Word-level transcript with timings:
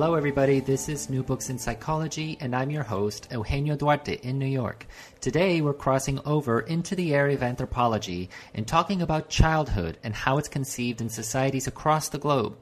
Hello, 0.00 0.14
everybody. 0.14 0.60
This 0.60 0.88
is 0.88 1.10
New 1.10 1.22
Books 1.22 1.50
in 1.50 1.58
Psychology, 1.58 2.38
and 2.40 2.56
I'm 2.56 2.70
your 2.70 2.84
host, 2.84 3.28
Eugenio 3.30 3.76
Duarte, 3.76 4.14
in 4.22 4.38
New 4.38 4.46
York. 4.46 4.86
Today, 5.20 5.60
we're 5.60 5.74
crossing 5.74 6.20
over 6.24 6.60
into 6.60 6.94
the 6.96 7.14
area 7.14 7.36
of 7.36 7.42
anthropology 7.42 8.30
and 8.54 8.66
talking 8.66 9.02
about 9.02 9.28
childhood 9.28 9.98
and 10.02 10.14
how 10.14 10.38
it's 10.38 10.48
conceived 10.48 11.02
in 11.02 11.10
societies 11.10 11.66
across 11.66 12.08
the 12.08 12.18
globe. 12.18 12.56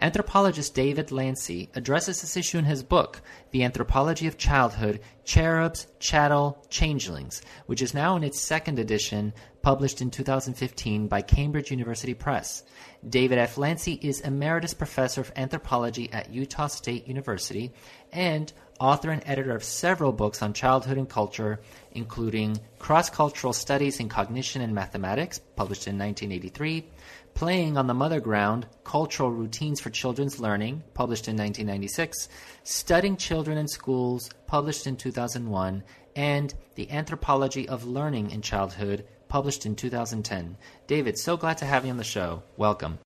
Anthropologist 0.00 0.72
David 0.76 1.10
Lancy 1.10 1.68
addresses 1.74 2.20
this 2.20 2.36
issue 2.36 2.58
in 2.58 2.64
his 2.64 2.84
book, 2.84 3.22
The 3.50 3.64
Anthropology 3.64 4.28
of 4.28 4.38
Childhood 4.38 5.00
Cherubs, 5.24 5.88
Chattel, 5.98 6.64
Changelings, 6.68 7.42
which 7.66 7.82
is 7.82 7.92
now 7.92 8.14
in 8.14 8.22
its 8.22 8.40
second 8.40 8.78
edition, 8.78 9.32
published 9.64 10.02
in 10.02 10.10
2015 10.10 11.08
by 11.08 11.22
Cambridge 11.22 11.70
University 11.70 12.12
Press. 12.12 12.64
David 13.08 13.38
F. 13.38 13.56
Lancy 13.56 13.98
is 14.02 14.20
Emeritus 14.20 14.74
Professor 14.74 15.22
of 15.22 15.32
Anthropology 15.36 16.12
at 16.12 16.30
Utah 16.30 16.66
State 16.66 17.08
University 17.08 17.72
and 18.12 18.52
author 18.78 19.10
and 19.10 19.22
editor 19.24 19.56
of 19.56 19.64
several 19.64 20.12
books 20.12 20.42
on 20.42 20.52
childhood 20.52 20.98
and 20.98 21.08
culture, 21.08 21.60
including 21.92 22.60
Cross 22.78 23.08
Cultural 23.08 23.54
Studies 23.54 24.00
in 24.00 24.10
Cognition 24.10 24.60
and 24.60 24.74
Mathematics, 24.74 25.38
published 25.56 25.88
in 25.88 25.98
1983, 25.98 26.84
Playing 27.32 27.78
on 27.78 27.86
the 27.86 27.94
Mother 27.94 28.20
Ground 28.20 28.66
Cultural 28.84 29.30
Routines 29.30 29.80
for 29.80 29.88
Children's 29.88 30.38
Learning, 30.38 30.84
published 30.92 31.26
in 31.26 31.36
1996, 31.38 32.28
Studying 32.64 33.16
Children 33.16 33.56
in 33.56 33.66
Schools, 33.66 34.28
published 34.46 34.86
in 34.86 34.96
2001, 34.96 35.82
and 36.14 36.54
The 36.74 36.90
Anthropology 36.90 37.68
of 37.68 37.86
Learning 37.86 38.30
in 38.30 38.42
Childhood, 38.42 39.04
published 39.34 39.66
in 39.66 39.74
2010. 39.74 40.56
David, 40.86 41.18
so 41.18 41.36
glad 41.36 41.58
to 41.58 41.64
have 41.64 41.84
you 41.84 41.90
on 41.90 41.96
the 41.96 42.04
show. 42.04 42.44
Welcome. 42.56 43.00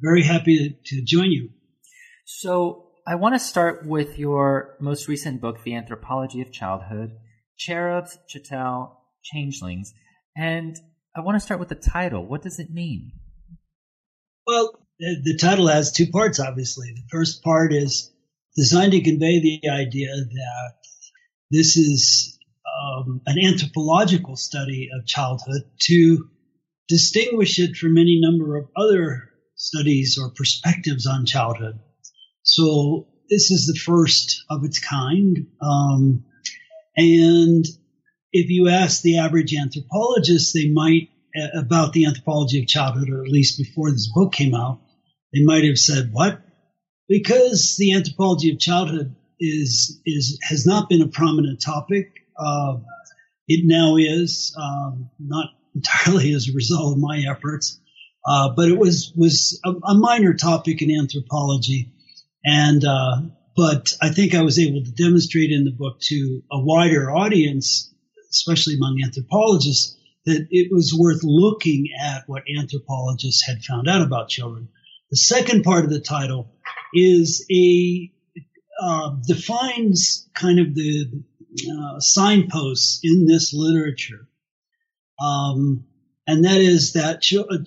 Very 0.00 0.22
happy 0.22 0.78
to 0.86 1.02
join 1.04 1.30
you. 1.30 1.50
So, 2.24 2.86
I 3.06 3.16
want 3.16 3.34
to 3.34 3.38
start 3.38 3.86
with 3.86 4.18
your 4.18 4.74
most 4.80 5.08
recent 5.08 5.42
book, 5.42 5.62
The 5.64 5.74
Anthropology 5.74 6.40
of 6.40 6.50
Childhood 6.50 7.10
Cherubs, 7.58 8.16
Chattel, 8.26 9.02
Changelings. 9.22 9.92
And 10.34 10.78
I 11.14 11.20
want 11.20 11.36
to 11.36 11.40
start 11.40 11.60
with 11.60 11.68
the 11.68 11.74
title. 11.74 12.24
What 12.24 12.40
does 12.40 12.58
it 12.58 12.70
mean? 12.70 13.12
Well, 14.46 14.72
the 14.98 15.36
title 15.38 15.66
has 15.66 15.92
two 15.92 16.06
parts, 16.06 16.40
obviously. 16.40 16.90
The 16.94 17.08
first 17.10 17.42
part 17.42 17.74
is 17.74 18.10
designed 18.56 18.92
to 18.92 19.02
convey 19.02 19.42
the 19.42 19.68
idea 19.68 20.08
that 20.08 20.72
this 21.50 21.76
is 21.76 22.38
um, 22.80 23.20
an 23.26 23.38
anthropological 23.38 24.36
study 24.36 24.88
of 24.96 25.06
childhood 25.06 25.62
to 25.82 26.28
distinguish 26.88 27.58
it 27.58 27.76
from 27.76 27.98
any 27.98 28.20
number 28.20 28.56
of 28.56 28.68
other 28.76 29.30
studies 29.56 30.18
or 30.20 30.30
perspectives 30.30 31.06
on 31.06 31.26
childhood. 31.26 31.78
So 32.42 33.08
this 33.30 33.50
is 33.50 33.66
the 33.66 33.78
first 33.78 34.44
of 34.50 34.64
its 34.64 34.78
kind. 34.78 35.46
Um, 35.60 36.24
and 36.96 37.64
if 38.32 38.50
you 38.50 38.68
ask 38.68 39.02
the 39.02 39.18
average 39.18 39.54
anthropologist, 39.54 40.54
they 40.54 40.68
might, 40.68 41.08
about 41.54 41.92
the 41.92 42.06
anthropology 42.06 42.60
of 42.60 42.66
childhood, 42.66 43.08
or 43.10 43.22
at 43.22 43.30
least 43.30 43.58
before 43.58 43.90
this 43.90 44.10
book 44.12 44.32
came 44.32 44.54
out, 44.54 44.80
they 45.32 45.42
might 45.44 45.64
have 45.64 45.78
said, 45.78 46.10
what? 46.12 46.40
Because 47.08 47.76
the 47.78 47.94
anthropology 47.94 48.52
of 48.52 48.58
childhood 48.58 49.14
is, 49.38 50.00
is, 50.04 50.38
has 50.42 50.66
not 50.66 50.88
been 50.88 51.02
a 51.02 51.08
prominent 51.08 51.62
topic. 51.62 52.12
Uh, 52.44 52.78
it 53.48 53.62
now 53.64 53.96
is, 53.96 54.56
um, 54.60 55.10
not 55.18 55.46
entirely 55.74 56.34
as 56.34 56.48
a 56.48 56.52
result 56.52 56.94
of 56.94 56.98
my 56.98 57.24
efforts, 57.30 57.80
uh, 58.26 58.50
but 58.54 58.68
it 58.68 58.78
was, 58.78 59.12
was 59.16 59.60
a, 59.64 59.70
a, 59.70 59.94
minor 59.94 60.34
topic 60.34 60.82
in 60.82 60.90
anthropology. 60.90 61.92
And, 62.44 62.84
uh, 62.84 63.22
but 63.56 63.90
I 64.00 64.10
think 64.10 64.34
I 64.34 64.42
was 64.42 64.58
able 64.58 64.84
to 64.84 64.92
demonstrate 64.92 65.50
in 65.50 65.64
the 65.64 65.70
book 65.70 66.00
to 66.02 66.42
a 66.52 66.60
wider 66.60 67.10
audience 67.10 67.92
especially 68.32 68.74
among 68.74 69.00
anthropologists, 69.04 69.96
that 70.24 70.46
it 70.50 70.72
was 70.72 70.94
worth 70.96 71.22
looking 71.22 71.88
at 72.00 72.24
what 72.26 72.44
anthropologists 72.58 73.46
had 73.46 73.62
found 73.62 73.88
out 73.88 74.02
about 74.02 74.28
children. 74.28 74.68
The 75.10 75.16
second 75.16 75.62
part 75.62 75.84
of 75.84 75.90
the 75.90 76.00
title 76.00 76.54
is 76.94 77.46
a 77.50 78.10
uh, 78.80 79.16
defines 79.26 80.28
kind 80.34 80.58
of 80.58 80.74
the 80.74 81.22
uh, 81.52 82.00
signposts 82.00 83.00
in 83.02 83.26
this 83.26 83.52
literature. 83.52 84.28
Um, 85.22 85.84
and 86.26 86.44
that 86.44 86.60
is 86.60 86.92
that 86.92 87.22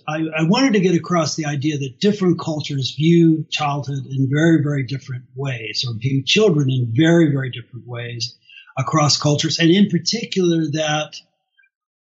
I, 0.07 0.17
I, 0.37 0.43
wanted 0.47 0.73
to 0.73 0.79
get 0.79 0.95
across 0.95 1.35
the 1.35 1.45
idea 1.45 1.77
that 1.77 1.99
different 1.99 2.39
cultures 2.39 2.95
view 2.95 3.45
childhood 3.49 4.05
in 4.09 4.29
very, 4.31 4.63
very 4.63 4.83
different 4.83 5.25
ways, 5.35 5.85
or 5.87 5.93
view 5.97 6.23
children 6.25 6.69
in 6.69 6.93
very, 6.95 7.31
very 7.31 7.51
different 7.51 7.85
ways 7.85 8.37
across 8.77 9.17
cultures, 9.17 9.59
and 9.59 9.69
in 9.69 9.89
particular 9.89 10.63
that 10.71 11.15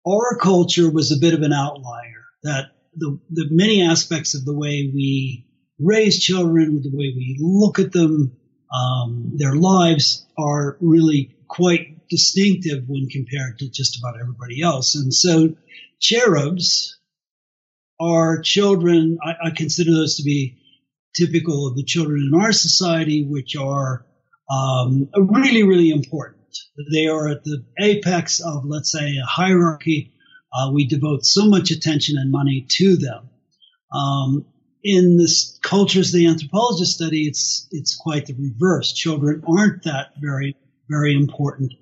our 0.06 0.38
culture 0.38 0.90
was 0.90 1.10
a 1.10 1.20
bit 1.20 1.34
of 1.34 1.42
an 1.42 1.52
outlier. 1.52 2.24
That 2.44 2.70
the, 2.96 3.18
the 3.30 3.48
many 3.50 3.82
aspects 3.82 4.34
of 4.34 4.44
the 4.44 4.54
way 4.54 4.90
we 4.94 5.46
raise 5.80 6.22
children, 6.22 6.80
the 6.82 6.90
way 6.90 7.12
we 7.16 7.36
look 7.40 7.78
at 7.78 7.92
them, 7.92 8.36
um, 8.72 9.32
their 9.36 9.56
lives 9.56 10.26
are 10.38 10.76
really 10.80 11.33
quite 11.54 12.08
distinctive 12.08 12.84
when 12.88 13.08
compared 13.08 13.58
to 13.58 13.70
just 13.70 13.98
about 13.98 14.20
everybody 14.20 14.60
else. 14.62 14.96
And 14.96 15.14
so 15.14 15.54
cherubs 16.00 16.98
are 18.00 18.40
children, 18.40 19.18
I, 19.24 19.48
I 19.48 19.50
consider 19.50 19.92
those 19.92 20.16
to 20.16 20.24
be 20.24 20.58
typical 21.16 21.68
of 21.68 21.76
the 21.76 21.84
children 21.84 22.28
in 22.32 22.40
our 22.40 22.52
society, 22.52 23.24
which 23.24 23.56
are 23.56 24.04
um, 24.50 25.08
really, 25.16 25.62
really 25.62 25.90
important. 25.90 26.42
They 26.92 27.06
are 27.06 27.28
at 27.28 27.44
the 27.44 27.64
apex 27.80 28.40
of, 28.40 28.64
let's 28.64 28.90
say, 28.90 29.16
a 29.16 29.26
hierarchy. 29.26 30.12
Uh, 30.52 30.72
we 30.72 30.86
devote 30.86 31.24
so 31.24 31.46
much 31.46 31.70
attention 31.70 32.16
and 32.18 32.30
money 32.30 32.66
to 32.68 32.96
them. 32.96 33.30
Um, 33.92 34.46
in 34.82 35.16
the 35.16 35.32
cultures 35.62 36.12
the 36.12 36.26
anthropologists 36.26 36.94
study, 36.94 37.26
it's 37.26 37.66
it's 37.70 37.96
quite 37.96 38.26
the 38.26 38.34
reverse. 38.34 38.92
Children 38.92 39.42
aren't 39.48 39.84
that 39.84 40.12
very 40.20 40.56
very 40.88 41.14
important, 41.14 41.72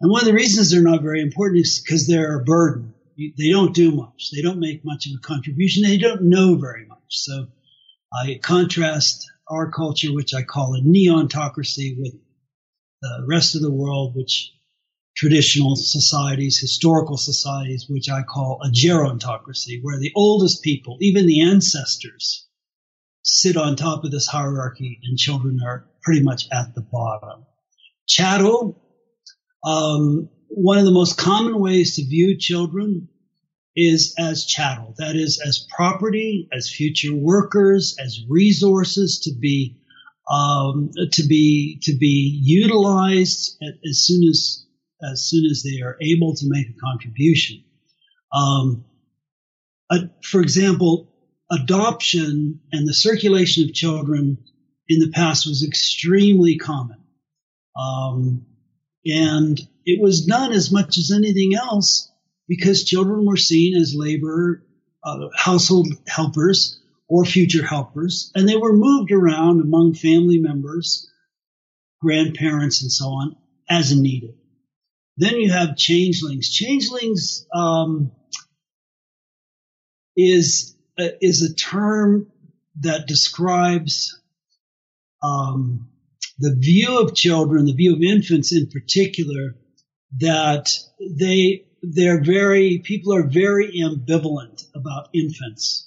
and 0.00 0.10
one 0.10 0.20
of 0.20 0.26
the 0.26 0.34
reasons 0.34 0.70
they're 0.70 0.82
not 0.82 1.02
very 1.02 1.22
important 1.22 1.60
is 1.64 1.80
because 1.82 2.06
they're 2.06 2.38
a 2.38 2.44
burden. 2.44 2.94
They 3.16 3.50
don't 3.50 3.74
do 3.74 3.92
much. 3.92 4.30
They 4.30 4.42
don't 4.42 4.60
make 4.60 4.84
much 4.84 5.06
of 5.06 5.12
a 5.16 5.26
contribution. 5.26 5.82
They 5.82 5.96
don't 5.96 6.24
know 6.24 6.56
very 6.56 6.84
much. 6.86 6.98
So 7.08 7.46
uh, 8.12 8.16
I 8.16 8.38
contrast 8.42 9.26
our 9.48 9.70
culture, 9.70 10.12
which 10.12 10.34
I 10.34 10.42
call 10.42 10.74
a 10.74 10.82
neontocracy, 10.82 11.98
with 11.98 12.12
the 13.00 13.24
rest 13.26 13.54
of 13.54 13.62
the 13.62 13.70
world, 13.70 14.14
which 14.14 14.52
traditional 15.16 15.76
societies, 15.76 16.58
historical 16.58 17.16
societies, 17.16 17.86
which 17.88 18.10
I 18.10 18.22
call 18.22 18.60
a 18.62 18.68
gerontocracy, 18.68 19.80
where 19.80 19.98
the 19.98 20.12
oldest 20.14 20.62
people, 20.62 20.98
even 21.00 21.26
the 21.26 21.40
ancestors, 21.40 22.46
sit 23.22 23.56
on 23.56 23.76
top 23.76 24.04
of 24.04 24.10
this 24.10 24.26
hierarchy 24.26 25.00
and 25.04 25.16
children 25.16 25.60
are 25.66 25.88
pretty 26.02 26.22
much 26.22 26.48
at 26.52 26.74
the 26.74 26.82
bottom. 26.82 27.46
Chattel, 28.06 28.80
um, 29.64 30.28
one 30.48 30.78
of 30.78 30.84
the 30.84 30.92
most 30.92 31.18
common 31.18 31.58
ways 31.58 31.96
to 31.96 32.06
view 32.06 32.38
children 32.38 33.08
is 33.74 34.14
as 34.18 34.46
chattel. 34.46 34.94
That 34.98 35.16
is, 35.16 35.40
as 35.46 35.66
property, 35.74 36.48
as 36.52 36.70
future 36.70 37.14
workers, 37.14 37.96
as 38.02 38.24
resources 38.28 39.20
to 39.24 39.34
be 39.38 39.76
um, 40.30 40.90
to 41.12 41.26
be 41.26 41.78
to 41.82 41.96
be 41.96 42.40
utilized 42.42 43.62
as 43.88 44.00
soon 44.04 44.28
as 44.28 44.66
as 45.02 45.28
soon 45.28 45.44
as 45.46 45.62
they 45.62 45.82
are 45.82 45.96
able 46.00 46.34
to 46.34 46.46
make 46.48 46.68
a 46.68 46.80
contribution. 46.80 47.64
Um, 48.32 48.84
for 50.22 50.40
example, 50.40 51.12
adoption 51.50 52.60
and 52.72 52.88
the 52.88 52.94
circulation 52.94 53.64
of 53.64 53.74
children 53.74 54.38
in 54.88 55.00
the 55.00 55.10
past 55.10 55.46
was 55.46 55.64
extremely 55.64 56.56
common, 56.56 56.98
um, 57.78 58.46
and 59.04 59.60
it 59.84 60.00
was 60.00 60.26
done 60.26 60.52
as 60.52 60.72
much 60.72 60.98
as 60.98 61.12
anything 61.14 61.54
else 61.54 62.10
because 62.48 62.84
children 62.84 63.24
were 63.24 63.36
seen 63.36 63.76
as 63.76 63.94
labor, 63.94 64.64
uh, 65.04 65.28
household 65.36 65.88
helpers 66.06 66.80
or 67.08 67.24
future 67.24 67.64
helpers, 67.64 68.32
and 68.34 68.48
they 68.48 68.56
were 68.56 68.72
moved 68.72 69.12
around 69.12 69.60
among 69.60 69.94
family 69.94 70.38
members, 70.38 71.10
grandparents, 72.00 72.82
and 72.82 72.90
so 72.90 73.06
on 73.06 73.36
as 73.68 73.94
needed. 73.94 74.34
Then 75.16 75.36
you 75.36 75.50
have 75.50 75.76
changelings. 75.76 76.50
Changelings 76.50 77.46
um, 77.54 78.12
is 80.16 80.76
a, 80.98 81.12
is 81.24 81.42
a 81.42 81.54
term 81.54 82.30
that 82.80 83.06
describes 83.06 84.20
um, 85.22 85.88
the 86.38 86.54
view 86.58 87.00
of 87.00 87.14
children, 87.14 87.66
the 87.66 87.72
view 87.74 87.94
of 87.94 88.02
infants 88.02 88.54
in 88.54 88.68
particular, 88.68 89.56
that 90.18 90.70
they 91.18 91.64
they're 91.82 92.22
very 92.22 92.78
people 92.78 93.14
are 93.14 93.26
very 93.28 93.80
ambivalent 93.80 94.64
about 94.74 95.08
infants 95.12 95.86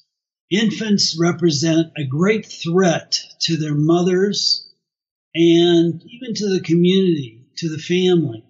infants 0.50 1.18
represent 1.20 1.92
a 1.98 2.06
great 2.06 2.46
threat 2.46 3.20
to 3.42 3.58
their 3.58 3.76
mothers 3.76 4.68
and 5.36 6.02
even 6.04 6.34
to 6.34 6.50
the 6.50 6.62
community, 6.62 7.46
to 7.58 7.70
the 7.70 7.78
family. 7.78 8.44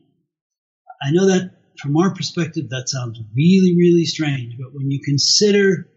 I 1.01 1.11
know 1.11 1.27
that 1.27 1.51
from 1.81 1.97
our 1.97 2.13
perspective, 2.13 2.69
that 2.69 2.89
sounds 2.89 3.19
really, 3.35 3.75
really 3.77 4.05
strange, 4.05 4.55
but 4.57 4.73
when 4.73 4.91
you 4.91 5.01
consider 5.03 5.89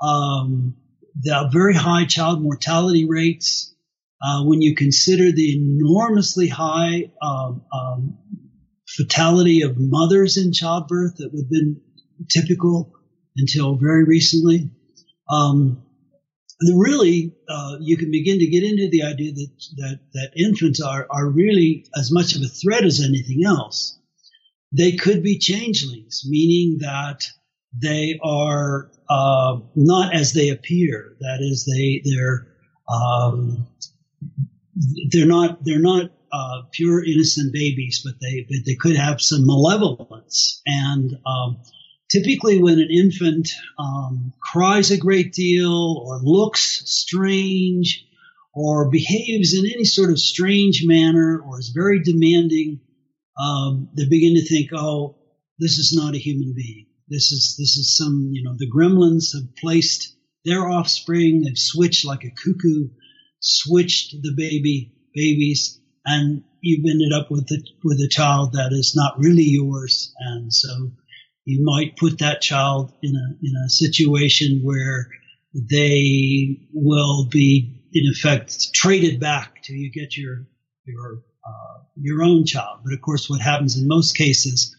um, 0.00 0.76
the 1.20 1.48
very 1.52 1.74
high 1.74 2.04
child 2.04 2.42
mortality 2.42 3.06
rates, 3.08 3.74
uh, 4.22 4.44
when 4.44 4.60
you 4.60 4.74
consider 4.74 5.32
the 5.32 5.56
enormously 5.56 6.48
high 6.48 7.10
um, 7.22 7.62
um, 7.72 8.18
fatality 8.86 9.62
of 9.62 9.76
mothers 9.78 10.36
in 10.36 10.52
childbirth 10.52 11.16
that 11.16 11.30
would 11.32 11.44
have 11.44 11.50
been 11.50 11.80
typical 12.28 12.92
until 13.36 13.76
very 13.76 14.04
recently, 14.04 14.70
um, 15.28 15.82
really, 16.74 17.34
uh, 17.48 17.76
you 17.80 17.96
can 17.96 18.10
begin 18.10 18.38
to 18.38 18.46
get 18.46 18.62
into 18.62 18.88
the 18.90 19.02
idea 19.02 19.32
that, 19.32 19.50
that, 19.76 20.00
that 20.12 20.30
infants 20.36 20.80
are, 20.80 21.06
are 21.10 21.26
really 21.26 21.86
as 21.96 22.12
much 22.12 22.34
of 22.34 22.42
a 22.42 22.48
threat 22.48 22.84
as 22.84 23.00
anything 23.00 23.44
else. 23.46 23.98
They 24.72 24.92
could 24.92 25.22
be 25.22 25.38
changelings, 25.38 26.22
meaning 26.28 26.78
that 26.80 27.26
they 27.80 28.20
are 28.22 28.90
uh, 29.08 29.60
not 29.74 30.14
as 30.14 30.32
they 30.32 30.50
appear. 30.50 31.16
That 31.20 31.38
is, 31.40 31.64
they 31.64 32.02
they're 32.04 32.46
um, 32.88 33.66
they're 35.10 35.26
not 35.26 35.64
they're 35.64 35.80
not 35.80 36.10
uh, 36.32 36.62
pure 36.72 37.04
innocent 37.04 37.52
babies, 37.52 38.02
but 38.04 38.14
they 38.20 38.46
but 38.48 38.64
they 38.64 38.74
could 38.74 38.96
have 38.96 39.20
some 39.20 39.46
malevolence. 39.46 40.62
And 40.66 41.18
um, 41.26 41.58
typically, 42.10 42.62
when 42.62 42.78
an 42.78 42.88
infant 42.90 43.48
um, 43.78 44.32
cries 44.40 44.90
a 44.90 44.96
great 44.96 45.32
deal 45.32 46.02
or 46.04 46.20
looks 46.22 46.82
strange 46.86 48.06
or 48.54 48.90
behaves 48.90 49.54
in 49.54 49.64
any 49.66 49.84
sort 49.84 50.10
of 50.10 50.18
strange 50.18 50.82
manner 50.84 51.40
or 51.40 51.58
is 51.58 51.72
very 51.74 52.02
demanding, 52.02 52.80
um, 53.40 53.88
they 53.96 54.08
begin 54.08 54.34
to 54.34 54.46
think, 54.46 54.70
"Oh, 54.72 55.16
this 55.58 55.78
is 55.78 55.92
not 55.94 56.14
a 56.14 56.18
human 56.18 56.54
being." 56.54 56.86
This 57.08 57.32
is 57.32 57.56
this 57.58 57.76
is 57.76 57.96
some 57.96 58.30
you 58.32 58.44
know 58.44 58.54
the 58.56 58.70
gremlins 58.70 59.34
have 59.34 59.56
placed 59.56 60.16
their 60.44 60.68
offspring. 60.68 61.42
They've 61.42 61.58
switched 61.58 62.06
like 62.06 62.24
a 62.24 62.30
cuckoo, 62.30 62.88
switched 63.40 64.14
the 64.22 64.32
baby 64.36 64.92
babies, 65.14 65.80
and 66.04 66.44
you've 66.60 66.84
ended 66.84 67.12
up 67.12 67.30
with 67.30 67.50
a, 67.50 67.62
with 67.82 67.98
a 67.98 68.08
child 68.08 68.52
that 68.52 68.72
is 68.72 68.94
not 68.94 69.18
really 69.18 69.44
yours, 69.44 70.14
and 70.18 70.52
so 70.52 70.92
you 71.44 71.64
might 71.64 71.96
put 71.96 72.18
that 72.18 72.40
child 72.40 72.92
in 73.02 73.14
a 73.16 73.46
in 73.46 73.54
a 73.64 73.70
situation 73.70 74.60
where 74.62 75.08
they 75.52 76.60
will 76.72 77.26
be 77.28 77.82
in 77.92 78.04
effect 78.12 78.72
traded 78.72 79.18
back 79.18 79.62
to 79.64 79.72
you 79.72 79.90
get 79.90 80.16
your 80.16 80.46
your 80.84 81.22
uh, 81.44 81.82
your 81.96 82.22
own 82.22 82.44
child. 82.44 82.80
But 82.84 82.92
of 82.92 83.00
course, 83.00 83.28
what 83.28 83.40
happens 83.40 83.76
in 83.76 83.88
most 83.88 84.16
cases 84.16 84.76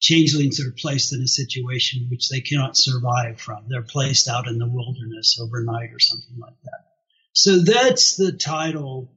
changelings 0.00 0.60
are 0.60 0.72
placed 0.72 1.12
in 1.12 1.22
a 1.22 1.28
situation 1.28 2.08
which 2.10 2.28
they 2.28 2.40
cannot 2.40 2.76
survive 2.76 3.40
from. 3.40 3.64
They're 3.68 3.82
placed 3.82 4.28
out 4.28 4.48
in 4.48 4.58
the 4.58 4.68
wilderness 4.68 5.38
overnight 5.40 5.92
or 5.92 6.00
something 6.00 6.38
like 6.38 6.56
that. 6.64 6.91
So 7.32 7.58
that's 7.58 8.16
the 8.16 8.32
title 8.32 9.12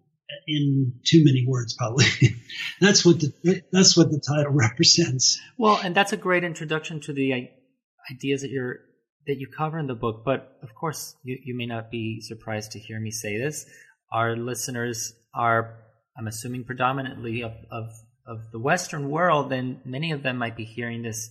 in 0.47 0.93
too 1.05 1.23
many 1.23 1.45
words, 1.47 1.75
probably. 1.75 2.05
that's 2.81 3.05
what 3.05 3.19
the 3.19 3.63
that's 3.71 3.97
what 3.97 4.09
the 4.09 4.21
title 4.25 4.51
represents. 4.53 5.39
Well, 5.57 5.79
and 5.83 5.95
that's 5.95 6.13
a 6.13 6.17
great 6.17 6.43
introduction 6.43 7.01
to 7.01 7.13
the 7.13 7.49
ideas 8.11 8.41
that 8.41 8.51
you're 8.51 8.79
that 9.27 9.37
you 9.37 9.47
cover 9.47 9.79
in 9.79 9.87
the 9.87 9.95
book. 9.95 10.23
But 10.23 10.57
of 10.61 10.73
course, 10.75 11.15
you, 11.23 11.37
you 11.43 11.57
may 11.57 11.65
not 11.65 11.91
be 11.91 12.21
surprised 12.21 12.71
to 12.73 12.79
hear 12.79 12.99
me 12.99 13.11
say 13.11 13.37
this. 13.37 13.65
Our 14.13 14.35
listeners 14.35 15.13
are, 15.33 15.79
I'm 16.17 16.27
assuming, 16.27 16.63
predominantly 16.63 17.41
of, 17.41 17.53
of 17.71 17.89
of 18.27 18.51
the 18.51 18.59
Western 18.59 19.09
world, 19.09 19.51
and 19.51 19.79
many 19.85 20.11
of 20.11 20.23
them 20.23 20.37
might 20.37 20.55
be 20.55 20.65
hearing 20.65 21.03
this 21.03 21.29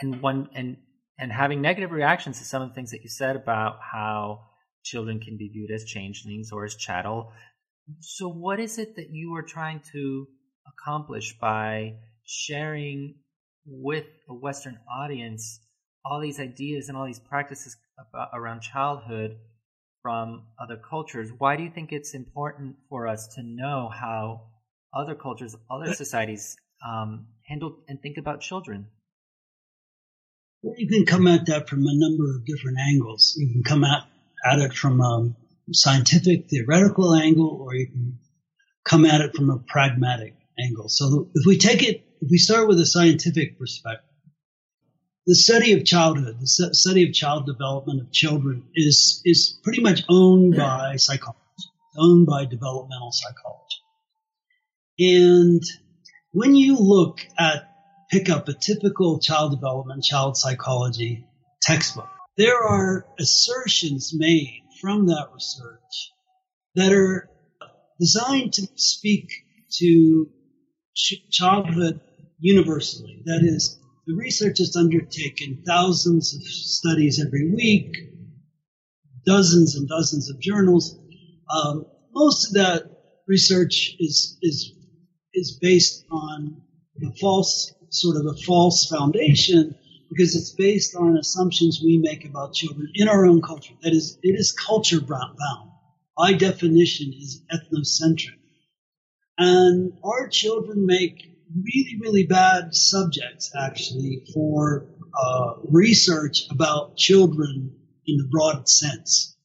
and 0.00 0.20
one 0.22 0.48
and 0.54 0.76
and 1.18 1.32
having 1.32 1.60
negative 1.60 1.90
reactions 1.90 2.38
to 2.38 2.44
some 2.44 2.62
of 2.62 2.68
the 2.68 2.74
things 2.74 2.90
that 2.92 3.02
you 3.02 3.08
said 3.08 3.36
about 3.36 3.78
how 3.80 4.49
children 4.82 5.20
can 5.20 5.36
be 5.36 5.48
viewed 5.48 5.70
as 5.70 5.84
changelings 5.84 6.50
or 6.52 6.64
as 6.64 6.74
chattel. 6.74 7.32
So, 8.00 8.28
what 8.28 8.60
is 8.60 8.78
it 8.78 8.96
that 8.96 9.10
you 9.10 9.34
are 9.34 9.42
trying 9.42 9.82
to 9.92 10.26
accomplish 10.66 11.36
by 11.38 11.94
sharing 12.24 13.16
with 13.66 14.06
a 14.28 14.34
Western 14.34 14.78
audience 14.90 15.60
all 16.04 16.20
these 16.20 16.40
ideas 16.40 16.88
and 16.88 16.96
all 16.96 17.06
these 17.06 17.20
practices 17.20 17.76
about, 17.98 18.30
around 18.32 18.60
childhood 18.60 19.36
from 20.02 20.44
other 20.58 20.76
cultures? 20.76 21.30
Why 21.36 21.56
do 21.56 21.62
you 21.62 21.70
think 21.70 21.92
it's 21.92 22.14
important 22.14 22.76
for 22.88 23.06
us 23.06 23.28
to 23.34 23.42
know 23.42 23.90
how 23.92 24.42
other 24.94 25.14
cultures, 25.14 25.56
other 25.70 25.92
societies 26.02 26.56
um, 26.86 27.26
handle 27.48 27.76
and 27.88 28.00
think 28.00 28.16
about 28.16 28.40
children? 28.40 28.86
Well, 30.62 30.74
you 30.76 30.88
can 30.88 31.06
come 31.06 31.26
at 31.26 31.46
that 31.46 31.68
from 31.68 31.80
a 31.80 31.92
number 31.92 32.36
of 32.36 32.44
different 32.44 32.78
angles. 32.78 33.34
You 33.36 33.50
can 33.50 33.62
come 33.62 33.84
at, 33.84 34.04
at 34.44 34.58
it 34.58 34.72
from 34.72 35.00
a 35.00 35.34
scientific, 35.72 36.48
theoretical 36.48 37.14
angle, 37.14 37.58
or 37.60 37.74
you 37.74 37.86
can 37.86 38.18
come 38.84 39.04
at 39.04 39.20
it 39.20 39.34
from 39.34 39.50
a 39.50 39.58
pragmatic 39.58 40.34
angle. 40.58 40.88
So 40.88 41.28
if 41.34 41.46
we 41.46 41.58
take 41.58 41.82
it, 41.82 42.04
if 42.20 42.28
we 42.30 42.38
start 42.38 42.68
with 42.68 42.80
a 42.80 42.86
scientific 42.86 43.58
perspective, 43.58 44.04
the 45.26 45.34
study 45.34 45.72
of 45.74 45.84
childhood, 45.84 46.40
the 46.40 46.74
study 46.74 47.06
of 47.06 47.12
child 47.12 47.46
development 47.46 48.00
of 48.00 48.10
children 48.10 48.64
is, 48.74 49.22
is 49.24 49.58
pretty 49.62 49.82
much 49.82 50.02
owned 50.08 50.56
by 50.56 50.96
psychology, 50.96 51.38
owned 51.96 52.26
by 52.26 52.46
developmental 52.46 53.12
psychology. 53.12 53.76
And 54.98 55.62
when 56.32 56.54
you 56.54 56.78
look 56.78 57.20
at, 57.38 57.68
pick 58.10 58.28
up 58.28 58.48
a 58.48 58.54
typical 58.54 59.20
child 59.20 59.52
development, 59.52 60.02
child 60.02 60.36
psychology 60.36 61.26
textbook, 61.62 62.08
there 62.40 62.56
are 62.56 63.06
assertions 63.18 64.14
made 64.16 64.62
from 64.80 65.08
that 65.08 65.28
research 65.34 66.12
that 66.74 66.90
are 66.90 67.28
designed 68.00 68.54
to 68.54 68.66
speak 68.76 69.30
to 69.70 70.26
childhood 71.30 72.00
universally. 72.38 73.20
That 73.26 73.40
is, 73.42 73.78
the 74.06 74.14
research 74.14 74.58
is 74.58 74.74
undertaken 74.74 75.64
thousands 75.66 76.34
of 76.34 76.42
studies 76.42 77.22
every 77.22 77.52
week, 77.52 77.94
dozens 79.26 79.76
and 79.76 79.86
dozens 79.86 80.30
of 80.30 80.40
journals. 80.40 80.98
Um, 81.54 81.84
most 82.14 82.48
of 82.48 82.54
that 82.54 82.84
research 83.28 83.96
is 83.98 84.38
is 84.40 84.72
is 85.34 85.58
based 85.60 86.06
on 86.10 86.62
a 87.06 87.12
false, 87.20 87.70
sort 87.90 88.16
of 88.16 88.24
a 88.24 88.36
false 88.46 88.86
foundation 88.86 89.74
because 90.10 90.34
it's 90.34 90.50
based 90.50 90.96
on 90.96 91.16
assumptions 91.16 91.80
we 91.82 91.98
make 91.98 92.24
about 92.24 92.52
children 92.52 92.90
in 92.94 93.08
our 93.08 93.26
own 93.26 93.40
culture. 93.40 93.74
That 93.82 93.92
is, 93.92 94.18
it 94.22 94.38
is 94.38 94.52
culture 94.52 95.00
bound. 95.00 95.38
By 96.16 96.32
definition, 96.34 97.12
is 97.16 97.42
ethnocentric. 97.50 98.36
And 99.38 99.94
our 100.04 100.28
children 100.28 100.84
make 100.84 101.30
really, 101.54 101.96
really 102.00 102.26
bad 102.26 102.74
subjects, 102.74 103.52
actually, 103.58 104.24
for 104.34 104.86
uh, 105.18 105.54
research 105.70 106.46
about 106.50 106.96
children 106.96 107.74
in 108.06 108.16
the 108.18 108.28
broad 108.30 108.68
sense, 108.68 109.36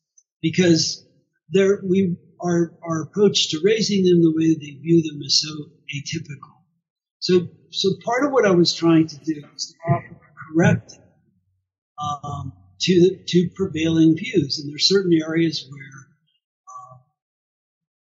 because 0.41 1.05
there 1.50 1.79
we 1.84 2.17
our 2.41 2.74
our 2.84 3.03
approach 3.03 3.50
to 3.51 3.62
raising 3.63 4.03
them 4.03 4.22
the 4.22 4.34
way 4.36 4.55
they 4.55 4.79
view 4.81 5.01
them 5.01 5.22
is 5.22 5.41
so 5.41 5.72
atypical. 5.95 6.55
So, 7.19 7.48
so 7.72 7.89
part 8.03 8.25
of 8.25 8.31
what 8.31 8.45
I 8.45 8.51
was 8.51 8.74
trying 8.74 9.07
to 9.07 9.17
do 9.17 9.41
was 9.53 9.67
to 9.67 9.93
offer 9.93 10.14
correct 10.55 10.93
um, 12.01 12.53
to 12.81 13.17
to 13.27 13.50
prevailing 13.55 14.15
views, 14.15 14.59
and 14.59 14.71
there's 14.71 14.88
certain 14.88 15.13
areas 15.13 15.67
where 15.69 16.07
uh, 16.67 16.97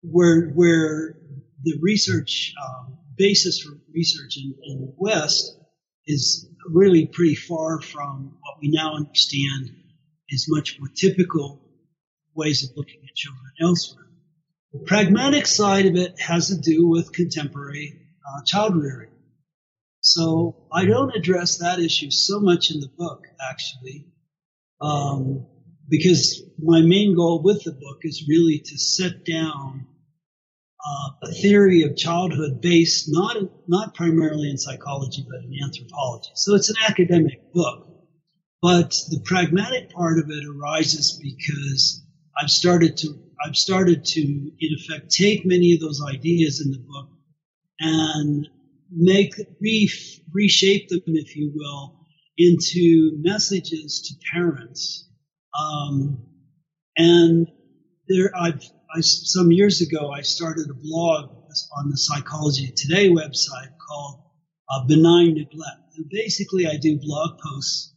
where 0.02 0.48
where 0.50 1.16
the 1.62 1.78
research 1.80 2.54
um, 2.64 2.98
basis 3.16 3.60
for 3.60 3.78
research 3.94 4.36
in, 4.36 4.54
in 4.64 4.80
the 4.80 4.94
West 4.96 5.58
is 6.06 6.48
really 6.68 7.06
pretty 7.06 7.34
far 7.34 7.80
from 7.80 8.36
what 8.40 8.56
we 8.60 8.70
now 8.70 8.94
understand 8.96 9.70
is 10.28 10.46
much 10.48 10.78
more 10.78 10.88
typical 10.88 11.60
ways 12.34 12.64
of 12.64 12.76
looking 12.76 13.00
at 13.08 13.14
children 13.14 13.52
elsewhere. 13.60 14.06
The 14.72 14.80
pragmatic 14.80 15.46
side 15.46 15.86
of 15.86 15.96
it 15.96 16.18
has 16.18 16.48
to 16.48 16.56
do 16.56 16.88
with 16.88 17.12
contemporary 17.12 18.00
uh, 18.26 18.42
child 18.44 18.74
rearing. 18.74 19.11
So 20.02 20.56
I 20.72 20.84
don't 20.84 21.14
address 21.14 21.58
that 21.58 21.78
issue 21.78 22.10
so 22.10 22.40
much 22.40 22.72
in 22.72 22.80
the 22.80 22.88
book, 22.88 23.22
actually, 23.40 24.08
um, 24.80 25.46
because 25.88 26.42
my 26.58 26.80
main 26.80 27.14
goal 27.14 27.40
with 27.40 27.62
the 27.62 27.70
book 27.70 28.00
is 28.02 28.26
really 28.28 28.58
to 28.58 28.78
set 28.78 29.24
down 29.24 29.86
uh, 30.84 31.28
a 31.28 31.32
theory 31.32 31.82
of 31.82 31.96
childhood 31.96 32.60
based 32.60 33.06
not 33.08 33.36
not 33.68 33.94
primarily 33.94 34.50
in 34.50 34.58
psychology 34.58 35.24
but 35.28 35.44
in 35.44 35.52
anthropology. 35.62 36.30
So 36.34 36.56
it's 36.56 36.70
an 36.70 36.76
academic 36.84 37.52
book, 37.52 37.86
but 38.60 38.90
the 39.08 39.20
pragmatic 39.24 39.90
part 39.90 40.18
of 40.18 40.28
it 40.30 40.44
arises 40.44 41.20
because 41.22 42.02
I've 42.36 42.50
started 42.50 42.96
to 42.98 43.22
I've 43.44 43.54
started 43.54 44.04
to, 44.04 44.20
in 44.20 44.74
effect, 44.78 45.10
take 45.10 45.46
many 45.46 45.74
of 45.74 45.80
those 45.80 46.02
ideas 46.04 46.60
in 46.60 46.72
the 46.72 46.78
book 46.78 47.08
and 47.78 48.48
make 48.94 49.34
re, 49.60 49.90
reshape 50.32 50.88
them, 50.88 51.02
if 51.06 51.36
you 51.36 51.52
will, 51.54 51.98
into 52.36 53.12
messages 53.22 54.02
to 54.08 54.14
parents. 54.32 55.08
Um, 55.58 56.24
and 56.96 57.48
there, 58.08 58.30
I've 58.34 58.62
I, 58.94 59.00
some 59.00 59.50
years 59.50 59.80
ago 59.80 60.10
I 60.10 60.20
started 60.20 60.68
a 60.68 60.74
blog 60.74 61.30
on 61.76 61.90
the 61.90 61.96
Psychology 61.96 62.72
Today 62.76 63.08
website 63.08 63.72
called 63.78 64.22
uh, 64.70 64.86
Benign 64.86 65.34
Neglect. 65.34 65.96
And 65.96 66.08
basically, 66.10 66.66
I 66.66 66.76
do 66.76 66.98
blog 66.98 67.38
posts 67.38 67.92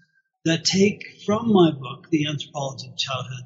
that 0.45 0.63
take 0.63 1.03
from 1.25 1.51
my 1.51 1.71
book, 1.71 2.07
The 2.11 2.27
Anthropology 2.27 2.89
of 2.89 2.97
Childhood, 2.97 3.43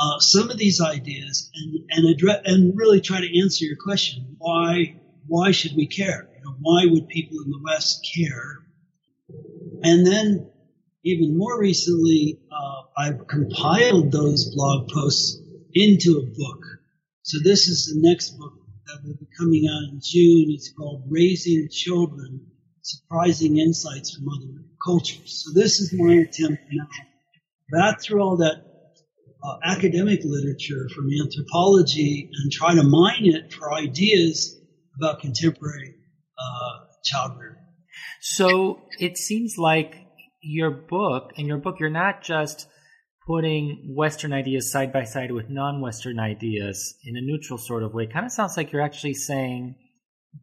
uh, 0.00 0.18
some 0.20 0.50
of 0.50 0.58
these 0.58 0.80
ideas 0.80 1.50
and 1.54 1.84
and 1.90 2.08
address 2.08 2.40
and 2.44 2.76
really 2.76 3.00
try 3.00 3.20
to 3.20 3.40
answer 3.40 3.64
your 3.64 3.76
question: 3.76 4.36
why 4.38 5.00
why 5.26 5.50
should 5.50 5.76
we 5.76 5.86
care? 5.86 6.29
Know, 6.44 6.56
why 6.60 6.86
would 6.86 7.08
people 7.08 7.38
in 7.44 7.50
the 7.50 7.60
West 7.62 8.08
care? 8.14 8.64
And 9.82 10.06
then, 10.06 10.50
even 11.04 11.36
more 11.36 11.58
recently, 11.60 12.38
uh, 12.50 12.82
I've 12.96 13.26
compiled 13.26 14.12
those 14.12 14.54
blog 14.54 14.88
posts 14.88 15.38
into 15.74 16.18
a 16.18 16.22
book. 16.22 16.64
So 17.22 17.38
this 17.44 17.68
is 17.68 17.86
the 17.86 18.08
next 18.08 18.38
book 18.38 18.54
that 18.86 19.04
will 19.04 19.14
be 19.14 19.28
coming 19.38 19.68
out 19.68 19.92
in 19.92 20.00
June. 20.02 20.46
It's 20.50 20.72
called 20.72 21.04
Raising 21.08 21.68
Children: 21.70 22.46
Surprising 22.82 23.58
Insights 23.58 24.16
from 24.16 24.28
Other 24.28 24.64
Cultures. 24.84 25.44
So 25.44 25.58
this 25.58 25.80
is 25.80 25.92
my 25.92 26.14
attempt 26.14 26.62
now, 26.72 26.88
back 27.70 28.02
through 28.02 28.22
all 28.22 28.36
that 28.38 28.64
uh, 29.42 29.58
academic 29.64 30.20
literature 30.24 30.88
from 30.94 31.08
anthropology 31.22 32.28
and 32.32 32.52
try 32.52 32.74
to 32.74 32.82
mine 32.82 33.24
it 33.24 33.52
for 33.52 33.72
ideas 33.72 34.58
about 34.96 35.20
contemporary 35.20 35.94
child 37.04 37.38
rearing. 37.38 37.56
So 38.20 38.82
it 38.98 39.16
seems 39.18 39.56
like 39.58 39.96
your 40.42 40.70
book, 40.70 41.32
in 41.36 41.46
your 41.46 41.58
book, 41.58 41.76
you're 41.80 41.90
not 41.90 42.22
just 42.22 42.66
putting 43.26 43.94
Western 43.94 44.32
ideas 44.32 44.72
side 44.72 44.92
by 44.92 45.04
side 45.04 45.30
with 45.30 45.48
non 45.48 45.80
Western 45.80 46.18
ideas 46.18 46.94
in 47.04 47.16
a 47.16 47.20
neutral 47.20 47.58
sort 47.58 47.82
of 47.82 47.94
way. 47.94 48.04
It 48.04 48.12
kind 48.12 48.26
of 48.26 48.32
sounds 48.32 48.56
like 48.56 48.72
you're 48.72 48.82
actually 48.82 49.14
saying 49.14 49.76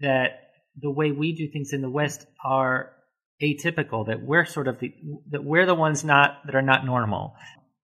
that 0.02 0.42
the 0.80 0.92
way 0.92 1.12
we 1.12 1.34
do 1.34 1.50
things 1.52 1.74
in 1.74 1.82
the 1.82 1.90
West 1.90 2.26
are 2.44 2.94
atypical, 3.42 4.08
that 4.08 4.22
we're 4.22 4.46
sort 4.46 4.68
of 4.68 4.80
the, 4.80 4.94
that 5.32 5.44
we're 5.44 5.66
the 5.66 5.76
ones 5.76 6.04
not 6.04 6.38
that 6.46 6.56
are 6.56 6.62
not 6.62 6.86
normal. 6.86 7.36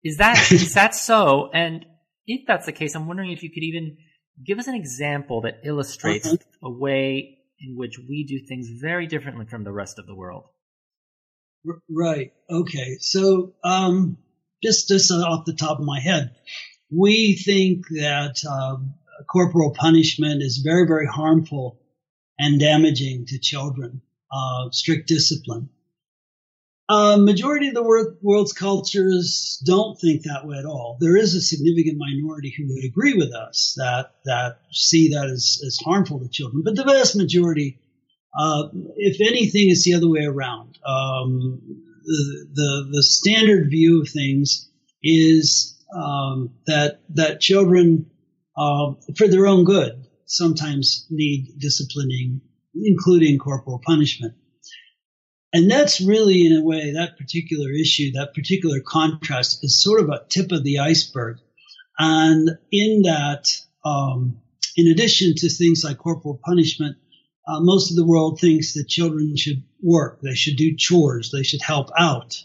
Is 0.03 0.19
that 0.19 0.37
is 0.53 0.75
that 0.75 0.95
so? 0.95 1.51
And 1.53 1.85
if 2.27 2.47
that's 2.47 2.67
the 2.67 2.73
case, 2.73 2.95
I'm 2.95 3.07
wondering 3.07 3.33
if 3.33 3.43
you 3.43 3.51
could 3.51 3.63
even 3.63 3.97
give 4.45 4.59
us 4.59 4.67
an 4.67 4.75
example 4.75 5.43
that 5.43 5.61
illustrates 5.65 6.27
uh-huh. 6.27 6.37
a 6.63 6.71
way 6.71 7.36
in 7.61 7.77
which 7.77 7.99
we 7.99 8.25
do 8.25 8.39
things 8.47 8.69
very 8.69 9.07
differently 9.07 9.47
from 9.47 9.65
the 9.65 9.73
rest 9.73 9.99
of 9.99 10.07
the 10.07 10.15
world. 10.15 10.45
Right. 11.89 12.33
Okay. 12.51 12.99
So, 13.01 13.55
um, 13.65 14.19
just 14.63 14.89
just 14.89 15.11
off 15.11 15.45
the 15.45 15.55
top 15.55 15.79
of 15.79 15.85
my 15.85 16.01
head, 16.01 16.35
we 16.91 17.35
think 17.35 17.87
that 17.89 18.45
um, 18.45 18.95
corporal 19.29 19.73
punishment 19.73 20.43
is 20.43 20.59
very 20.59 20.87
very 20.87 21.07
harmful 21.07 21.81
and 22.39 22.61
damaging 22.61 23.27
to 23.27 23.39
children. 23.39 24.03
Uh, 24.31 24.71
strict 24.71 25.09
discipline. 25.09 25.71
A 26.89 27.17
majority 27.19 27.69
of 27.69 27.75
the 27.75 27.83
world, 27.83 28.17
world's 28.23 28.53
cultures 28.53 29.61
don't 29.67 29.99
think 29.99 30.23
that 30.23 30.47
way 30.47 30.57
at 30.57 30.65
all. 30.65 30.99
There 31.01 31.17
is 31.17 31.35
a 31.35 31.41
significant 31.41 31.99
minority 31.99 32.55
who 32.57 32.69
would 32.69 32.85
agree 32.85 33.15
with 33.15 33.35
us 33.35 33.75
that 33.77 34.13
that 34.25 34.61
see 34.71 35.09
that 35.09 35.29
as, 35.29 35.61
as 35.67 35.79
harmful 35.85 36.21
to 36.21 36.29
children, 36.29 36.63
but 36.65 36.77
the 36.77 36.85
vast 36.85 37.17
majority, 37.17 37.81
uh, 38.39 38.69
if 38.97 39.21
anything, 39.21 39.69
is 39.69 39.83
the 39.83 39.95
other 39.95 40.09
way 40.09 40.25
around. 40.25 40.79
Um, 40.87 41.61
the, 42.05 42.47
the, 42.55 42.89
the 42.93 43.03
standard 43.03 43.69
view 43.69 44.03
of 44.03 44.09
things 44.09 44.71
is 45.03 45.77
um, 45.93 46.51
that 46.69 47.01
that 47.15 47.41
children, 47.41 48.11
uh, 48.57 48.93
for 49.17 49.27
their 49.27 49.49
own 49.49 49.65
good, 49.65 50.07
sometimes 50.27 51.07
need 51.11 51.59
disciplining, 51.59 52.43
including 52.75 53.39
corporal 53.39 53.81
punishment. 53.85 54.35
And 55.57 55.71
that's 55.71 56.03
really, 56.03 56.45
in 56.45 56.53
a 56.53 56.63
way, 56.63 56.93
that 56.93 57.17
particular 57.17 57.71
issue, 57.71 58.13
that 58.13 58.35
particular 58.35 58.81
contrast 58.81 59.65
is 59.65 59.83
sort 59.83 60.03
of 60.03 60.11
a 60.11 60.23
tip 60.29 60.53
of 60.53 60.65
the 60.65 60.81
iceberg. 60.81 61.39
And 61.99 62.59
in 62.71 63.05
that, 63.05 63.59
um, 63.83 64.39
in 64.77 64.89
addition 64.89 65.33
to 65.37 65.49
things 65.49 65.83
like 65.83 65.97
corporal 65.97 66.39
punishment, 66.45 66.99
uh, 67.49 67.61
most 67.61 67.91
of 67.91 67.97
the 67.97 68.05
world 68.05 68.39
thinks 68.39 68.75
that 68.75 68.87
children 68.87 69.35
should 69.39 69.63
work, 69.83 70.21
they 70.21 70.35
should 70.35 70.57
do 70.59 70.77
chores, 70.77 71.31
they 71.33 71.43
should 71.43 71.63
help 71.63 71.89
out. 71.99 72.45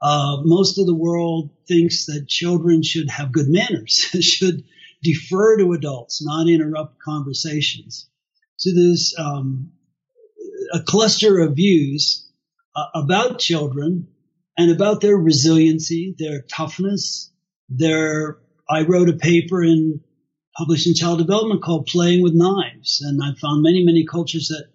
Uh, 0.00 0.36
most 0.44 0.78
of 0.78 0.86
the 0.86 0.94
world 0.94 1.50
thinks 1.66 2.06
that 2.06 2.28
children 2.28 2.84
should 2.84 3.10
have 3.10 3.32
good 3.32 3.48
manners, 3.48 3.94
should 4.20 4.62
defer 5.02 5.58
to 5.58 5.72
adults, 5.72 6.24
not 6.24 6.48
interrupt 6.48 7.00
conversations. 7.00 8.08
So 8.56 8.70
there's 8.72 9.16
um, 9.18 9.72
a 10.72 10.78
cluster 10.78 11.40
of 11.40 11.56
views 11.56 12.28
uh, 12.74 12.86
about 12.94 13.38
children 13.38 14.08
and 14.56 14.70
about 14.70 15.00
their 15.00 15.16
resiliency, 15.16 16.14
their 16.18 16.42
toughness, 16.42 17.30
their, 17.68 18.38
I 18.68 18.82
wrote 18.82 19.08
a 19.08 19.14
paper 19.14 19.62
in 19.62 20.00
published 20.56 20.86
in 20.86 20.94
Child 20.94 21.18
Development 21.18 21.62
called 21.62 21.86
Playing 21.86 22.22
with 22.22 22.34
Knives. 22.34 23.00
And 23.00 23.20
I 23.22 23.34
found 23.40 23.62
many, 23.62 23.84
many 23.84 24.04
cultures 24.04 24.48
that, 24.48 24.68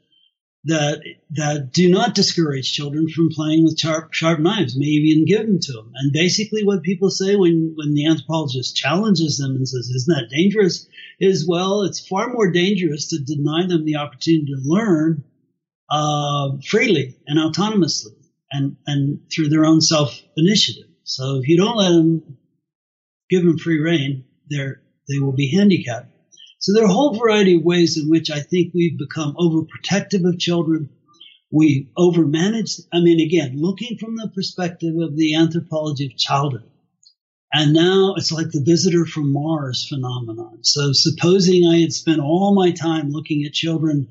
that, 0.65 1.03
that 1.31 1.71
do 1.71 1.89
not 1.89 2.15
discourage 2.15 2.73
children 2.73 3.07
from 3.09 3.29
playing 3.29 3.63
with 3.63 3.77
sharp, 3.77 4.13
sharp 4.13 4.39
knives, 4.39 4.75
maybe 4.75 5.09
even 5.09 5.25
give 5.25 5.45
them 5.45 5.59
to 5.59 5.73
them. 5.73 5.91
And 5.95 6.11
basically 6.11 6.65
what 6.65 6.83
people 6.83 7.09
say 7.09 7.35
when, 7.35 7.73
when 7.75 7.93
the 7.93 8.07
anthropologist 8.07 8.75
challenges 8.75 9.37
them 9.37 9.55
and 9.55 9.67
says, 9.67 9.87
isn't 9.89 10.15
that 10.15 10.35
dangerous? 10.35 10.87
Is, 11.19 11.47
well, 11.47 11.83
it's 11.83 12.05
far 12.05 12.31
more 12.31 12.51
dangerous 12.51 13.07
to 13.09 13.19
deny 13.19 13.67
them 13.67 13.85
the 13.85 13.97
opportunity 13.97 14.45
to 14.47 14.61
learn 14.63 15.23
uh, 15.89 16.57
freely 16.65 17.15
and 17.27 17.39
autonomously 17.39 18.15
and, 18.51 18.77
and 18.85 19.19
through 19.33 19.49
their 19.49 19.65
own 19.65 19.81
self 19.81 20.19
initiative. 20.35 20.89
So 21.03 21.37
if 21.37 21.47
you 21.47 21.57
don't 21.57 21.77
let 21.77 21.89
them 21.89 22.37
give 23.29 23.43
them 23.43 23.57
free 23.57 23.79
rein, 23.79 24.25
they're, 24.49 24.81
they 25.07 25.19
will 25.19 25.33
be 25.33 25.51
handicapped. 25.55 26.07
So 26.59 26.73
there 26.73 26.83
are 26.83 26.89
a 26.89 26.93
whole 26.93 27.17
variety 27.17 27.55
of 27.55 27.63
ways 27.63 27.97
in 27.97 28.09
which 28.09 28.31
I 28.31 28.39
think 28.41 28.73
we've 28.73 28.97
become 28.97 29.35
overprotective 29.35 30.27
of 30.27 30.39
children. 30.39 30.89
We 31.51 31.91
overmanage. 31.97 32.81
I 32.91 32.99
mean, 32.99 33.21
again, 33.21 33.53
looking 33.55 33.97
from 33.97 34.17
the 34.17 34.29
perspective 34.33 34.95
of 34.99 35.15
the 35.15 35.35
anthropology 35.35 36.07
of 36.07 36.17
childhood. 36.17 36.69
And 37.53 37.73
now 37.73 38.15
it's 38.17 38.31
like 38.31 38.51
the 38.51 38.63
visitor 38.63 39.05
from 39.05 39.31
Mars 39.31 39.87
phenomenon. 39.87 40.63
So 40.63 40.91
supposing 40.91 41.65
I 41.65 41.79
had 41.79 41.93
spent 41.93 42.19
all 42.19 42.53
my 42.53 42.71
time 42.71 43.11
looking 43.11 43.45
at 43.45 43.53
children 43.53 44.09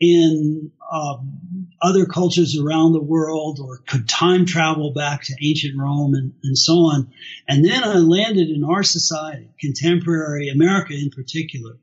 in 0.00 0.70
um, 0.90 1.68
other 1.82 2.06
cultures 2.06 2.58
around 2.58 2.92
the 2.92 3.02
world 3.02 3.58
or 3.60 3.78
could 3.86 4.08
time 4.08 4.46
travel 4.46 4.92
back 4.92 5.22
to 5.24 5.34
ancient 5.42 5.78
Rome 5.78 6.14
and, 6.14 6.34
and 6.42 6.56
so 6.56 6.74
on. 6.74 7.12
And 7.48 7.64
then 7.64 7.84
I 7.84 7.94
landed 7.94 8.48
in 8.48 8.64
our 8.64 8.82
society, 8.82 9.50
contemporary 9.60 10.48
America 10.48 10.94
in 10.94 11.10
particular. 11.10 11.78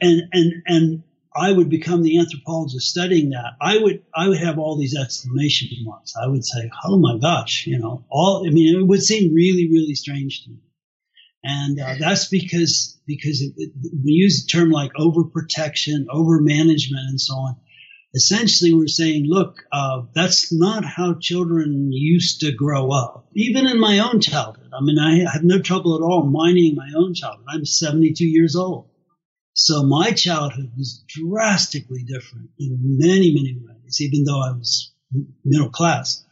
And, 0.00 0.22
and, 0.32 0.52
and 0.66 1.02
I 1.34 1.52
would 1.52 1.68
become 1.68 2.02
the 2.02 2.18
anthropologist 2.18 2.88
studying 2.88 3.30
that. 3.30 3.54
I 3.60 3.78
would, 3.78 4.02
I 4.14 4.28
would 4.28 4.38
have 4.38 4.58
all 4.58 4.76
these 4.76 4.96
exclamation 4.96 5.68
marks. 5.82 6.14
I 6.16 6.26
would 6.26 6.44
say, 6.44 6.70
Oh 6.84 6.98
my 6.98 7.18
gosh, 7.18 7.66
you 7.66 7.78
know, 7.78 8.04
all, 8.08 8.44
I 8.46 8.50
mean, 8.50 8.76
it 8.76 8.86
would 8.86 9.02
seem 9.02 9.34
really, 9.34 9.68
really 9.70 9.94
strange 9.94 10.44
to 10.44 10.50
me. 10.50 10.58
And 11.44 11.80
uh, 11.80 11.94
that's 11.98 12.28
because 12.28 12.98
because 13.06 13.40
it, 13.40 13.52
it, 13.56 13.72
we 14.04 14.10
use 14.12 14.44
the 14.44 14.50
term 14.50 14.70
like 14.70 14.92
overprotection, 14.94 16.06
overmanagement, 16.08 17.08
and 17.08 17.20
so 17.20 17.34
on. 17.34 17.56
Essentially, 18.14 18.72
we're 18.72 18.86
saying, 18.88 19.26
look, 19.26 19.62
uh, 19.70 20.02
that's 20.14 20.52
not 20.52 20.84
how 20.84 21.14
children 21.20 21.92
used 21.92 22.40
to 22.40 22.52
grow 22.52 22.90
up. 22.90 23.28
Even 23.34 23.66
in 23.66 23.78
my 23.78 23.98
own 23.98 24.20
childhood, 24.20 24.70
I 24.72 24.82
mean, 24.82 24.98
I 24.98 25.30
have 25.30 25.44
no 25.44 25.60
trouble 25.60 25.94
at 25.94 26.02
all 26.02 26.24
mining 26.24 26.74
my 26.74 26.88
own 26.96 27.14
childhood. 27.14 27.46
I'm 27.48 27.66
72 27.66 28.24
years 28.26 28.56
old, 28.56 28.88
so 29.52 29.84
my 29.84 30.12
childhood 30.12 30.72
was 30.76 31.04
drastically 31.06 32.02
different 32.02 32.50
in 32.58 32.96
many, 32.98 33.32
many 33.32 33.58
ways. 33.60 34.00
Even 34.00 34.24
though 34.24 34.40
I 34.40 34.52
was 34.52 34.92
middle 35.44 35.70
class, 35.70 36.24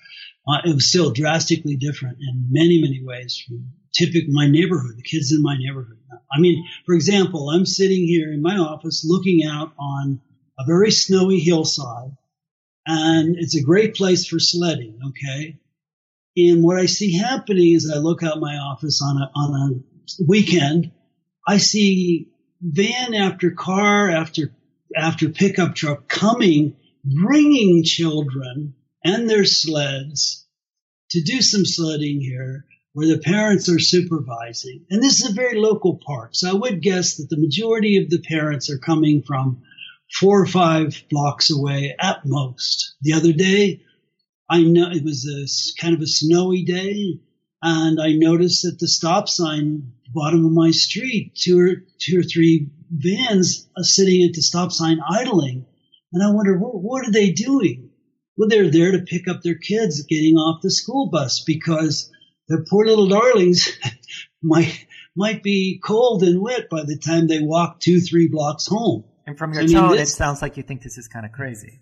uh, 0.48 0.60
it 0.64 0.74
was 0.74 0.88
still 0.88 1.12
drastically 1.12 1.76
different 1.76 2.18
in 2.20 2.48
many, 2.50 2.80
many 2.80 3.02
ways 3.04 3.42
from 3.46 3.70
typical 3.96 4.32
my 4.32 4.48
neighborhood, 4.48 4.96
the 4.96 5.02
kids 5.02 5.32
in 5.32 5.42
my 5.42 5.56
neighborhood. 5.58 5.98
I 6.32 6.40
mean, 6.40 6.66
for 6.84 6.94
example, 6.94 7.50
I'm 7.50 7.66
sitting 7.66 8.06
here 8.06 8.32
in 8.32 8.42
my 8.42 8.56
office 8.56 9.04
looking 9.06 9.44
out 9.44 9.72
on 9.78 10.20
a 10.58 10.64
very 10.66 10.90
snowy 10.90 11.38
hillside, 11.38 12.16
and 12.86 13.36
it's 13.36 13.56
a 13.56 13.62
great 13.62 13.94
place 13.94 14.26
for 14.26 14.38
sledding. 14.38 14.98
Okay, 15.08 15.58
and 16.36 16.62
what 16.62 16.78
I 16.78 16.86
see 16.86 17.16
happening 17.16 17.72
is 17.72 17.90
I 17.90 17.98
look 17.98 18.22
out 18.22 18.40
my 18.40 18.56
office 18.56 19.00
on 19.02 19.16
a 19.16 19.30
on 19.34 19.82
a 20.18 20.24
weekend. 20.26 20.92
I 21.46 21.58
see 21.58 22.28
van 22.60 23.14
after 23.14 23.50
car 23.50 24.10
after 24.10 24.52
after 24.96 25.28
pickup 25.28 25.74
truck 25.74 26.08
coming, 26.08 26.76
bringing 27.04 27.84
children 27.84 28.74
and 29.04 29.28
their 29.28 29.44
sleds 29.44 30.46
to 31.10 31.22
do 31.22 31.40
some 31.40 31.64
sledding 31.64 32.20
here 32.20 32.64
where 32.96 33.08
the 33.08 33.18
parents 33.18 33.68
are 33.68 33.78
supervising. 33.78 34.86
And 34.88 35.02
this 35.02 35.20
is 35.20 35.30
a 35.30 35.34
very 35.34 35.60
local 35.60 36.00
park. 36.06 36.30
So 36.32 36.48
I 36.48 36.54
would 36.54 36.80
guess 36.80 37.16
that 37.16 37.28
the 37.28 37.36
majority 37.36 37.98
of 37.98 38.08
the 38.08 38.22
parents 38.22 38.70
are 38.70 38.78
coming 38.78 39.22
from 39.22 39.60
four 40.18 40.40
or 40.40 40.46
five 40.46 41.04
blocks 41.10 41.50
away 41.50 41.94
at 41.98 42.24
most. 42.24 42.96
The 43.02 43.12
other 43.12 43.34
day, 43.34 43.82
I 44.48 44.62
know 44.62 44.88
it 44.90 45.04
was 45.04 45.28
a 45.28 45.44
kind 45.78 45.94
of 45.94 46.00
a 46.00 46.06
snowy 46.06 46.64
day 46.64 47.20
and 47.62 48.00
I 48.00 48.12
noticed 48.12 48.64
at 48.64 48.78
the 48.78 48.88
stop 48.88 49.28
sign 49.28 49.92
bottom 50.14 50.46
of 50.46 50.52
my 50.52 50.70
street, 50.70 51.34
two 51.34 51.60
or 51.60 51.84
two 51.98 52.20
or 52.20 52.22
three 52.22 52.70
vans 52.90 53.68
are 53.76 53.84
sitting 53.84 54.26
at 54.26 54.32
the 54.32 54.40
stop 54.40 54.72
sign 54.72 55.00
idling. 55.06 55.66
And 56.14 56.22
I 56.22 56.32
wonder, 56.32 56.56
what, 56.56 56.80
what 56.80 57.06
are 57.06 57.12
they 57.12 57.32
doing? 57.32 57.90
Well, 58.38 58.48
they're 58.48 58.70
there 58.70 58.92
to 58.92 59.00
pick 59.00 59.28
up 59.28 59.42
their 59.42 59.58
kids 59.58 60.00
getting 60.04 60.36
off 60.36 60.62
the 60.62 60.70
school 60.70 61.10
bus 61.10 61.44
because 61.44 62.10
their 62.48 62.64
poor 62.68 62.86
little 62.86 63.08
darlings 63.08 63.78
might 64.42 64.86
might 65.16 65.42
be 65.42 65.80
cold 65.82 66.22
and 66.22 66.40
wet 66.40 66.68
by 66.68 66.84
the 66.84 66.98
time 66.98 67.26
they 67.26 67.40
walk 67.40 67.80
two, 67.80 68.00
three 68.00 68.28
blocks 68.28 68.66
home. 68.66 69.04
And 69.26 69.36
from 69.36 69.52
your 69.52 69.62
I 69.62 69.66
tone, 69.66 69.88
mean, 69.88 69.96
this, 69.96 70.12
it 70.12 70.16
sounds 70.16 70.42
like 70.42 70.56
you 70.56 70.62
think 70.62 70.82
this 70.82 70.98
is 70.98 71.08
kind 71.08 71.26
of 71.26 71.32
crazy. 71.32 71.80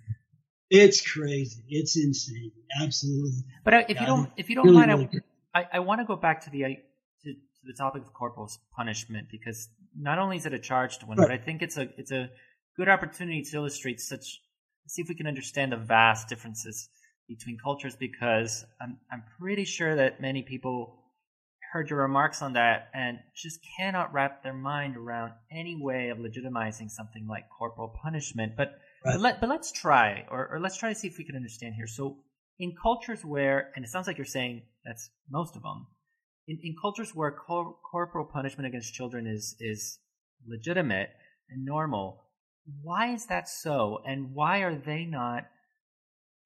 It's 0.71 1.03
crazy. 1.03 1.63
It's 1.69 1.97
insane. 1.97 2.53
Absolutely. 2.81 3.45
But 3.65 3.75
uh, 3.75 3.83
if 3.89 3.97
yeah, 3.97 4.01
you 4.01 4.07
don't, 4.07 4.31
if 4.37 4.49
you 4.49 4.57
don't 4.57 4.67
really, 4.67 4.79
mind, 4.79 4.93
really 4.93 5.23
I, 5.55 5.67
I 5.75 5.79
want 5.81 6.01
to 6.01 6.05
go 6.05 6.17
back 6.17 6.45
to 6.45 6.51
the 6.51 6.61
to, 6.61 7.33
to, 7.33 7.37
the 7.65 7.75
topic 7.75 8.03
of 8.03 8.13
corporal 8.15 8.51
punishment 8.75 9.29
because 9.31 9.69
not 9.97 10.19
only 10.19 10.37
is 10.37 10.47
it 10.47 10.55
a 10.55 10.59
charged 10.59 11.03
one, 11.03 11.19
right. 11.19 11.29
but 11.29 11.35
I 11.35 11.39
think 11.39 11.61
it's 11.61 11.77
a 11.77 11.89
it's 11.99 12.13
a 12.13 12.31
good 12.77 12.89
opportunity 12.89 13.43
to 13.43 13.57
illustrate 13.57 14.01
such. 14.01 14.41
See 14.87 15.03
if 15.03 15.09
we 15.09 15.15
can 15.15 15.27
understand 15.27 15.73
the 15.73 15.79
vast 15.79 16.29
differences 16.29 16.89
between 17.29 17.59
cultures 17.63 17.97
because 17.97 18.65
I'm 18.81 18.99
I'm 19.11 19.25
pretty 19.41 19.65
sure 19.65 19.97
that 19.97 20.21
many 20.21 20.43
people 20.43 21.05
heard 21.75 21.91
your 21.91 21.99
remarks 21.99 22.41
on 22.41 22.53
that 22.53 22.89
and 22.95 23.19
just 23.35 23.59
cannot 23.77 24.13
wrap 24.13 24.45
their 24.45 24.55
mind 24.55 24.97
around 24.97 25.33
any 25.51 25.77
way 25.77 26.09
of 26.09 26.19
legitimizing 26.19 26.89
something 26.89 27.27
like 27.29 27.47
corporal 27.59 27.93
punishment. 28.01 28.53
But 28.57 28.69
right. 29.05 29.15
but, 29.15 29.21
let, 29.21 29.41
but 29.41 29.49
let's 29.49 29.73
try, 29.73 30.25
or, 30.31 30.49
or 30.53 30.61
let's 30.61 30.77
try 30.77 30.91
to 30.91 30.95
see 30.95 31.09
if 31.09 31.19
we 31.19 31.25
can 31.25 31.35
understand 31.35 31.75
here. 31.75 31.89
So 31.89 32.19
in 32.61 32.77
cultures 32.81 33.25
where, 33.25 33.73
and 33.75 33.85
it 33.85 33.89
sounds 33.89 34.07
like 34.07 34.19
you're 34.19 34.25
saying 34.25 34.63
that's 34.85 35.11
most 35.29 35.57
of 35.57 35.63
them, 35.63 35.89
in, 36.47 36.61
in 36.63 36.77
cultures 36.81 37.13
where 37.13 37.33
cor- 37.33 37.75
corporal 37.91 38.25
punishment 38.25 38.69
against 38.69 38.95
children 38.95 39.27
is 39.27 39.57
is 39.59 39.99
legitimate 40.47 41.09
and 41.51 41.65
normal, 41.65 42.23
why 42.83 43.13
is 43.13 43.27
that 43.27 43.49
so, 43.49 43.99
and 44.07 44.33
why 44.33 44.59
are 44.59 44.77
they 44.77 45.05
not 45.05 45.47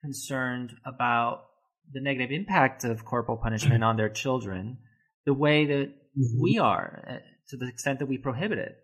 concerned 0.03 0.75
about 0.85 1.45
the 1.93 2.01
negative 2.01 2.31
impact 2.31 2.85
of 2.85 3.05
corporal 3.05 3.39
punishment 3.39 3.83
on 3.83 3.97
their 3.97 4.09
children 4.09 4.79
the 5.25 5.35
way 5.35 5.67
that 5.67 5.89
mm-hmm. 5.89 6.41
we 6.41 6.59
are, 6.59 7.05
uh, 7.09 7.17
to 7.51 7.57
the 7.57 7.69
extent 7.69 7.99
that 7.99 8.07
we 8.07 8.19
prohibit 8.19 8.59
it? 8.59 8.77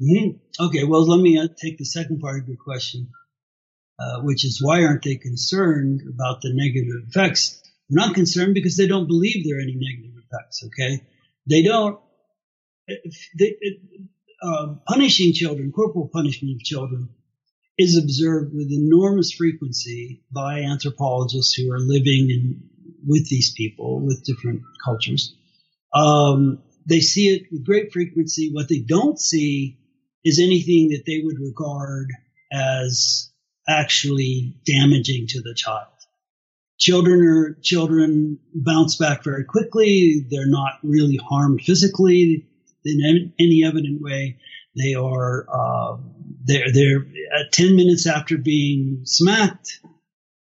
Mm-hmm. 0.00 0.66
Okay, 0.66 0.84
well, 0.84 1.06
let 1.06 1.20
me 1.20 1.38
uh, 1.38 1.48
take 1.60 1.78
the 1.78 1.84
second 1.84 2.20
part 2.20 2.42
of 2.42 2.48
your 2.48 2.56
question, 2.56 3.08
uh, 3.98 4.20
which 4.22 4.44
is 4.44 4.60
why 4.62 4.84
aren't 4.84 5.02
they 5.02 5.16
concerned 5.16 6.02
about 6.12 6.42
the 6.42 6.52
negative 6.52 7.08
effects? 7.08 7.62
They're 7.88 8.04
not 8.04 8.14
concerned 8.14 8.54
because 8.54 8.76
they 8.76 8.86
don't 8.86 9.06
believe 9.06 9.46
there 9.46 9.58
are 9.58 9.62
any 9.62 9.76
negative 9.76 10.22
effects. 10.24 10.64
Okay, 10.66 11.06
they 11.48 11.62
don't. 11.62 11.98
They, 13.38 13.56
uh, 14.42 14.74
punishing 14.86 15.32
children, 15.32 15.72
corporal 15.72 16.10
punishment 16.12 16.56
of 16.56 16.60
children, 16.62 17.08
is 17.78 17.96
observed 17.96 18.54
with 18.54 18.70
enormous 18.70 19.32
frequency 19.32 20.22
by 20.32 20.60
anthropologists 20.60 21.54
who 21.54 21.70
are 21.72 21.78
living 21.78 22.30
in, 22.30 22.62
with 23.06 23.28
these 23.28 23.52
people 23.52 24.00
with 24.00 24.24
different 24.24 24.62
cultures. 24.84 25.34
Um, 25.94 26.62
they 26.86 27.00
see 27.00 27.28
it 27.28 27.42
with 27.50 27.66
great 27.66 27.92
frequency. 27.92 28.50
What 28.52 28.68
they 28.68 28.78
don't 28.78 29.18
see 29.18 29.78
is 30.24 30.40
anything 30.40 30.90
that 30.90 31.04
they 31.06 31.20
would 31.22 31.38
regard 31.38 32.08
as 32.52 33.30
actually 33.68 34.56
damaging 34.64 35.26
to 35.28 35.40
the 35.40 35.54
child. 35.54 35.88
Children 36.78 37.20
are 37.22 37.58
children 37.62 38.38
bounce 38.54 38.96
back 38.96 39.24
very 39.24 39.44
quickly. 39.44 40.26
They're 40.30 40.46
not 40.46 40.74
really 40.82 41.16
harmed 41.16 41.62
physically 41.62 42.46
in 42.84 43.32
any 43.38 43.64
evident 43.64 44.02
way. 44.02 44.38
They 44.76 44.94
are 44.94 45.46
uh, 45.48 45.96
they're 46.46 46.72
they're 46.72 47.06
at 47.38 47.52
ten 47.52 47.76
minutes 47.76 48.06
after 48.06 48.38
being 48.38 49.00
smacked. 49.04 49.80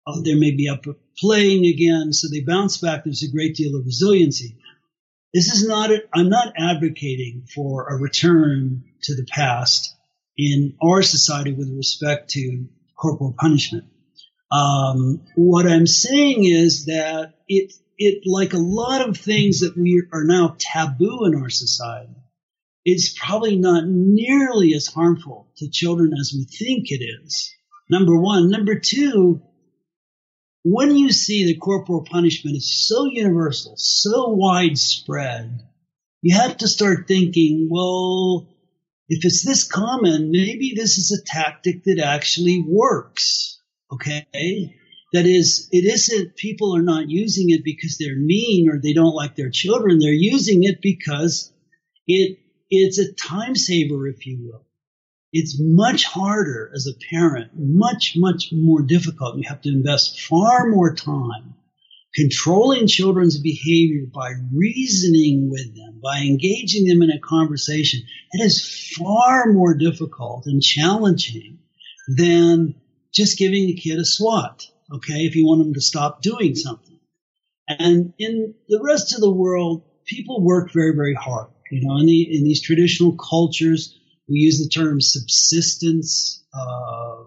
Uh, 0.05 0.21
they 0.21 0.35
may 0.35 0.51
be 0.51 0.67
up 0.67 0.85
playing 1.17 1.65
again, 1.65 2.11
so 2.11 2.27
they 2.29 2.41
bounce 2.41 2.77
back. 2.77 3.03
There's 3.03 3.23
a 3.23 3.31
great 3.31 3.55
deal 3.55 3.75
of 3.77 3.85
resiliency. 3.85 4.57
This 5.33 5.51
is 5.51 5.67
not. 5.67 5.89
I'm 6.13 6.29
not 6.29 6.53
advocating 6.57 7.47
for 7.53 7.87
a 7.87 7.99
return 7.99 8.83
to 9.03 9.15
the 9.15 9.25
past 9.25 9.95
in 10.37 10.75
our 10.81 11.01
society 11.01 11.53
with 11.53 11.69
respect 11.75 12.31
to 12.31 12.67
corporal 12.95 13.35
punishment. 13.37 13.85
Um, 14.51 15.21
what 15.35 15.65
I'm 15.67 15.87
saying 15.87 16.45
is 16.45 16.85
that 16.85 17.33
it, 17.47 17.73
it, 17.97 18.23
like 18.25 18.53
a 18.53 18.59
lot 18.59 19.07
of 19.07 19.17
things 19.17 19.61
that 19.61 19.75
we 19.75 20.03
are 20.13 20.23
now 20.23 20.55
taboo 20.59 21.25
in 21.25 21.35
our 21.35 21.49
society, 21.49 22.13
it's 22.85 23.17
probably 23.17 23.55
not 23.55 23.85
nearly 23.87 24.73
as 24.73 24.87
harmful 24.87 25.47
to 25.57 25.69
children 25.69 26.11
as 26.19 26.33
we 26.33 26.45
think 26.45 26.91
it 26.91 27.03
is. 27.03 27.53
Number 27.89 28.19
one. 28.19 28.49
Number 28.49 28.79
two, 28.79 29.41
when 30.63 30.95
you 30.95 31.11
see 31.11 31.45
that 31.45 31.59
corporal 31.59 32.05
punishment 32.09 32.57
is 32.57 32.87
so 32.87 33.05
universal, 33.05 33.75
so 33.77 34.29
widespread, 34.29 35.61
you 36.21 36.35
have 36.35 36.57
to 36.57 36.67
start 36.67 37.07
thinking, 37.07 37.67
well, 37.69 38.47
if 39.09 39.25
it's 39.25 39.45
this 39.45 39.65
common, 39.65 40.31
maybe 40.31 40.73
this 40.75 40.97
is 40.97 41.11
a 41.11 41.23
tactic 41.25 41.83
that 41.83 41.99
actually 41.99 42.63
works. 42.65 43.61
Okay. 43.91 44.75
That 45.11 45.25
is, 45.25 45.69
it 45.71 45.85
isn't 45.85 46.35
people 46.35 46.75
are 46.75 46.81
not 46.81 47.09
using 47.09 47.51
it 47.51 47.63
because 47.63 47.97
they're 47.97 48.15
mean 48.15 48.69
or 48.69 48.79
they 48.81 48.93
don't 48.93 49.13
like 49.13 49.35
their 49.35 49.51
children. 49.51 49.99
They're 49.99 50.11
using 50.11 50.63
it 50.63 50.81
because 50.81 51.53
it, 52.07 52.39
it's 52.81 52.99
a 52.99 53.13
time 53.13 53.55
saver, 53.55 54.07
if 54.07 54.25
you 54.25 54.39
will. 54.41 54.65
It's 55.31 55.57
much 55.59 56.05
harder 56.05 56.71
as 56.75 56.87
a 56.87 57.15
parent, 57.15 57.51
much, 57.55 58.13
much 58.15 58.49
more 58.51 58.81
difficult. 58.81 59.37
You 59.37 59.43
have 59.47 59.61
to 59.61 59.69
invest 59.69 60.21
far 60.21 60.69
more 60.69 60.93
time 60.93 61.55
controlling 62.13 62.87
children's 62.87 63.39
behavior 63.39 64.05
by 64.13 64.33
reasoning 64.53 65.49
with 65.49 65.75
them, 65.75 65.99
by 66.01 66.19
engaging 66.19 66.85
them 66.85 67.01
in 67.01 67.09
a 67.09 67.19
conversation, 67.19 68.01
it 68.31 68.43
is 68.43 68.93
far 68.97 69.51
more 69.51 69.75
difficult 69.75 70.45
and 70.45 70.61
challenging 70.61 71.59
than 72.07 72.75
just 73.13 73.37
giving 73.37 73.67
the 73.67 73.73
kid 73.73 73.99
a 73.99 74.05
swat, 74.05 74.67
okay, 74.93 75.25
if 75.25 75.35
you 75.35 75.45
want 75.45 75.63
them 75.63 75.73
to 75.73 75.81
stop 75.81 76.21
doing 76.21 76.55
something. 76.55 76.99
And 77.67 78.13
in 78.19 78.53
the 78.67 78.81
rest 78.83 79.13
of 79.13 79.21
the 79.21 79.31
world, 79.31 79.83
people 80.05 80.43
work 80.43 80.71
very, 80.71 80.95
very 80.95 81.15
hard. 81.15 81.49
You 81.73 81.87
know, 81.87 81.97
in, 81.97 82.05
the, 82.05 82.37
in 82.37 82.43
these 82.43 82.61
traditional 82.61 83.17
cultures, 83.17 83.97
we 84.29 84.39
use 84.39 84.59
the 84.59 84.69
term 84.69 85.01
subsistence, 85.01 86.43
uh, 86.53 87.23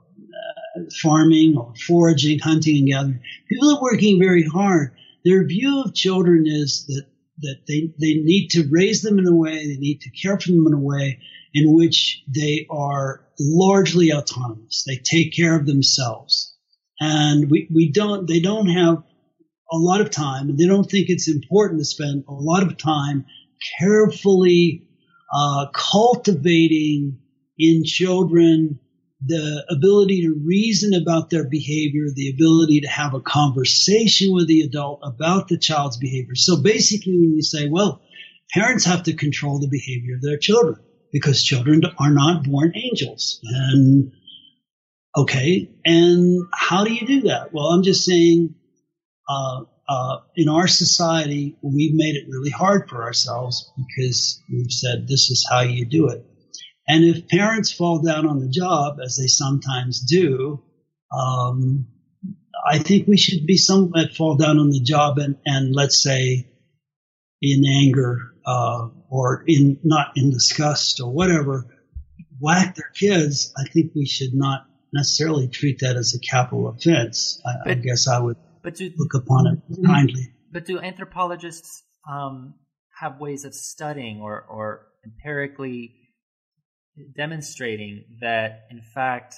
farming 1.03 1.57
or 1.57 1.73
foraging, 1.87 2.39
hunting 2.39 2.79
and 2.79 2.89
gathering. 2.89 3.21
People 3.49 3.71
are 3.71 3.83
working 3.83 4.19
very 4.19 4.45
hard. 4.45 4.95
Their 5.25 5.45
view 5.47 5.83
of 5.85 5.95
children 5.95 6.45
is 6.47 6.87
that, 6.87 7.07
that 7.39 7.57
they, 7.67 7.93
they 8.01 8.21
need 8.21 8.49
to 8.51 8.69
raise 8.71 9.03
them 9.03 9.19
in 9.19 9.27
a 9.27 9.35
way, 9.35 9.67
they 9.67 9.79
need 9.79 10.03
to 10.03 10.11
care 10.11 10.39
for 10.39 10.51
them 10.51 10.67
in 10.67 10.73
a 10.73 10.79
way 10.79 11.21
in 11.53 11.75
which 11.75 12.23
they 12.29 12.67
are 12.71 13.27
largely 13.41 14.13
autonomous. 14.13 14.85
They 14.87 14.97
take 14.97 15.35
care 15.35 15.59
of 15.59 15.67
themselves. 15.67 16.55
And 17.01 17.51
we, 17.51 17.69
we 17.75 17.91
don't, 17.91 18.27
they 18.29 18.41
don't 18.41 18.69
have 18.69 19.03
a 19.73 19.77
lot 19.77 20.01
of 20.01 20.11
time 20.11 20.49
and 20.49 20.59
they 20.59 20.67
don't 20.67 20.89
think 20.89 21.09
it's 21.09 21.29
important 21.29 21.81
to 21.81 21.85
spend 21.85 22.25
a 22.29 22.33
lot 22.33 22.63
of 22.63 22.79
time 22.79 23.27
carefully 23.79 24.85
uh, 25.33 25.66
cultivating 25.73 27.19
in 27.59 27.85
children 27.85 28.79
the 29.25 29.64
ability 29.71 30.23
to 30.23 30.40
reason 30.45 30.92
about 30.95 31.31
their 31.31 31.49
behavior, 31.49 32.05
the 32.14 32.31
ability 32.31 32.83
to 32.83 32.88
have 32.88 33.14
a 33.14 33.21
conversation 33.21 34.33
with 34.35 34.47
the 34.47 34.61
adult 34.61 35.01
about 35.03 35.49
the 35.49 35.59
child's 35.59 35.97
behavior. 35.97 36.35
So 36.35 36.62
basically, 36.62 37.19
when 37.19 37.33
you 37.35 37.42
say, 37.42 37.69
well, 37.69 38.03
parents 38.53 38.85
have 38.85 39.05
to 39.05 39.14
control 39.14 39.59
the 39.59 39.69
behavior 39.69 40.16
of 40.16 40.23
their 40.23 40.38
children 40.38 40.77
because 41.12 41.42
children 41.42 41.83
are 41.99 42.12
not 42.12 42.45
born 42.45 42.73
angels. 42.77 43.40
And 43.42 44.12
okay, 45.16 45.71
and 45.85 46.47
how 46.53 46.85
do 46.85 46.92
you 46.92 47.07
do 47.07 47.21
that? 47.23 47.53
Well, 47.53 47.66
I'm 47.66 47.83
just 47.83 48.05
saying, 48.05 48.55
uh, 49.29 49.62
uh, 49.88 50.18
in 50.35 50.49
our 50.49 50.66
society, 50.66 51.57
we've 51.62 51.94
made 51.94 52.16
it 52.16 52.29
really 52.29 52.51
hard 52.51 52.88
for 52.88 53.05
ourselves 53.05 53.72
because 53.77 54.42
we've 54.51 54.70
said 54.70 55.07
this 55.07 55.31
is 55.31 55.46
how 55.49 55.61
you 55.61 55.87
do 55.87 56.09
it. 56.09 56.25
And 56.88 57.05
if 57.05 57.29
parents 57.29 57.72
fall 57.72 58.01
down 58.01 58.27
on 58.27 58.40
the 58.40 58.49
job, 58.49 58.99
as 59.05 59.16
they 59.16 59.27
sometimes 59.27 60.01
do, 60.01 60.62
um, 61.12 61.87
I 62.68 62.79
think 62.79 63.07
we 63.07 63.16
should 63.16 63.46
be 63.46 63.57
somewhat 63.57 64.14
fall 64.14 64.37
down 64.37 64.59
on 64.59 64.70
the 64.70 64.81
job 64.81 65.18
and, 65.18 65.37
and 65.44 65.75
let's 65.75 66.03
say 66.03 66.49
in 67.40 67.64
anger 67.64 68.33
uh, 68.44 68.88
or 69.09 69.44
in 69.46 69.79
not 69.85 70.12
in 70.16 70.31
disgust 70.31 71.01
or 71.01 71.12
whatever, 71.12 71.66
whack 72.40 72.75
their 72.75 72.90
kids. 72.94 73.53
I 73.57 73.68
think 73.68 73.92
we 73.94 74.07
should 74.07 74.35
not 74.35 74.66
necessarily 74.92 75.49
treat 75.49 75.81
that 75.81 75.96
as 75.96 76.14
a 76.14 76.20
capital 76.20 76.68
offense. 76.68 77.40
I, 77.46 77.53
but, 77.64 77.70
I 77.70 77.75
guess 77.75 78.09
I 78.09 78.18
would 78.18 78.37
but 78.66 78.74
do, 78.74 78.90
look 78.96 79.14
upon 79.14 79.46
it 79.46 79.87
kindly. 79.87 80.33
But 80.50 80.64
do 80.64 80.81
anthropologists 80.81 81.85
um, 82.11 82.55
have 83.00 83.20
ways 83.20 83.44
of 83.44 83.55
studying 83.55 84.20
or, 84.20 84.44
or 84.50 84.88
empirically 85.05 85.94
demonstrating 87.16 88.02
that, 88.20 88.66
in 88.68 88.83
fact, 88.92 89.37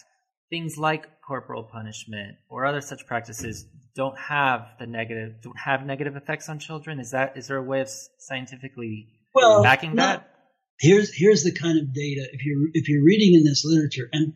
things 0.49 0.79
like 0.79 1.21
corporal 1.21 1.63
punishment 1.63 2.37
or 2.49 2.65
other 2.65 2.81
such 2.81 3.05
practices 3.07 3.67
don't 3.95 4.17
have 4.17 4.67
the 4.79 4.87
negative 4.87 5.43
don't 5.43 5.59
have 5.63 5.85
negative 5.85 6.17
effects 6.17 6.49
on 6.49 6.59
children? 6.59 6.99
Is 6.99 7.11
that 7.11 7.37
is 7.37 7.49
there 7.49 7.59
a 7.59 7.63
way 7.63 7.83
of 7.83 7.91
scientifically 8.19 9.09
well, 9.35 9.63
backing 9.63 9.97
that? 9.97 10.27
Here's 10.81 11.15
here's 11.15 11.43
the 11.43 11.53
kind 11.53 11.79
of 11.79 11.93
data 11.93 12.27
if 12.33 12.47
you're 12.47 12.69
if 12.73 12.89
you're 12.89 13.05
reading 13.05 13.35
in 13.35 13.45
this 13.45 13.63
literature 13.63 14.09
and 14.11 14.33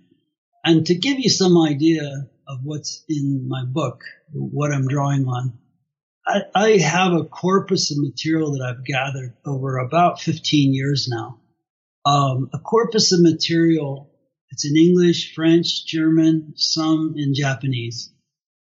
and 0.63 0.85
to 0.85 0.95
give 0.95 1.19
you 1.19 1.31
some 1.31 1.57
idea 1.57 2.27
of 2.47 2.61
what's 2.63 3.05
in 3.09 3.49
my 3.49 3.65
book, 3.65 4.03
what 4.33 4.73
I'm 4.73 4.89
drawing 4.89 5.27
on, 5.27 5.59
I, 6.27 6.43
I 6.55 6.69
have 6.79 7.13
a 7.13 7.25
corpus 7.25 7.91
of 7.91 7.99
material 7.99 8.53
that 8.53 8.63
I've 8.63 8.85
gathered 8.85 9.35
over 9.45 9.79
about 9.79 10.21
15 10.21 10.73
years 10.73 11.09
now. 11.11 11.41
Um, 12.05 12.51
a 12.53 12.59
corpus 12.59 13.13
of 13.13 13.21
material. 13.21 14.11
It's 14.51 14.69
in 14.69 14.77
English, 14.77 15.35
French, 15.35 15.87
German, 15.87 16.55
some 16.57 17.15
in 17.17 17.35
Japanese. 17.35 18.13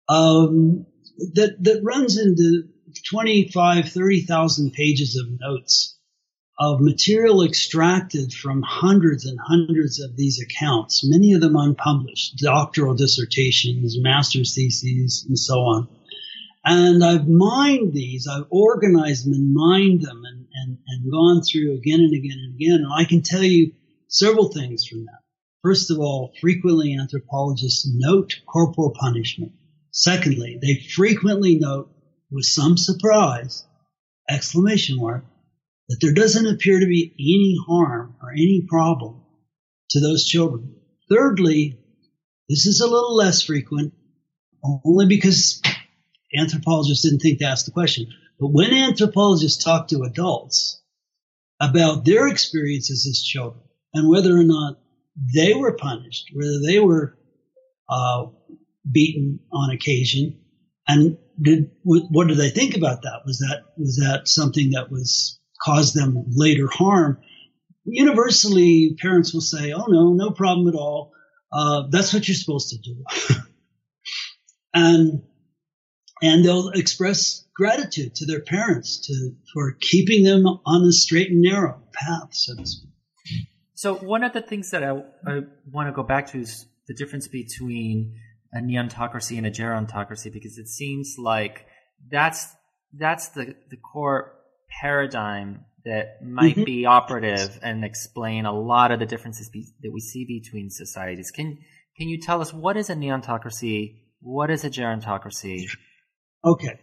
Um, 0.09 0.87
that 1.35 1.57
that 1.61 1.83
runs 1.83 2.19
into 2.19 2.69
25, 3.11 3.89
30,000 3.89 4.73
pages 4.73 5.17
of 5.17 5.39
notes 5.39 6.00
of 6.61 6.79
material 6.83 7.43
extracted 7.43 8.35
from 8.35 8.61
hundreds 8.61 9.25
and 9.25 9.39
hundreds 9.43 9.99
of 9.99 10.15
these 10.15 10.43
accounts, 10.43 11.01
many 11.09 11.33
of 11.33 11.41
them 11.41 11.57
unpublished, 11.57 12.37
doctoral 12.37 12.95
dissertations, 12.95 13.97
master's 13.99 14.55
theses, 14.55 15.25
and 15.27 15.39
so 15.39 15.55
on. 15.61 15.89
And 16.63 17.03
I've 17.03 17.27
mined 17.27 17.95
these, 17.95 18.29
I've 18.29 18.45
organized 18.51 19.25
them 19.25 19.33
and 19.33 19.55
mined 19.55 20.03
them 20.03 20.23
and, 20.23 20.47
and, 20.53 20.79
and 20.87 21.11
gone 21.11 21.41
through 21.43 21.79
again 21.79 22.01
and 22.01 22.15
again 22.15 22.39
and 22.39 22.55
again. 22.55 22.85
And 22.85 22.93
I 22.95 23.07
can 23.09 23.23
tell 23.23 23.43
you 23.43 23.73
several 24.09 24.53
things 24.53 24.85
from 24.85 25.07
that. 25.07 25.21
First 25.63 25.91
of 25.91 25.99
all, 25.99 26.33
frequently 26.43 26.95
anthropologists 26.95 27.89
note 27.91 28.39
corporal 28.47 28.91
punishment. 28.91 29.53
Secondly, 29.93 30.59
they 30.61 30.75
frequently 30.75 31.59
note 31.59 31.91
with 32.31 32.45
some 32.45 32.77
surprise, 32.77 33.65
exclamation 34.29 34.99
mark, 34.99 35.25
that 35.91 35.99
there 36.01 36.15
doesn't 36.15 36.47
appear 36.47 36.79
to 36.79 36.87
be 36.87 37.13
any 37.19 37.57
harm 37.67 38.15
or 38.23 38.31
any 38.31 38.65
problem 38.69 39.23
to 39.91 39.99
those 39.99 40.25
children. 40.25 40.77
Thirdly, 41.11 41.81
this 42.49 42.65
is 42.67 42.81
a 42.81 42.87
little 42.87 43.17
less 43.17 43.43
frequent, 43.43 43.93
only 44.85 45.07
because 45.07 45.61
anthropologists 46.39 47.03
didn't 47.03 47.19
think 47.19 47.41
to 47.41 47.47
ask 47.47 47.67
the 47.67 47.73
question. 47.73 48.07
But 48.39 48.53
when 48.53 48.73
anthropologists 48.73 49.65
talk 49.65 49.89
to 49.89 50.05
adults 50.05 50.81
about 51.61 52.05
their 52.05 52.29
experiences 52.29 53.05
as 53.11 53.25
children 53.25 53.65
and 53.93 54.09
whether 54.09 54.37
or 54.37 54.45
not 54.45 54.79
they 55.35 55.55
were 55.55 55.77
punished, 55.77 56.31
whether 56.33 56.61
they 56.65 56.79
were 56.79 57.19
uh, 57.89 58.27
beaten 58.89 59.41
on 59.53 59.71
occasion, 59.71 60.39
and 60.87 61.19
did, 61.43 61.73
what 61.83 62.29
did 62.29 62.39
they 62.39 62.51
think 62.51 62.77
about 62.77 63.03
that? 63.03 63.23
Was 63.27 63.39
that 63.41 63.65
was 63.77 63.97
that 63.97 64.29
something 64.29 64.71
that 64.71 64.91
was 64.91 65.40
cause 65.63 65.93
them 65.93 66.25
later 66.29 66.69
harm. 66.71 67.21
Universally, 67.85 68.97
parents 69.01 69.33
will 69.33 69.41
say, 69.41 69.73
"Oh 69.73 69.87
no, 69.89 70.13
no 70.13 70.31
problem 70.31 70.69
at 70.69 70.75
all. 70.75 71.13
Uh, 71.53 71.85
that's 71.91 72.13
what 72.13 72.29
you're 72.29 72.35
supposed 72.35 72.71
to 72.71 72.79
do," 72.79 73.05
and 74.75 75.23
and 76.23 76.45
they'll 76.45 76.69
express 76.71 77.47
gratitude 77.55 78.15
to 78.17 78.27
their 78.27 78.41
parents 78.41 79.07
to 79.07 79.35
for 79.53 79.77
keeping 79.81 80.25
them 80.25 80.47
on 80.47 80.85
the 80.85 80.93
straight 80.93 81.31
and 81.31 81.43
narrow 81.43 81.83
path, 81.93 82.29
so 82.33 82.55
to 82.55 82.67
speak. 82.67 82.91
So 83.75 83.95
one 83.95 84.25
of 84.25 84.35
the 84.35 84.43
things 84.43 84.71
that 84.73 84.85
I, 84.85 84.91
I 85.27 85.41
want 85.71 85.89
to 85.89 85.93
go 85.93 86.03
back 86.03 86.27
to 86.33 86.41
is 86.41 86.67
the 86.87 86.95
difference 86.95 87.29
between 87.29 88.15
a 88.53 88.59
neontocracy 88.59 89.39
and 89.39 89.47
a 89.47 89.51
gerontocracy, 89.51 90.31
because 90.33 90.59
it 90.59 90.69
seems 90.69 91.17
like 91.19 91.67
that's 92.11 92.49
that's 92.93 93.31
the 93.31 93.55
the 93.71 93.77
core 93.77 94.35
paradigm 94.81 95.65
that 95.85 96.23
might 96.23 96.55
mm-hmm. 96.55 96.65
be 96.65 96.87
operative 96.87 97.59
and 97.63 97.85
explain 97.85 98.45
a 98.45 98.53
lot 98.53 98.91
of 98.93 98.99
the 98.99 99.07
differences 99.07 99.49
be, 99.49 99.67
that 99.83 99.91
we 99.93 100.01
see 100.01 100.25
between 100.25 100.71
societies. 100.71 101.31
Can 101.31 101.59
can 101.97 102.09
you 102.09 102.21
tell 102.21 102.41
us 102.41 102.53
what 102.53 102.77
is 102.77 102.91
a 102.91 102.95
neontocracy? 102.95 104.01
What 104.21 104.51
is 104.51 104.65
a 104.65 104.71
gerontocracy? 104.71 105.67
Okay. 106.45 106.79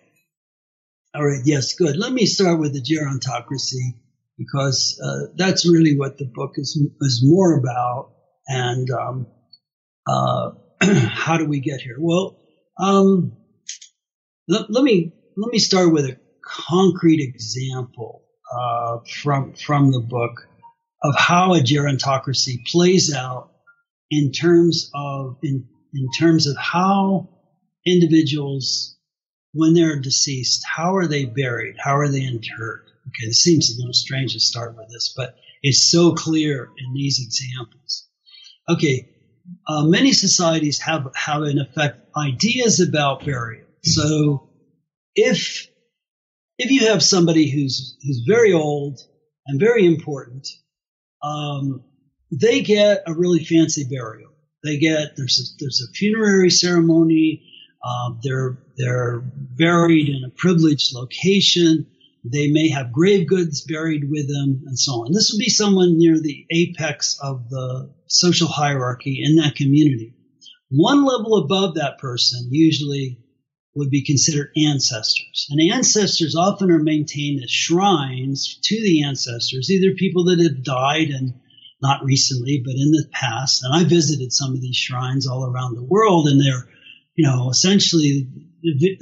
All 1.16 1.26
right. 1.26 1.42
Yes. 1.46 1.74
Good. 1.74 1.98
Let 1.98 2.12
me 2.12 2.26
start 2.26 2.60
with 2.60 2.74
the 2.74 2.82
gerontocracy 2.82 4.00
because 4.38 5.00
uh, 5.04 5.34
that's 5.36 5.68
really 5.68 5.98
what 5.98 6.18
the 6.18 6.26
book 6.26 6.52
is 6.56 6.80
is 7.02 7.22
more 7.24 7.58
about. 7.58 8.14
And 8.48 8.88
um, 8.92 9.28
uh, 10.08 10.52
how 10.82 11.38
do 11.38 11.46
we 11.46 11.60
get 11.60 11.82
here? 11.82 11.98
Well, 12.00 12.40
um, 12.80 13.38
let, 14.48 14.70
let 14.70 14.84
me 14.84 15.14
let 15.36 15.52
me 15.52 15.60
start 15.60 15.92
with 15.92 16.06
a 16.06 16.18
concrete 16.48 17.22
example 17.22 18.24
uh, 18.52 19.00
from 19.22 19.54
from 19.54 19.92
the 19.92 20.00
book 20.00 20.48
of 21.04 21.16
how 21.18 21.54
a 21.54 21.60
gerontocracy 21.60 22.66
plays 22.66 23.14
out 23.14 23.52
in 24.10 24.32
terms 24.32 24.90
of 24.96 25.38
in 25.44 25.68
in 25.94 26.08
terms 26.18 26.48
of 26.48 26.56
how 26.58 27.30
individuals 27.86 28.98
when 29.54 29.74
they're 29.74 30.00
deceased 30.00 30.64
how 30.66 30.96
are 30.96 31.08
they 31.08 31.26
buried? 31.26 31.76
How 31.78 31.98
are 31.98 32.10
they 32.10 32.24
interred? 32.24 32.86
Okay 33.08 33.28
this 33.28 33.44
seems 33.44 33.70
a 33.70 33.78
little 33.78 33.94
strange 33.94 34.34
to 34.34 34.40
start 34.40 34.76
with 34.78 34.88
this 34.90 35.14
but 35.16 35.36
it's 35.62 35.92
so 35.92 36.14
clear 36.14 36.70
in 36.78 36.94
these 36.94 37.20
examples. 37.22 38.08
Okay 38.70 39.10
uh, 39.68 39.84
many 39.84 40.14
societies 40.14 40.80
have 40.80 41.08
have 41.16 41.44
in 41.44 41.60
effect 41.60 42.02
ideas 42.16 42.80
about 42.80 43.26
burial. 43.26 43.68
So 43.84 44.50
if 45.16 45.68
if 46.58 46.72
you 46.72 46.88
have 46.88 47.04
somebody 47.04 47.50
who's 47.50 47.98
who's 48.04 48.24
very 48.28 48.54
old 48.54 49.00
and 49.46 49.60
very 49.60 49.86
important, 49.86 50.48
um, 51.24 51.84
they 52.32 52.62
get 52.62 53.04
a 53.08 53.14
really 53.14 53.44
fancy 53.44 53.86
burial. 53.90 54.32
They 54.64 54.78
get 54.78 55.16
there's 55.16 55.40
a, 55.40 55.46
there's 55.60 55.88
a 55.88 55.92
funerary 55.94 56.50
ceremony. 56.50 57.44
Um, 57.88 58.20
they're 58.24 58.58
they're 58.78 59.22
buried 59.24 60.10
in 60.10 60.24
a 60.26 60.34
privileged 60.36 60.94
location. 60.94 61.88
They 62.24 62.50
may 62.50 62.70
have 62.70 62.92
grave 62.92 63.28
goods 63.28 63.62
buried 63.62 64.10
with 64.10 64.28
them, 64.28 64.64
and 64.66 64.78
so 64.78 65.04
on. 65.04 65.14
This 65.14 65.32
would 65.32 65.40
be 65.40 65.50
someone 65.50 65.98
near 65.98 66.20
the 66.20 66.46
apex 66.52 67.18
of 67.22 67.50
the 67.50 67.94
social 68.08 68.48
hierarchy 68.48 69.22
in 69.24 69.38
that 69.38 69.56
community. 69.56 70.16
One 70.70 71.06
level 71.06 71.38
above 71.38 71.76
that 71.76 72.00
person, 72.00 72.50
usually 72.52 73.20
would 73.78 73.90
be 73.90 74.04
considered 74.04 74.52
ancestors. 74.58 75.48
And 75.50 75.72
ancestors 75.72 76.36
often 76.36 76.72
are 76.72 76.84
maintained 76.84 77.44
as 77.44 77.52
shrines 77.52 78.60
to 78.64 78.76
the 78.82 79.04
ancestors, 79.04 79.70
either 79.70 79.96
people 79.96 80.26
that 80.26 80.40
have 80.40 80.64
died 80.64 81.10
and 81.10 81.34
not 81.82 82.04
recently, 82.04 82.62
but 82.66 82.74
in 82.74 82.92
the 82.92 83.08
past. 83.12 83.64
And 83.64 83.74
I 83.74 83.88
visited 83.88 84.34
some 84.34 84.54
of 84.54 84.62
these 84.62 84.76
shrines 84.76 85.28
all 85.28 85.46
around 85.46 85.76
the 85.76 85.84
world, 85.84 86.28
and 86.28 86.42
they're, 86.42 86.68
you 87.16 87.26
know, 87.26 87.50
essentially 87.50 88.28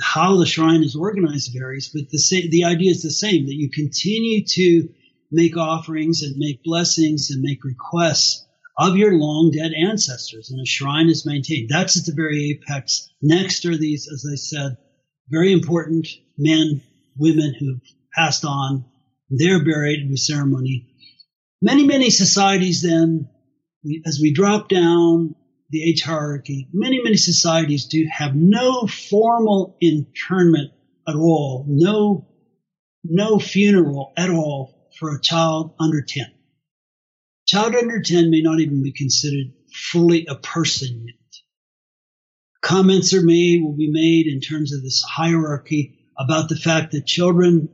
how 0.02 0.38
the 0.38 0.46
shrine 0.46 0.84
is 0.84 0.96
organized 0.96 1.54
varies, 1.54 1.90
but 1.94 2.10
the 2.10 2.48
the 2.50 2.66
idea 2.66 2.92
is 2.92 3.02
the 3.02 3.12
same 3.12 3.46
that 3.46 3.56
you 3.56 3.70
continue 3.70 4.44
to 4.46 4.90
make 5.32 5.58
offerings 5.58 6.22
and 6.22 6.36
make 6.38 6.64
blessings 6.64 7.32
and 7.32 7.42
make 7.42 7.64
requests 7.64 8.45
of 8.78 8.98
your 8.98 9.14
long 9.14 9.52
dead 9.52 9.72
ancestors, 9.74 10.52
and 10.52 10.62
a 10.62 10.66
shrine 10.66 11.10
is 11.10 11.26
maintained. 11.26 11.70
That's 11.70 11.98
at 11.98 12.06
the 12.06 12.14
very 12.14 12.52
apex. 12.52 13.10
Next 13.22 13.66
are 13.66 13.78
these, 13.78 14.10
as 14.12 14.26
I 14.30 14.36
said, 14.36 14.78
very 15.30 15.54
important 15.54 16.08
men, 16.38 16.82
women 17.18 17.56
who've 17.58 17.82
passed 18.14 18.46
on. 18.46 18.86
They're 19.30 19.64
buried 19.64 20.10
with 20.10 20.20
ceremony. 20.20 20.88
Many, 21.62 21.86
many 21.86 22.10
societies 22.10 22.82
then, 22.82 23.30
as 24.06 24.20
we 24.22 24.34
drop 24.34 24.70
down 24.70 25.36
the 25.70 25.90
age 25.90 26.04
hierarchy, 26.04 26.68
many, 26.74 27.02
many 27.02 27.18
societies 27.18 27.86
do 27.86 28.06
have 28.12 28.36
no 28.36 28.88
formal 28.88 29.78
internment 29.82 30.72
at 31.08 31.16
all, 31.16 31.66
no, 31.68 32.28
no 33.04 33.40
funeral 33.40 34.14
at 34.18 34.30
all 34.30 34.90
for 35.00 35.16
a 35.16 35.22
child 35.22 35.74
under 35.80 36.02
10. 36.02 36.26
Child 37.56 37.76
under 37.76 38.02
10 38.02 38.32
may 38.32 38.42
not 38.42 38.60
even 38.60 38.84
be 38.84 38.92
considered 38.92 39.54
fully 39.72 40.26
a 40.26 40.36
person 40.36 41.06
yet. 41.06 41.16
Comments 42.62 43.14
are 43.14 43.22
made, 43.22 43.64
will 43.64 43.78
be 43.78 43.90
made 43.90 44.28
in 44.28 44.42
terms 44.42 44.74
of 44.74 44.84
this 44.84 45.02
hierarchy 45.02 45.98
about 46.20 46.50
the 46.50 46.58
fact 46.58 46.92
that 46.92 47.06
children 47.06 47.70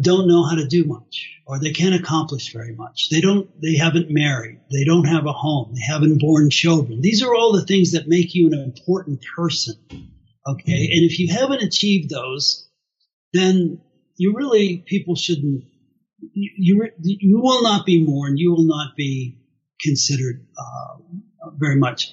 don't 0.00 0.26
know 0.26 0.42
how 0.42 0.56
to 0.56 0.66
do 0.66 0.82
much 0.82 1.30
or 1.46 1.60
they 1.60 1.70
can't 1.70 1.94
accomplish 1.94 2.52
very 2.52 2.74
much. 2.74 3.08
They 3.10 3.20
don't, 3.20 3.48
they 3.62 3.76
haven't 3.76 4.10
married. 4.10 4.62
They 4.72 4.82
don't 4.82 5.04
have 5.04 5.26
a 5.26 5.32
home. 5.32 5.74
They 5.76 5.92
haven't 5.92 6.20
borne 6.20 6.50
children. 6.50 7.00
These 7.00 7.22
are 7.22 7.32
all 7.32 7.52
the 7.52 7.64
things 7.64 7.92
that 7.92 8.08
make 8.08 8.34
you 8.34 8.48
an 8.48 8.58
important 8.58 9.24
person. 9.36 9.76
Okay. 10.44 10.90
And 10.92 11.04
if 11.08 11.20
you 11.20 11.32
haven't 11.32 11.62
achieved 11.62 12.10
those, 12.10 12.68
then 13.32 13.80
you 14.16 14.34
really, 14.34 14.78
people 14.78 15.14
shouldn't, 15.14 15.66
you, 16.32 16.90
you, 17.00 17.40
will 17.40 17.62
not 17.62 17.86
be 17.86 18.04
mourned. 18.04 18.38
You 18.38 18.52
will 18.52 18.66
not 18.66 18.96
be 18.96 19.38
considered 19.80 20.46
uh, 20.58 21.50
very 21.56 21.76
much. 21.76 22.10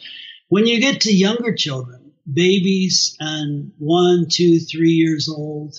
When 0.49 0.67
you 0.67 0.79
get 0.79 1.01
to 1.01 1.13
younger 1.13 1.53
children, 1.53 2.13
babies 2.31 3.15
and 3.19 3.71
one, 3.77 4.27
two, 4.29 4.59
three 4.59 4.91
years 4.91 5.29
old, 5.29 5.75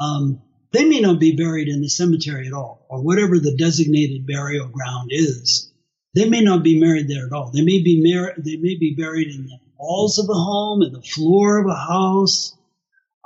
um, 0.00 0.42
they 0.72 0.84
may 0.84 1.00
not 1.00 1.18
be 1.18 1.36
buried 1.36 1.68
in 1.68 1.80
the 1.80 1.88
cemetery 1.88 2.46
at 2.46 2.52
all, 2.52 2.86
or 2.88 3.02
whatever 3.02 3.38
the 3.38 3.56
designated 3.56 4.26
burial 4.26 4.68
ground 4.68 5.10
is. 5.12 5.72
They 6.14 6.28
may 6.28 6.40
not 6.40 6.62
be 6.62 6.80
buried 6.80 7.08
there 7.08 7.26
at 7.26 7.32
all. 7.32 7.50
They 7.52 7.62
may 7.62 7.82
be 7.82 8.02
mar- 8.02 8.34
they 8.36 8.56
may 8.56 8.76
be 8.76 8.94
buried 8.96 9.28
in 9.28 9.46
the 9.46 9.58
walls 9.78 10.18
of 10.18 10.28
a 10.28 10.34
home, 10.34 10.82
in 10.82 10.92
the 10.92 11.02
floor 11.02 11.58
of 11.58 11.66
a 11.66 11.74
house, 11.74 12.56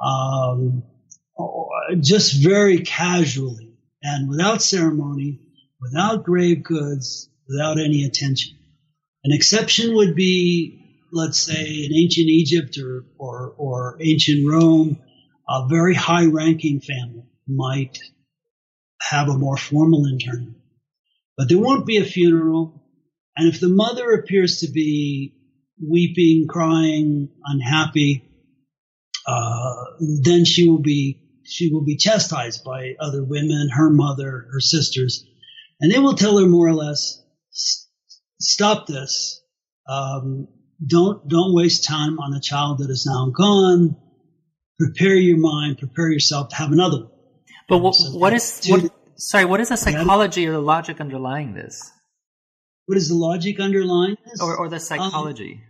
um, 0.02 0.82
just 2.00 2.42
very 2.42 2.80
casually 2.80 3.71
and 4.02 4.28
without 4.28 4.62
ceremony, 4.62 5.40
without 5.80 6.24
grave 6.24 6.62
goods, 6.62 7.28
without 7.48 7.78
any 7.78 8.04
attention. 8.04 8.56
An 9.24 9.32
exception 9.32 9.94
would 9.94 10.14
be, 10.14 11.06
let's 11.12 11.38
say, 11.38 11.84
in 11.84 11.94
ancient 11.94 12.28
Egypt 12.28 12.78
or, 12.78 13.04
or, 13.18 13.54
or 13.56 13.98
ancient 14.00 14.48
Rome, 14.48 14.98
a 15.48 15.68
very 15.68 15.94
high 15.94 16.26
ranking 16.26 16.80
family 16.80 17.24
might 17.46 17.98
have 19.00 19.28
a 19.28 19.38
more 19.38 19.56
formal 19.56 20.06
interment. 20.06 20.56
But 21.36 21.48
there 21.48 21.58
won't 21.58 21.86
be 21.86 21.98
a 21.98 22.04
funeral. 22.04 22.82
And 23.36 23.52
if 23.52 23.60
the 23.60 23.68
mother 23.68 24.12
appears 24.12 24.60
to 24.60 24.70
be 24.70 25.34
weeping, 25.80 26.46
crying, 26.48 27.28
unhappy, 27.44 28.24
uh, 29.26 29.84
then 30.22 30.44
she 30.44 30.68
will 30.68 30.82
be 30.82 31.20
she 31.52 31.70
will 31.72 31.84
be 31.84 31.96
chastised 31.96 32.64
by 32.64 32.94
other 32.98 33.22
women, 33.22 33.68
her 33.72 33.90
mother, 33.90 34.48
her 34.52 34.60
sisters, 34.60 35.24
and 35.80 35.92
they 35.92 35.98
will 35.98 36.14
tell 36.14 36.38
her 36.38 36.46
more 36.46 36.66
or 36.66 36.74
less, 36.74 37.22
"Stop 38.40 38.86
this. 38.86 39.42
Um, 39.86 40.48
don't 40.84 41.28
don't 41.28 41.54
waste 41.54 41.84
time 41.84 42.18
on 42.18 42.34
a 42.34 42.40
child 42.40 42.78
that 42.78 42.90
is 42.90 43.06
now 43.06 43.30
gone. 43.30 43.96
Prepare 44.78 45.16
your 45.16 45.38
mind, 45.38 45.78
prepare 45.78 46.10
yourself 46.10 46.48
to 46.50 46.56
have 46.56 46.72
another 46.72 47.02
one." 47.02 47.12
But 47.68 47.78
what, 47.78 47.94
so 47.94 48.18
what 48.18 48.32
is 48.32 48.60
to, 48.60 48.72
what, 48.72 48.92
sorry? 49.16 49.44
What 49.44 49.60
is 49.60 49.68
the 49.68 49.76
psychology 49.76 50.46
or 50.46 50.52
the 50.52 50.60
logic 50.60 51.00
underlying 51.00 51.54
this? 51.54 51.90
What 52.86 52.98
is 52.98 53.08
the 53.08 53.14
logic 53.14 53.60
underlying 53.60 54.16
this, 54.24 54.40
or, 54.40 54.56
or 54.56 54.68
the 54.68 54.80
psychology? 54.80 55.60
Um, 55.62 55.68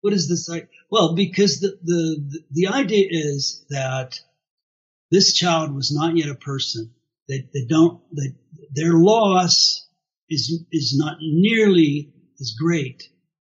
what 0.00 0.12
is 0.12 0.28
the 0.28 0.36
psych? 0.36 0.68
Well, 0.90 1.14
because 1.14 1.60
the, 1.60 1.78
the 1.82 2.42
the 2.50 2.66
idea 2.68 3.06
is 3.10 3.64
that 3.70 4.20
this 5.10 5.32
child 5.34 5.74
was 5.74 5.92
not 5.92 6.16
yet 6.16 6.28
a 6.28 6.34
person. 6.34 6.92
They, 7.28 7.48
they 7.52 7.64
don't. 7.68 8.00
They, 8.14 8.34
their 8.74 8.94
loss 8.94 9.86
is 10.28 10.64
is 10.72 10.96
not 10.96 11.18
nearly 11.20 12.12
as 12.40 12.54
great 12.58 13.02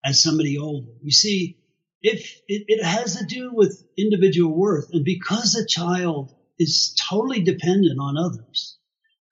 as 0.05 0.23
somebody 0.23 0.59
older. 0.59 0.93
You 1.03 1.13
see, 1.13 1.59
if 2.03 2.41
it, 2.49 2.65
it 2.69 2.85
has 2.85 3.17
to 3.17 3.25
do 3.25 3.51
with 3.53 3.85
individual 3.97 4.57
worth, 4.57 4.89
and 4.93 5.05
because 5.05 5.55
a 5.55 5.67
child 5.67 6.35
is 6.59 6.97
totally 7.09 7.43
dependent 7.43 7.99
on 8.01 8.17
others, 8.17 8.79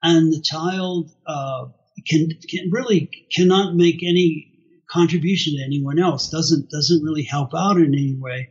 and 0.03 0.33
the 0.33 0.41
child 0.41 1.11
uh, 1.27 1.67
can 2.07 2.29
can 2.49 2.71
really 2.71 3.11
cannot 3.35 3.75
make 3.75 4.03
any 4.03 4.53
contribution 4.91 5.55
to 5.57 5.65
anyone 5.65 5.99
else. 5.99 6.31
doesn't 6.31 6.71
doesn't 6.71 7.03
really 7.03 7.25
help 7.25 7.51
out 7.55 7.77
in 7.77 7.95
any 7.95 8.17
way. 8.19 8.51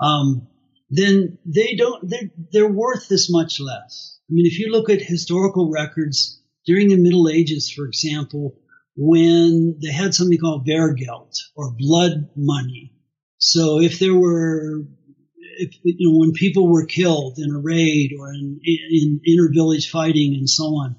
Um, 0.00 0.48
then 0.88 1.38
they 1.44 1.74
don't 1.74 2.08
they're, 2.08 2.30
they're 2.52 2.72
worth 2.72 3.08
this 3.08 3.30
much 3.30 3.60
less. 3.60 4.18
I 4.28 4.32
mean, 4.32 4.46
if 4.46 4.58
you 4.58 4.70
look 4.70 4.90
at 4.90 5.02
historical 5.02 5.70
records 5.70 6.42
during 6.64 6.88
the 6.88 6.96
Middle 6.96 7.28
Ages, 7.28 7.70
for 7.70 7.86
example, 7.86 8.58
when 8.96 9.78
they 9.82 9.92
had 9.92 10.14
something 10.14 10.38
called 10.38 10.66
wergeld 10.66 11.34
or 11.54 11.72
blood 11.78 12.30
money. 12.34 12.92
So 13.38 13.80
if 13.80 13.98
there 13.98 14.14
were 14.14 14.84
if, 15.58 15.74
you 15.82 16.10
know, 16.10 16.18
when 16.18 16.32
people 16.32 16.68
were 16.68 16.86
killed 16.86 17.38
in 17.38 17.50
a 17.50 17.58
raid 17.58 18.12
or 18.18 18.32
in, 18.32 18.60
in 18.64 19.20
inter 19.24 19.50
village 19.52 19.90
fighting 19.90 20.34
and 20.34 20.48
so 20.48 20.64
on, 20.64 20.96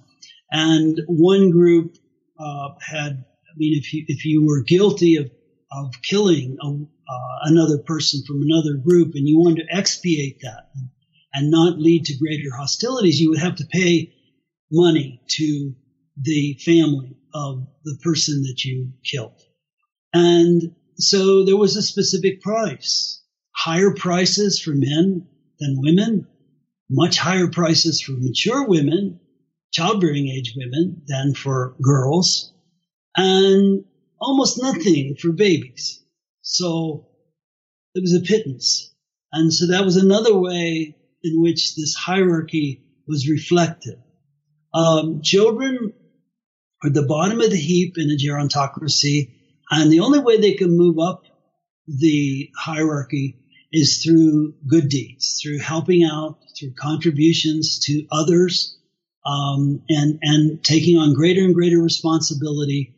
and 0.52 1.00
one 1.08 1.52
group 1.52 1.98
uh, 2.40 2.70
had, 2.82 3.12
I 3.14 3.54
mean, 3.58 3.78
if 3.78 3.94
you 3.94 4.06
if 4.08 4.26
you 4.26 4.46
were 4.46 4.64
guilty 4.64 5.18
of 5.18 5.30
of 5.72 5.94
killing 6.02 6.58
a, 6.62 6.68
uh, 6.68 7.38
another 7.44 7.78
person 7.80 8.24
from 8.26 8.42
another 8.42 8.78
group 8.78 9.14
and 9.16 9.28
you 9.28 9.38
wanted 9.38 9.64
to 9.64 9.76
expiate 9.76 10.40
that 10.42 10.70
and 11.34 11.52
not 11.52 11.80
lead 11.80 12.06
to 12.06 12.18
greater 12.18 12.56
hostilities, 12.56 13.20
you 13.20 13.30
would 13.30 13.40
have 13.40 13.56
to 13.56 13.66
pay 13.66 14.14
money 14.72 15.22
to 15.28 15.74
the 16.22 16.58
family 16.66 17.16
of 17.34 17.68
the 17.84 17.98
person 18.02 18.42
that 18.44 18.64
you 18.64 18.92
killed. 19.04 19.40
And 20.14 20.76
so 20.98 21.46
there 21.46 21.58
was 21.58 21.76
a 21.76 21.82
specific 21.82 22.42
price 22.42 23.22
higher 23.56 23.94
prices 23.94 24.60
for 24.60 24.72
men 24.76 25.28
than 25.60 25.82
women, 25.82 26.28
much 26.90 27.18
higher 27.18 27.50
prices 27.50 28.02
for 28.02 28.12
mature 28.14 28.68
women, 28.68 29.20
childbearing 29.72 30.28
age 30.28 30.54
women 30.56 31.02
than 31.08 31.34
for 31.34 31.76
girls, 31.82 32.54
and 33.16 33.84
almost 34.20 34.62
nothing 34.62 35.16
for 35.20 35.32
babies. 35.32 36.04
So 36.42 37.08
it 37.94 38.02
was 38.02 38.14
a 38.14 38.22
pittance. 38.22 38.94
And 39.32 39.54
so 39.54 39.68
that 39.68 39.86
was 39.86 39.98
another 39.98 40.36
way 40.38 40.96
in 41.24 41.42
which 41.42 41.76
this 41.76 41.96
hierarchy 41.96 42.82
was 43.08 43.30
reflected. 43.30 44.02
Um, 44.74 45.22
children 45.22 45.94
are 46.84 46.90
the 46.90 47.06
bottom 47.06 47.42
of 47.42 47.50
the 47.50 47.58
heap 47.58 47.98
in 47.98 48.12
a 48.12 48.18
gerontocracy, 48.18 49.32
and 49.70 49.92
the 49.92 50.02
only 50.02 50.20
way 50.20 50.40
they 50.40 50.54
can 50.54 50.78
move 50.78 51.00
up 51.00 51.24
the 51.88 52.50
hierarchy 52.56 53.38
is 53.72 54.04
through 54.04 54.54
good 54.68 54.90
deeds, 54.90 55.40
through 55.42 55.60
helping 55.60 56.04
out, 56.04 56.38
through 56.58 56.74
contributions 56.80 57.80
to 57.80 58.06
others, 58.12 58.78
um, 59.26 59.82
and 59.90 60.20
and 60.22 60.64
taking 60.64 60.98
on 60.98 61.14
greater 61.14 61.44
and 61.44 61.54
greater 61.54 61.82
responsibility, 61.82 62.96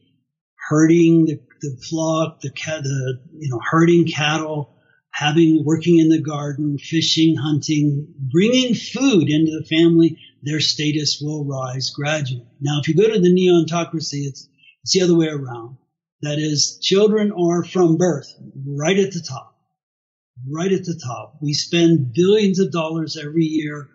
herding 0.70 1.26
the, 1.26 1.40
the 1.62 1.76
flock, 1.90 2.42
the, 2.42 2.50
the 2.50 3.20
you 3.34 3.50
know 3.50 3.60
herding 3.70 4.08
cattle, 4.08 4.76
having 5.12 5.64
working 5.66 6.00
in 6.00 6.10
the 6.10 6.22
garden, 6.22 6.78
fishing, 6.78 7.36
hunting, 7.36 8.08
bringing 8.32 8.74
food 8.74 9.30
into 9.30 9.52
the 9.60 9.66
family. 9.66 10.18
Their 10.42 10.62
status 10.62 11.20
will 11.22 11.44
rise 11.44 11.90
gradually. 11.90 12.48
Now, 12.62 12.80
if 12.80 12.88
you 12.88 12.96
go 12.96 13.12
to 13.12 13.20
the 13.20 13.28
neontocracy, 13.28 14.26
it's 14.28 14.48
it's 14.84 14.94
the 14.94 15.02
other 15.02 15.18
way 15.18 15.28
around. 15.28 15.78
That 16.22 16.38
is, 16.38 16.80
children 16.82 17.32
are 17.32 17.64
from 17.64 17.98
birth 17.98 18.34
right 18.66 18.98
at 18.98 19.12
the 19.12 19.22
top 19.22 19.50
right 20.48 20.72
at 20.72 20.86
the 20.86 21.00
top. 21.04 21.38
We 21.42 21.54
spend 21.54 22.14
billions 22.14 22.60
of 22.60 22.72
dollars 22.72 23.18
every 23.18 23.44
year 23.44 23.90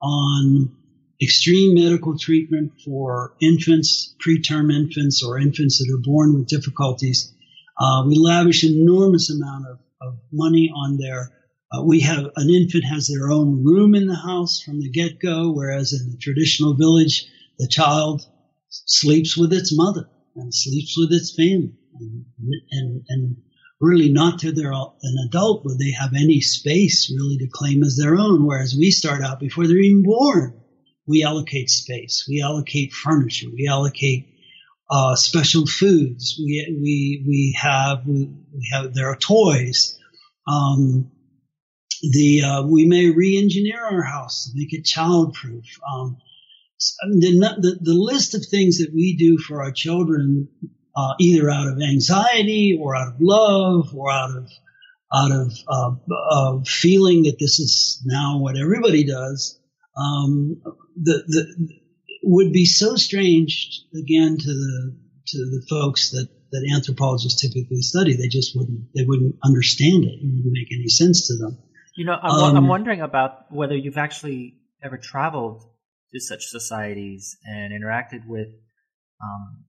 on 0.00 0.76
extreme 1.22 1.74
medical 1.74 2.18
treatment 2.18 2.72
for 2.84 3.34
infants, 3.40 4.14
preterm 4.24 4.72
infants, 4.72 5.22
or 5.22 5.38
infants 5.38 5.78
that 5.78 5.92
are 5.92 6.02
born 6.02 6.34
with 6.34 6.48
difficulties. 6.48 7.32
Uh, 7.78 8.04
we 8.06 8.14
lavish 8.14 8.64
enormous 8.64 9.30
amount 9.30 9.66
of, 9.66 9.78
of 10.00 10.18
money 10.32 10.70
on 10.74 10.96
their. 10.96 11.32
Uh, 11.72 11.82
we 11.84 12.00
have 12.00 12.30
an 12.36 12.50
infant 12.50 12.84
has 12.84 13.06
their 13.06 13.30
own 13.30 13.62
room 13.62 13.94
in 13.94 14.06
the 14.06 14.16
house 14.16 14.60
from 14.60 14.80
the 14.80 14.90
get 14.90 15.20
go, 15.20 15.52
whereas 15.52 15.92
in 15.92 16.10
the 16.10 16.18
traditional 16.18 16.74
village, 16.74 17.26
the 17.58 17.68
child 17.68 18.22
sleeps 18.68 19.36
with 19.36 19.52
its 19.52 19.76
mother 19.76 20.08
and 20.36 20.54
sleeps 20.54 20.96
with 20.98 21.12
its 21.12 21.34
family, 21.34 21.74
and, 21.98 22.24
and, 22.70 23.04
and 23.08 23.36
really 23.80 24.10
not 24.10 24.38
till 24.38 24.54
they're 24.54 24.72
an 24.72 25.16
adult 25.28 25.64
would 25.64 25.78
they 25.78 25.92
have 25.92 26.12
any 26.14 26.40
space 26.40 27.12
really 27.14 27.38
to 27.38 27.48
claim 27.52 27.82
as 27.82 27.96
their 27.96 28.16
own. 28.16 28.46
Whereas 28.46 28.74
we 28.76 28.90
start 28.90 29.22
out 29.22 29.40
before 29.40 29.66
they're 29.66 29.78
even 29.78 30.02
born. 30.02 30.59
We 31.10 31.24
allocate 31.24 31.68
space. 31.70 32.26
We 32.28 32.40
allocate 32.40 32.92
furniture. 32.92 33.48
We 33.52 33.66
allocate 33.68 34.28
uh, 34.88 35.16
special 35.16 35.66
foods. 35.66 36.36
We 36.38 36.52
we 36.80 37.24
we 37.26 37.56
have 37.60 38.06
we, 38.06 38.30
we 38.54 38.68
have 38.72 38.94
there 38.94 39.10
are 39.10 39.16
toys. 39.16 39.98
Um, 40.46 41.10
the 42.02 42.42
uh, 42.42 42.62
we 42.62 42.86
may 42.86 43.10
re-engineer 43.10 43.84
our 43.84 44.02
house 44.02 44.46
to 44.46 44.58
make 44.58 44.72
it 44.72 44.84
child-proof. 44.84 45.66
Um, 45.92 46.16
the, 47.02 47.32
the, 47.60 47.78
the 47.80 47.94
list 47.94 48.34
of 48.34 48.44
things 48.46 48.78
that 48.78 48.94
we 48.94 49.16
do 49.16 49.36
for 49.36 49.62
our 49.62 49.70
children, 49.70 50.48
uh, 50.96 51.12
either 51.20 51.50
out 51.50 51.68
of 51.68 51.78
anxiety 51.82 52.78
or 52.80 52.96
out 52.96 53.08
of 53.08 53.20
love 53.20 53.94
or 53.94 54.10
out 54.10 54.34
of 54.34 54.48
out 55.12 55.32
of 55.32 55.52
uh, 55.68 55.90
uh, 56.30 56.58
feeling 56.64 57.24
that 57.24 57.38
this 57.38 57.58
is 57.58 58.02
now 58.06 58.38
what 58.38 58.56
everybody 58.56 59.04
does, 59.04 59.59
um, 60.00 60.62
the, 60.96 61.22
the 61.26 61.68
would 62.22 62.52
be 62.52 62.64
so 62.64 62.96
strange 62.96 63.82
again 63.94 64.36
to 64.38 64.52
the 64.52 64.96
to 65.28 65.38
the 65.38 65.66
folks 65.68 66.10
that 66.10 66.28
that 66.52 66.70
anthropologists 66.74 67.40
typically 67.40 67.80
study. 67.80 68.16
They 68.16 68.28
just 68.28 68.56
wouldn't 68.56 68.86
they 68.94 69.04
wouldn't 69.04 69.36
understand 69.44 70.04
it. 70.04 70.18
It 70.20 70.24
wouldn't 70.24 70.52
make 70.52 70.72
any 70.72 70.88
sense 70.88 71.28
to 71.28 71.36
them. 71.36 71.58
You 71.96 72.06
know, 72.06 72.18
I'm, 72.20 72.30
um, 72.30 72.56
I'm 72.56 72.68
wondering 72.68 73.00
about 73.00 73.52
whether 73.52 73.76
you've 73.76 73.98
actually 73.98 74.56
ever 74.82 74.96
traveled 74.96 75.64
to 76.12 76.20
such 76.20 76.44
societies 76.46 77.36
and 77.44 77.72
interacted 77.72 78.26
with 78.26 78.48
um, 79.22 79.64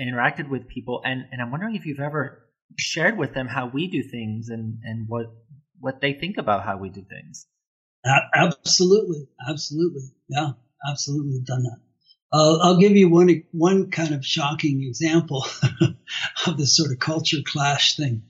interacted 0.00 0.48
with 0.48 0.68
people, 0.68 1.02
and, 1.04 1.24
and 1.30 1.42
I'm 1.42 1.50
wondering 1.50 1.76
if 1.76 1.84
you've 1.86 2.00
ever 2.00 2.46
shared 2.76 3.18
with 3.18 3.34
them 3.34 3.46
how 3.48 3.66
we 3.66 3.88
do 3.88 4.02
things 4.02 4.48
and, 4.48 4.78
and 4.84 5.06
what 5.08 5.26
what 5.78 6.00
they 6.00 6.12
think 6.12 6.36
about 6.38 6.64
how 6.64 6.76
we 6.76 6.90
do 6.90 7.02
things. 7.02 7.46
Absolutely, 8.04 9.28
absolutely, 9.46 10.02
yeah, 10.28 10.52
absolutely 10.88 11.40
done 11.44 11.64
that. 11.64 11.78
Uh, 12.32 12.58
I'll 12.62 12.78
give 12.78 12.92
you 12.92 13.10
one 13.10 13.42
one 13.52 13.90
kind 13.90 14.14
of 14.14 14.24
shocking 14.24 14.82
example 14.84 15.44
of 16.46 16.56
this 16.56 16.76
sort 16.76 16.92
of 16.92 16.98
culture 16.98 17.42
clash 17.44 17.96
thing. 17.96 18.22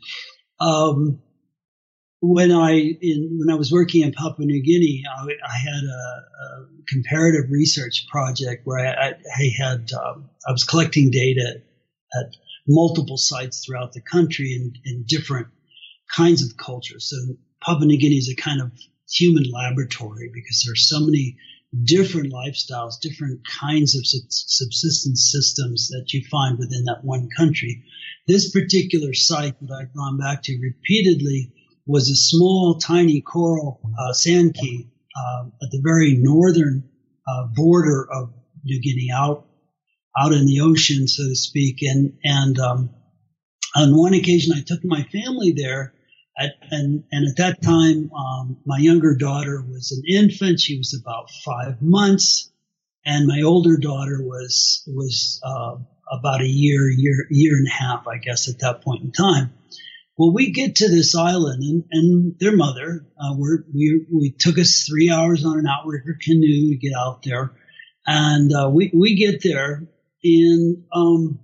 Um, 0.59 1.21
when 2.21 2.51
I 2.51 2.73
in, 2.73 3.39
when 3.39 3.55
I 3.55 3.59
was 3.59 3.71
working 3.71 4.03
in 4.03 4.13
Papua 4.13 4.47
New 4.47 4.63
Guinea, 4.63 5.05
I, 5.09 5.23
I 5.23 5.57
had 5.57 5.85
a, 5.85 5.89
a, 5.89 6.67
comparative 6.89 7.51
research 7.51 8.07
project 8.11 8.63
where 8.65 8.79
I, 8.79 9.11
I 9.11 9.51
had 9.57 9.91
um, 9.93 10.29
I 10.47 10.53
was 10.53 10.65
collecting 10.65 11.11
data 11.11 11.63
at 12.15 12.37
multiple 12.67 13.17
sites 13.17 13.65
throughout 13.65 13.93
the 13.93 14.01
country 14.01 14.53
in, 14.53 14.73
in 14.85 15.05
different 15.07 15.49
kinds 16.15 16.43
of 16.43 16.57
cultures. 16.57 17.09
So 17.09 17.37
Papua 17.63 17.87
New 17.87 17.99
Guinea 17.99 18.17
is 18.17 18.29
a 18.31 18.41
kind 18.41 18.61
of 18.61 18.73
human 19.11 19.45
laboratory 19.51 20.31
because 20.33 20.63
there 20.65 20.73
are 20.73 20.77
so 20.77 21.01
many 21.01 21.37
different 21.85 22.33
lifestyles, 22.33 23.01
different 23.01 23.41
kinds 23.61 23.95
of 23.95 24.05
subsistence 24.05 25.31
systems 25.31 25.89
that 25.89 26.13
you 26.13 26.25
find 26.31 26.59
within 26.59 26.85
that 26.85 27.05
one 27.05 27.29
country. 27.37 27.85
This 28.27 28.51
particular 28.51 29.15
site 29.15 29.55
that 29.61 29.73
I've 29.73 29.95
gone 29.95 30.19
back 30.19 30.43
to 30.45 30.59
repeatedly 30.61 31.53
was 31.87 32.11
a 32.11 32.17
small, 32.17 32.79
tiny 32.79 33.21
coral 33.21 33.81
uh, 33.99 34.13
sand 34.13 34.55
key 34.55 34.89
uh, 35.17 35.47
at 35.63 35.71
the 35.71 35.81
very 35.83 36.15
northern 36.15 36.89
uh, 37.27 37.47
border 37.55 38.07
of 38.11 38.33
New 38.65 38.81
Guinea, 38.81 39.11
out 39.13 39.47
out 40.19 40.33
in 40.33 40.47
the 40.47 40.61
ocean, 40.61 41.07
so 41.07 41.25
to 41.25 41.35
speak. 41.35 41.83
And 41.83 42.19
and 42.25 42.59
um, 42.59 42.91
on 43.77 43.97
one 43.97 44.15
occasion, 44.15 44.55
I 44.57 44.63
took 44.63 44.85
my 44.85 45.03
family 45.05 45.53
there, 45.53 45.95
at, 46.39 46.53
and 46.71 47.05
and 47.13 47.29
at 47.29 47.37
that 47.37 47.63
time, 47.63 48.11
um, 48.13 48.59
my 48.65 48.79
younger 48.79 49.17
daughter 49.17 49.63
was 49.63 49.93
an 49.93 50.03
infant; 50.09 50.61
she 50.61 50.79
was 50.79 50.99
about 51.01 51.31
five 51.45 51.83
months, 51.83 52.51
and 53.05 53.27
my 53.27 53.43
older 53.43 53.77
daughter 53.77 54.23
was 54.23 54.83
was 54.87 55.41
uh, 55.45 55.77
about 56.11 56.41
a 56.41 56.47
year, 56.47 56.89
year, 56.89 57.27
year 57.31 57.57
and 57.57 57.67
a 57.67 57.71
half, 57.71 58.07
I 58.09 58.19
guess, 58.19 58.49
at 58.49 58.61
that 58.61 58.83
point 58.83 59.03
in 59.03 59.13
time. 59.13 59.53
Well, 60.17 60.35
we 60.35 60.51
get 60.51 60.77
to 60.77 60.89
this 60.89 61.15
island, 61.15 61.63
and, 61.63 61.85
and 61.91 62.39
their 62.39 62.55
mother, 62.55 63.07
uh, 63.19 63.35
we 63.39 64.05
we 64.13 64.35
took 64.39 64.59
us 64.59 64.85
three 64.87 65.11
hours 65.11 65.45
on 65.45 65.59
an 65.59 65.67
outrigger 65.67 66.19
canoe 66.21 66.71
to 66.71 66.77
get 66.77 66.93
out 66.95 67.23
there, 67.23 67.53
and 68.07 68.53
uh, 68.53 68.69
we 68.71 68.91
we 68.95 69.15
get 69.15 69.43
there, 69.43 69.89
and 70.23 70.85
um, 70.93 71.41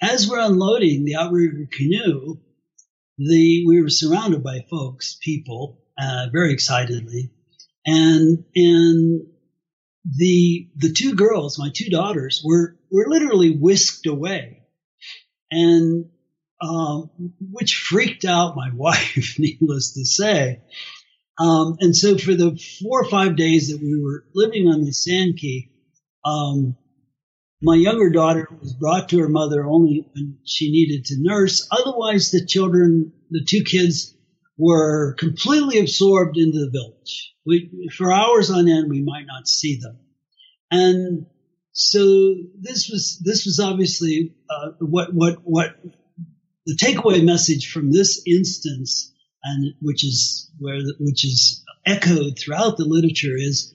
as 0.00 0.28
we're 0.28 0.38
unloading 0.38 1.04
the 1.04 1.16
outrigger 1.16 1.68
canoe, 1.72 2.38
the 3.18 3.64
we 3.66 3.80
were 3.80 3.88
surrounded 3.88 4.42
by 4.42 4.64
folks, 4.70 5.16
people, 5.20 5.82
uh, 5.98 6.26
very 6.32 6.52
excitedly, 6.52 7.30
and 7.86 8.44
and 8.54 9.26
the 10.04 10.68
the 10.76 10.92
two 10.92 11.14
girls, 11.14 11.58
my 11.58 11.70
two 11.74 11.90
daughters, 11.90 12.42
were 12.44 12.76
were 12.90 13.06
literally 13.08 13.56
whisked 13.56 14.06
away, 14.06 14.62
and 15.50 16.06
um, 16.60 17.10
which 17.40 17.76
freaked 17.76 18.24
out 18.24 18.56
my 18.56 18.70
wife, 18.74 19.38
needless 19.38 19.94
to 19.94 20.04
say. 20.04 20.60
Um, 21.38 21.76
and 21.80 21.94
so 21.94 22.16
for 22.16 22.34
the 22.34 22.56
four 22.82 23.02
or 23.02 23.10
five 23.10 23.36
days 23.36 23.68
that 23.68 23.80
we 23.80 24.00
were 24.02 24.24
living 24.34 24.68
on 24.68 24.84
the 24.84 24.92
sand 24.92 25.36
key, 25.36 25.70
um, 26.24 26.76
my 27.62 27.74
younger 27.74 28.10
daughter 28.10 28.48
was 28.60 28.74
brought 28.74 29.08
to 29.08 29.18
her 29.20 29.28
mother 29.28 29.66
only 29.66 30.06
when 30.14 30.38
she 30.44 30.70
needed 30.70 31.06
to 31.06 31.16
nurse. 31.18 31.66
Otherwise, 31.70 32.30
the 32.30 32.44
children, 32.44 33.12
the 33.30 33.44
two 33.44 33.64
kids, 33.64 34.14
were 34.58 35.14
completely 35.14 35.78
absorbed 35.78 36.36
into 36.36 36.58
the 36.58 36.70
village. 36.70 37.34
We, 37.46 37.90
for 37.96 38.12
hours 38.12 38.50
on 38.50 38.68
end, 38.68 38.90
we 38.90 39.02
might 39.02 39.26
not 39.26 39.48
see 39.48 39.78
them. 39.80 39.98
And 40.70 41.26
so 41.72 42.34
this 42.58 42.88
was 42.88 43.20
this 43.22 43.44
was 43.44 43.60
obviously 43.60 44.34
uh, 44.50 44.70
what 44.80 45.14
what 45.14 45.38
what 45.44 45.76
the 46.64 46.76
takeaway 46.76 47.24
message 47.24 47.70
from 47.70 47.92
this 47.92 48.22
instance, 48.26 49.12
and 49.44 49.74
which 49.80 50.04
is 50.04 50.50
where 50.58 50.78
which 50.98 51.24
is 51.24 51.64
echoed 51.84 52.38
throughout 52.38 52.76
the 52.76 52.84
literature, 52.84 53.36
is 53.36 53.74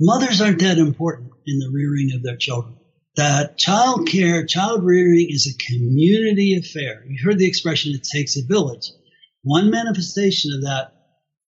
mothers 0.00 0.40
aren't 0.40 0.60
that 0.60 0.78
important 0.78 1.30
in 1.46 1.58
the 1.58 1.70
rearing 1.72 2.12
of 2.14 2.22
their 2.22 2.36
children. 2.36 2.76
That 3.16 3.58
child 3.58 4.08
care, 4.08 4.46
child 4.46 4.84
rearing 4.84 5.26
is 5.28 5.46
a 5.46 5.70
community 5.70 6.56
affair. 6.56 7.04
You 7.06 7.18
heard 7.22 7.38
the 7.38 7.46
expression 7.46 7.92
"it 7.94 8.08
takes 8.10 8.36
a 8.38 8.46
village." 8.46 8.90
One 9.42 9.70
manifestation 9.70 10.52
of 10.54 10.62
that 10.62 10.94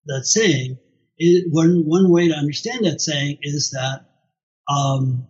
that 0.05 0.25
saying 0.25 0.77
is 1.17 1.45
one 1.49 1.83
one 1.85 2.11
way 2.11 2.27
to 2.27 2.35
understand 2.35 2.85
that 2.85 3.01
saying 3.01 3.39
is 3.41 3.71
that 3.71 4.05
um, 4.69 5.27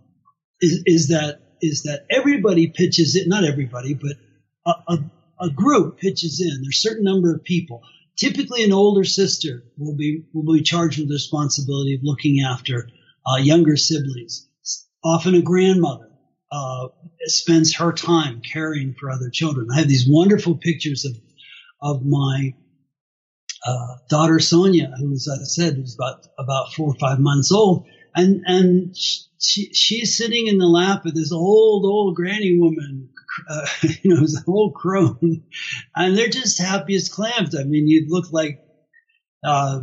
is, 0.60 0.84
is 0.86 1.08
that 1.08 1.39
is 1.62 1.84
that 1.84 2.06
everybody 2.10 2.67
pitches 2.67 3.15
it, 3.15 3.28
not 3.28 3.45
everybody, 3.45 3.93
but 3.93 4.17
a, 4.65 4.93
a, 4.93 5.12
a 5.45 5.50
group 5.50 6.00
pitches 6.00 6.41
in. 6.41 6.62
There's 6.62 6.76
a 6.76 6.89
certain 6.89 7.06
number 7.06 7.34
of 7.34 7.43
people. 7.43 7.82
Typically, 8.17 8.63
an 8.63 8.74
older 8.74 9.06
sister 9.06 9.63
will 9.78 9.95
be 9.95 10.24
will 10.34 10.54
be 10.54 10.63
charged 10.63 11.00
with 11.00 11.08
the 11.08 11.15
responsibility 11.15 11.95
of 11.95 12.02
looking 12.04 12.41
after 12.41 12.89
uh, 13.26 13.38
younger 13.38 13.78
siblings. 13.78 14.50
Often, 15.04 15.36
a 15.36 15.41
grandmother 15.41 16.04
uh, 16.55 16.87
spends 17.25 17.75
her 17.75 17.91
time 17.91 18.41
caring 18.53 18.95
for 18.97 19.09
other 19.09 19.29
children. 19.29 19.67
I 19.71 19.79
have 19.79 19.89
these 19.89 20.07
wonderful 20.07 20.57
pictures 20.57 21.05
of 21.05 21.17
of 21.81 22.05
my 22.05 22.53
uh, 23.65 23.95
daughter 24.09 24.39
Sonia, 24.39 24.91
who, 24.97 25.11
as 25.13 25.27
I 25.31 25.43
said, 25.43 25.77
was 25.77 25.95
about 25.95 26.25
about 26.39 26.73
four 26.73 26.89
or 26.89 26.95
five 26.95 27.19
months 27.19 27.51
old, 27.51 27.85
and 28.15 28.41
and 28.45 28.95
she, 29.41 29.73
she's 29.73 30.17
sitting 30.17 30.47
in 30.47 30.57
the 30.57 30.67
lap 30.67 31.05
of 31.05 31.13
this 31.13 31.31
old 31.33 31.85
old 31.85 32.15
granny 32.15 32.57
woman 32.57 33.09
uh, 33.49 33.65
you 34.03 34.15
know, 34.15 34.23
a 34.23 34.43
whole 34.45 34.71
crone, 34.71 35.43
and 35.95 36.17
they're 36.17 36.29
just 36.29 36.61
happy 36.61 36.95
as 36.95 37.09
clams. 37.09 37.55
I 37.55 37.63
mean, 37.63 37.87
you'd 37.87 38.09
look 38.09 38.31
like 38.31 38.59
uh, 39.43 39.79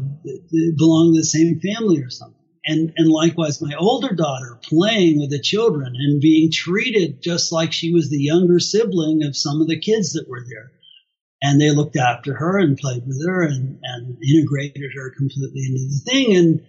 belong 0.77 1.13
to 1.13 1.21
the 1.21 1.25
same 1.25 1.61
family 1.61 2.03
or 2.03 2.11
something. 2.11 2.42
And 2.65 2.93
and 2.97 3.09
likewise, 3.09 3.61
my 3.61 3.75
older 3.75 4.15
daughter 4.15 4.59
playing 4.63 5.19
with 5.19 5.31
the 5.31 5.41
children 5.41 5.95
and 5.97 6.21
being 6.21 6.51
treated 6.53 7.21
just 7.21 7.51
like 7.51 7.73
she 7.73 7.93
was 7.93 8.09
the 8.09 8.21
younger 8.21 8.61
sibling 8.61 9.25
of 9.25 9.37
some 9.37 9.61
of 9.61 9.67
the 9.67 9.81
kids 9.81 10.13
that 10.13 10.29
were 10.29 10.45
there. 10.49 10.71
And 11.43 11.61
they 11.61 11.73
looked 11.73 11.97
after 11.97 12.35
her 12.35 12.59
and 12.59 12.79
played 12.79 13.05
with 13.05 13.27
her 13.27 13.43
and, 13.43 13.81
and 13.83 14.17
integrated 14.23 14.93
her 14.95 15.11
completely 15.11 15.65
into 15.67 15.89
the 15.89 16.03
thing. 16.05 16.37
And 16.37 16.67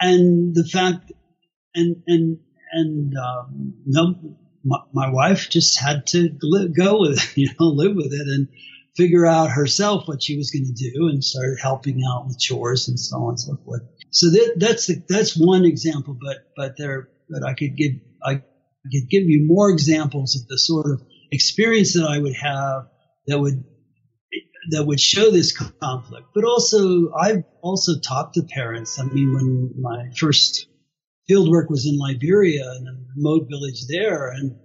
and 0.00 0.54
the 0.54 0.64
fact 0.64 1.12
and 1.74 2.02
and 2.06 2.38
and 2.72 3.14
um, 3.18 3.74
no, 3.84 4.36
my, 4.64 4.78
my 4.94 5.10
wife 5.10 5.50
just 5.50 5.78
had 5.78 6.06
to 6.08 6.30
go 6.74 7.00
with 7.00 7.18
it, 7.18 7.36
you 7.36 7.48
know, 7.60 7.66
live 7.66 7.94
with 7.94 8.12
it 8.12 8.26
and 8.26 8.48
figure 8.96 9.26
out 9.26 9.50
herself 9.50 10.06
what 10.06 10.22
she 10.22 10.36
was 10.36 10.50
going 10.50 10.66
to 10.66 10.72
do 10.72 11.08
and 11.08 11.22
started 11.22 11.58
helping 11.60 12.02
out 12.08 12.26
with 12.26 12.38
chores 12.38 12.88
and 12.88 12.98
so 12.98 13.16
on 13.16 13.30
and 13.30 13.40
so 13.40 13.56
forth. 13.64 13.82
So 14.10 14.30
that, 14.30 14.54
that's 14.58 14.86
the, 14.86 15.02
that's 15.08 15.36
one 15.36 15.64
example, 15.64 16.16
but, 16.20 16.36
but 16.56 16.76
there, 16.78 17.08
but 17.28 17.42
I 17.42 17.54
could 17.54 17.76
give, 17.76 17.92
I 18.24 18.34
could 18.36 19.10
give 19.10 19.24
you 19.24 19.46
more 19.46 19.70
examples 19.70 20.36
of 20.36 20.46
the 20.48 20.58
sort 20.58 20.90
of 20.92 21.02
experience 21.32 21.94
that 21.94 22.06
I 22.08 22.18
would 22.18 22.36
have 22.36 22.88
that 23.26 23.40
would, 23.40 23.64
that 24.70 24.84
would 24.84 25.00
show 25.00 25.30
this 25.30 25.56
conflict. 25.56 26.28
But 26.34 26.44
also, 26.44 27.12
I've 27.12 27.44
also 27.62 27.98
talked 27.98 28.34
to 28.34 28.42
parents. 28.42 28.98
I 28.98 29.04
mean, 29.04 29.34
when 29.34 29.74
my 29.80 30.10
first 30.18 30.68
fieldwork 31.28 31.68
was 31.68 31.86
in 31.86 31.98
Liberia 31.98 32.64
in 32.78 32.86
a 32.86 32.94
remote 33.16 33.48
village 33.50 33.86
there, 33.88 34.28
and 34.30 34.56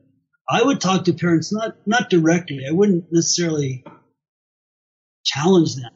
I 0.50 0.64
would 0.64 0.82
talk 0.82 1.06
to 1.06 1.14
parents 1.14 1.54
not 1.54 1.76
not 1.86 2.10
directly. 2.10 2.66
I 2.68 2.72
wouldn't 2.72 3.06
necessarily 3.12 3.84
challenge 5.24 5.76
them. 5.76 5.92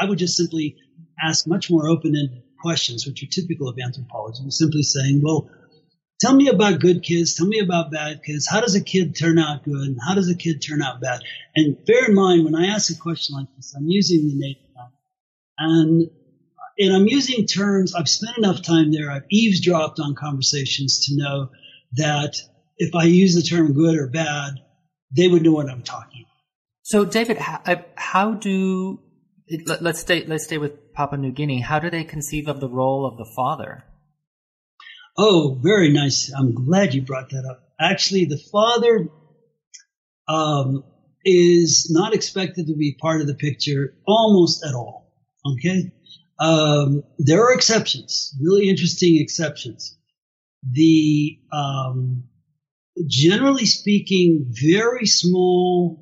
I 0.00 0.06
would 0.06 0.18
just 0.18 0.36
simply 0.36 0.76
ask 1.22 1.46
much 1.46 1.70
more 1.70 1.88
open-ended 1.88 2.42
questions, 2.60 3.06
which 3.06 3.22
are 3.22 3.26
typical 3.26 3.68
of 3.68 3.76
anthropology. 3.82 4.42
Simply 4.50 4.82
saying, 4.82 5.20
well, 5.22 5.50
tell 6.20 6.34
me 6.34 6.48
about 6.48 6.80
good 6.80 7.02
kids. 7.02 7.34
Tell 7.34 7.46
me 7.46 7.60
about 7.60 7.90
bad 7.90 8.22
kids. 8.24 8.48
How 8.48 8.60
does 8.60 8.74
a 8.74 8.82
kid 8.82 9.16
turn 9.18 9.38
out 9.38 9.64
good? 9.64 9.88
And 9.88 9.98
how 10.06 10.14
does 10.14 10.28
a 10.28 10.36
kid 10.36 10.60
turn 10.60 10.82
out 10.82 11.00
bad? 11.00 11.22
And 11.54 11.76
bear 11.84 12.08
in 12.08 12.14
mind, 12.14 12.44
when 12.44 12.54
I 12.54 12.68
ask 12.68 12.90
a 12.90 12.98
question 12.98 13.36
like 13.36 13.48
this, 13.56 13.74
I'm 13.76 13.86
using 13.88 14.28
the 14.28 14.34
native 14.34 14.62
and 15.58 16.10
and 16.78 16.96
I'm 16.96 17.06
using 17.06 17.46
terms. 17.46 17.94
I've 17.94 18.08
spent 18.08 18.38
enough 18.38 18.62
time 18.62 18.92
there. 18.92 19.10
I've 19.10 19.26
eavesdropped 19.30 20.00
on 20.00 20.14
conversations 20.14 21.06
to 21.06 21.16
know 21.16 21.50
that 21.92 22.36
if 22.78 22.94
I 22.94 23.04
use 23.04 23.34
the 23.34 23.42
term 23.42 23.74
good 23.74 23.96
or 23.96 24.08
bad, 24.08 24.54
they 25.14 25.28
would 25.28 25.42
know 25.42 25.52
what 25.52 25.68
I'm 25.68 25.82
talking. 25.82 26.11
So, 26.92 27.06
David, 27.06 27.38
how, 27.38 27.62
how 27.94 28.34
do 28.34 29.00
let's 29.80 30.00
stay 30.00 30.26
let's 30.26 30.44
stay 30.44 30.58
with 30.58 30.92
Papua 30.92 31.18
New 31.18 31.32
Guinea. 31.32 31.58
How 31.58 31.78
do 31.78 31.88
they 31.88 32.04
conceive 32.04 32.48
of 32.48 32.60
the 32.60 32.68
role 32.68 33.06
of 33.06 33.16
the 33.16 33.24
father? 33.34 33.82
Oh, 35.16 35.58
very 35.62 35.90
nice. 35.90 36.30
I'm 36.36 36.52
glad 36.52 36.92
you 36.92 37.00
brought 37.00 37.30
that 37.30 37.46
up. 37.50 37.66
Actually, 37.80 38.26
the 38.26 38.36
father 38.36 39.08
um, 40.28 40.84
is 41.24 41.88
not 41.90 42.12
expected 42.12 42.66
to 42.66 42.76
be 42.76 42.98
part 43.00 43.22
of 43.22 43.26
the 43.26 43.36
picture 43.36 43.94
almost 44.06 44.62
at 44.62 44.74
all. 44.74 45.14
Okay, 45.46 45.92
um, 46.38 47.04
there 47.18 47.42
are 47.42 47.54
exceptions, 47.54 48.36
really 48.38 48.68
interesting 48.68 49.18
exceptions. 49.18 49.96
The 50.70 51.38
um, 51.50 52.24
generally 53.08 53.64
speaking, 53.64 54.52
very 54.52 55.06
small, 55.06 56.01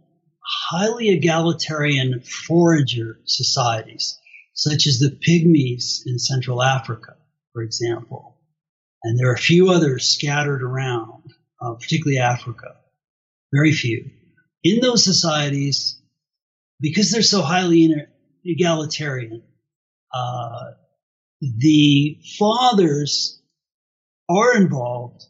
highly 0.70 1.10
egalitarian 1.10 2.20
forager 2.20 3.20
societies, 3.24 4.18
such 4.54 4.86
as 4.86 4.98
the 4.98 5.10
Pygmies 5.10 6.00
in 6.06 6.18
Central 6.18 6.62
Africa, 6.62 7.16
for 7.52 7.62
example. 7.62 8.36
And 9.02 9.18
there 9.18 9.30
are 9.30 9.34
a 9.34 9.38
few 9.38 9.70
others 9.70 10.08
scattered 10.08 10.62
around, 10.62 11.32
uh, 11.60 11.74
particularly 11.74 12.18
Africa. 12.18 12.76
Very 13.52 13.72
few. 13.72 14.10
In 14.62 14.80
those 14.80 15.04
societies, 15.04 16.00
because 16.80 17.10
they're 17.10 17.22
so 17.22 17.42
highly 17.42 17.94
egalitarian, 18.44 19.42
uh, 20.12 20.72
the 21.40 22.18
fathers 22.38 23.40
are 24.28 24.56
involved 24.56 25.24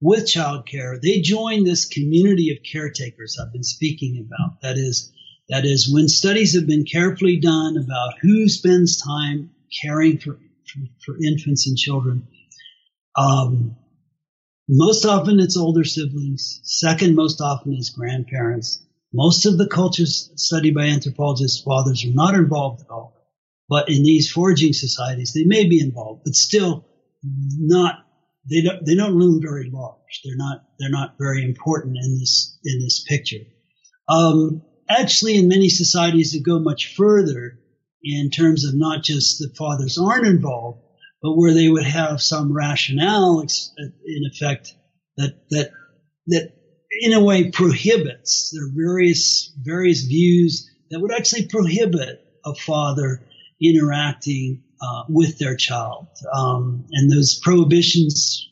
with 0.00 0.24
childcare. 0.24 1.00
They 1.00 1.20
join 1.20 1.64
this 1.64 1.86
community 1.86 2.50
of 2.50 2.62
caretakers 2.62 3.38
I've 3.40 3.52
been 3.52 3.64
speaking 3.64 4.26
about. 4.26 4.60
That 4.62 4.76
is, 4.76 5.12
that 5.48 5.64
is 5.64 5.92
when 5.92 6.08
studies 6.08 6.54
have 6.54 6.66
been 6.66 6.84
carefully 6.84 7.38
done 7.38 7.76
about 7.76 8.14
who 8.20 8.48
spends 8.48 9.00
time 9.00 9.50
caring 9.82 10.18
for, 10.18 10.34
for, 10.66 10.80
for 11.04 11.16
infants 11.24 11.66
and 11.66 11.76
children. 11.76 12.28
Um, 13.16 13.76
most 14.68 15.04
often 15.04 15.40
it's 15.40 15.56
older 15.56 15.84
siblings. 15.84 16.60
Second 16.64 17.14
most 17.14 17.40
often 17.40 17.74
is 17.74 17.90
grandparents. 17.90 18.82
Most 19.14 19.46
of 19.46 19.56
the 19.56 19.68
cultures 19.68 20.30
studied 20.36 20.74
by 20.74 20.86
anthropologists, 20.86 21.62
fathers 21.62 22.04
are 22.04 22.12
not 22.12 22.34
involved 22.34 22.82
at 22.82 22.90
all. 22.90 23.14
But 23.68 23.88
in 23.88 24.02
these 24.02 24.30
foraging 24.30 24.72
societies, 24.72 25.32
they 25.32 25.44
may 25.44 25.66
be 25.66 25.80
involved, 25.80 26.22
but 26.24 26.34
still 26.34 26.84
not. 27.22 28.05
They 28.48 28.62
don't. 28.62 28.84
They 28.84 28.94
don't 28.94 29.18
loom 29.18 29.40
very 29.42 29.70
large. 29.72 30.20
They're 30.24 30.36
not. 30.36 30.62
They're 30.78 30.90
not 30.90 31.14
very 31.18 31.44
important 31.44 31.96
in 32.02 32.18
this 32.18 32.58
in 32.64 32.80
this 32.80 33.04
picture. 33.08 33.44
Um, 34.08 34.62
actually, 34.88 35.36
in 35.36 35.48
many 35.48 35.68
societies 35.68 36.32
that 36.32 36.44
go 36.44 36.58
much 36.58 36.94
further 36.94 37.58
in 38.02 38.30
terms 38.30 38.64
of 38.64 38.74
not 38.74 39.02
just 39.02 39.38
the 39.38 39.52
fathers 39.56 39.98
aren't 39.98 40.26
involved, 40.26 40.80
but 41.22 41.36
where 41.36 41.54
they 41.54 41.68
would 41.68 41.86
have 41.86 42.22
some 42.22 42.52
rationale 42.52 43.40
in 43.40 44.22
effect 44.30 44.74
that 45.16 45.34
that 45.50 45.70
that 46.28 46.52
in 47.00 47.12
a 47.12 47.22
way 47.22 47.50
prohibits 47.50 48.50
there 48.52 48.68
various 48.74 49.52
various 49.60 50.02
views 50.02 50.70
that 50.90 51.00
would 51.00 51.12
actually 51.12 51.46
prohibit 51.46 52.22
a 52.44 52.54
father 52.54 53.26
interacting 53.60 54.62
uh, 54.80 55.04
with 55.08 55.38
their 55.38 55.56
child. 55.56 56.08
Um, 56.32 56.86
and 56.92 57.10
those 57.10 57.38
prohibitions, 57.42 58.48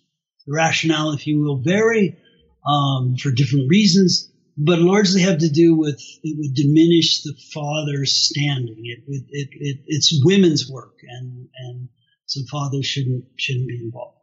the 0.46 0.54
rationale, 0.54 1.12
if 1.12 1.26
you 1.26 1.40
will, 1.40 1.62
vary 1.62 2.18
um, 2.66 3.16
for 3.16 3.30
different 3.30 3.68
reasons, 3.68 4.30
but 4.56 4.78
largely 4.78 5.22
have 5.22 5.38
to 5.38 5.48
do 5.48 5.74
with 5.76 6.00
it 6.22 6.36
would 6.38 6.54
diminish 6.54 7.22
the 7.22 7.34
father's 7.52 8.12
standing. 8.12 8.82
It, 8.84 9.04
it, 9.06 9.24
it, 9.30 9.48
it 9.52 9.78
it's 9.86 10.20
women's 10.24 10.70
work, 10.70 10.94
and 11.06 11.48
and 11.58 11.88
so 12.26 12.40
fathers 12.50 12.86
shouldn't 12.86 13.24
shouldn't 13.36 13.68
be 13.68 13.80
involved. 13.82 14.18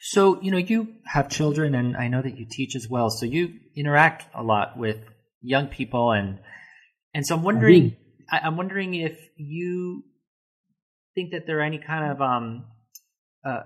So 0.00 0.40
you 0.40 0.50
know 0.50 0.58
you 0.58 0.94
have 1.04 1.28
children, 1.28 1.74
and 1.74 1.96
I 1.96 2.08
know 2.08 2.22
that 2.22 2.38
you 2.38 2.46
teach 2.48 2.76
as 2.76 2.88
well. 2.88 3.10
So 3.10 3.26
you 3.26 3.58
interact 3.74 4.24
a 4.34 4.42
lot 4.42 4.78
with 4.78 4.98
young 5.40 5.66
people, 5.66 6.12
and 6.12 6.38
and 7.14 7.26
so 7.26 7.36
I'm 7.36 7.42
wondering. 7.42 7.96
I, 8.30 8.40
I'm 8.44 8.56
wondering 8.56 8.94
if 8.94 9.18
you 9.36 10.04
think 11.14 11.32
that 11.32 11.46
there 11.46 11.58
are 11.58 11.62
any 11.62 11.78
kind 11.78 12.12
of 12.12 12.20
um, 12.20 12.64
uh, 13.44 13.62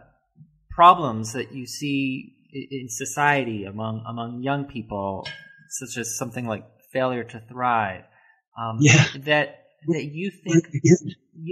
problems 0.70 1.32
that 1.32 1.52
you 1.52 1.66
see 1.66 2.32
in 2.52 2.88
society 2.88 3.64
among 3.64 4.04
among 4.06 4.42
young 4.42 4.64
people, 4.64 5.26
such 5.70 5.98
as 5.98 6.16
something 6.16 6.46
like 6.46 6.64
failure 6.92 7.24
to 7.24 7.40
thrive. 7.48 8.04
Um, 8.58 8.78
yeah. 8.80 9.04
That 9.24 9.66
that 9.88 10.04
you 10.04 10.30
think. 10.44 10.64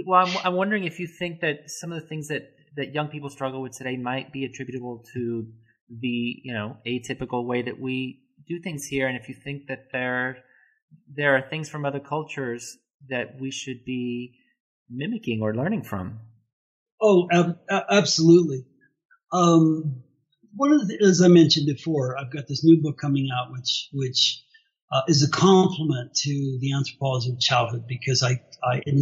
Well, 0.07 0.25
I'm, 0.25 0.37
I'm 0.43 0.53
wondering 0.55 0.85
if 0.85 0.99
you 0.99 1.07
think 1.07 1.41
that 1.41 1.69
some 1.69 1.91
of 1.91 2.01
the 2.01 2.07
things 2.07 2.27
that 2.29 2.43
that 2.75 2.93
young 2.93 3.07
people 3.07 3.29
struggle 3.29 3.61
with 3.61 3.77
today 3.77 3.97
might 3.97 4.33
be 4.33 4.45
attributable 4.45 5.03
to 5.13 5.47
the 5.89 6.41
you 6.43 6.53
know 6.53 6.77
atypical 6.85 7.45
way 7.45 7.61
that 7.61 7.79
we 7.79 8.21
do 8.47 8.59
things 8.59 8.85
here, 8.85 9.07
and 9.07 9.17
if 9.17 9.29
you 9.29 9.35
think 9.35 9.67
that 9.67 9.91
there 9.91 10.37
there 11.13 11.35
are 11.35 11.41
things 11.49 11.69
from 11.69 11.85
other 11.85 11.99
cultures 11.99 12.77
that 13.09 13.39
we 13.39 13.51
should 13.51 13.85
be 13.85 14.33
mimicking 14.89 15.41
or 15.41 15.55
learning 15.55 15.83
from. 15.83 16.19
Oh, 17.01 17.27
ab- 17.31 17.59
absolutely. 17.69 18.65
Um, 19.31 20.03
one 20.55 20.71
of 20.71 20.87
the, 20.87 21.05
as 21.05 21.21
I 21.21 21.27
mentioned 21.27 21.67
before, 21.67 22.17
I've 22.17 22.31
got 22.31 22.47
this 22.47 22.63
new 22.63 22.81
book 22.81 22.97
coming 22.97 23.27
out, 23.35 23.51
which 23.51 23.89
which 23.91 24.43
uh, 24.91 25.01
is 25.07 25.23
a 25.23 25.29
complement 25.29 26.13
to 26.15 26.57
the 26.61 26.73
anthropology 26.73 27.31
of 27.31 27.39
childhood 27.39 27.85
because 27.87 28.23
I 28.23 28.41
I 28.63 28.81
in, 28.85 29.01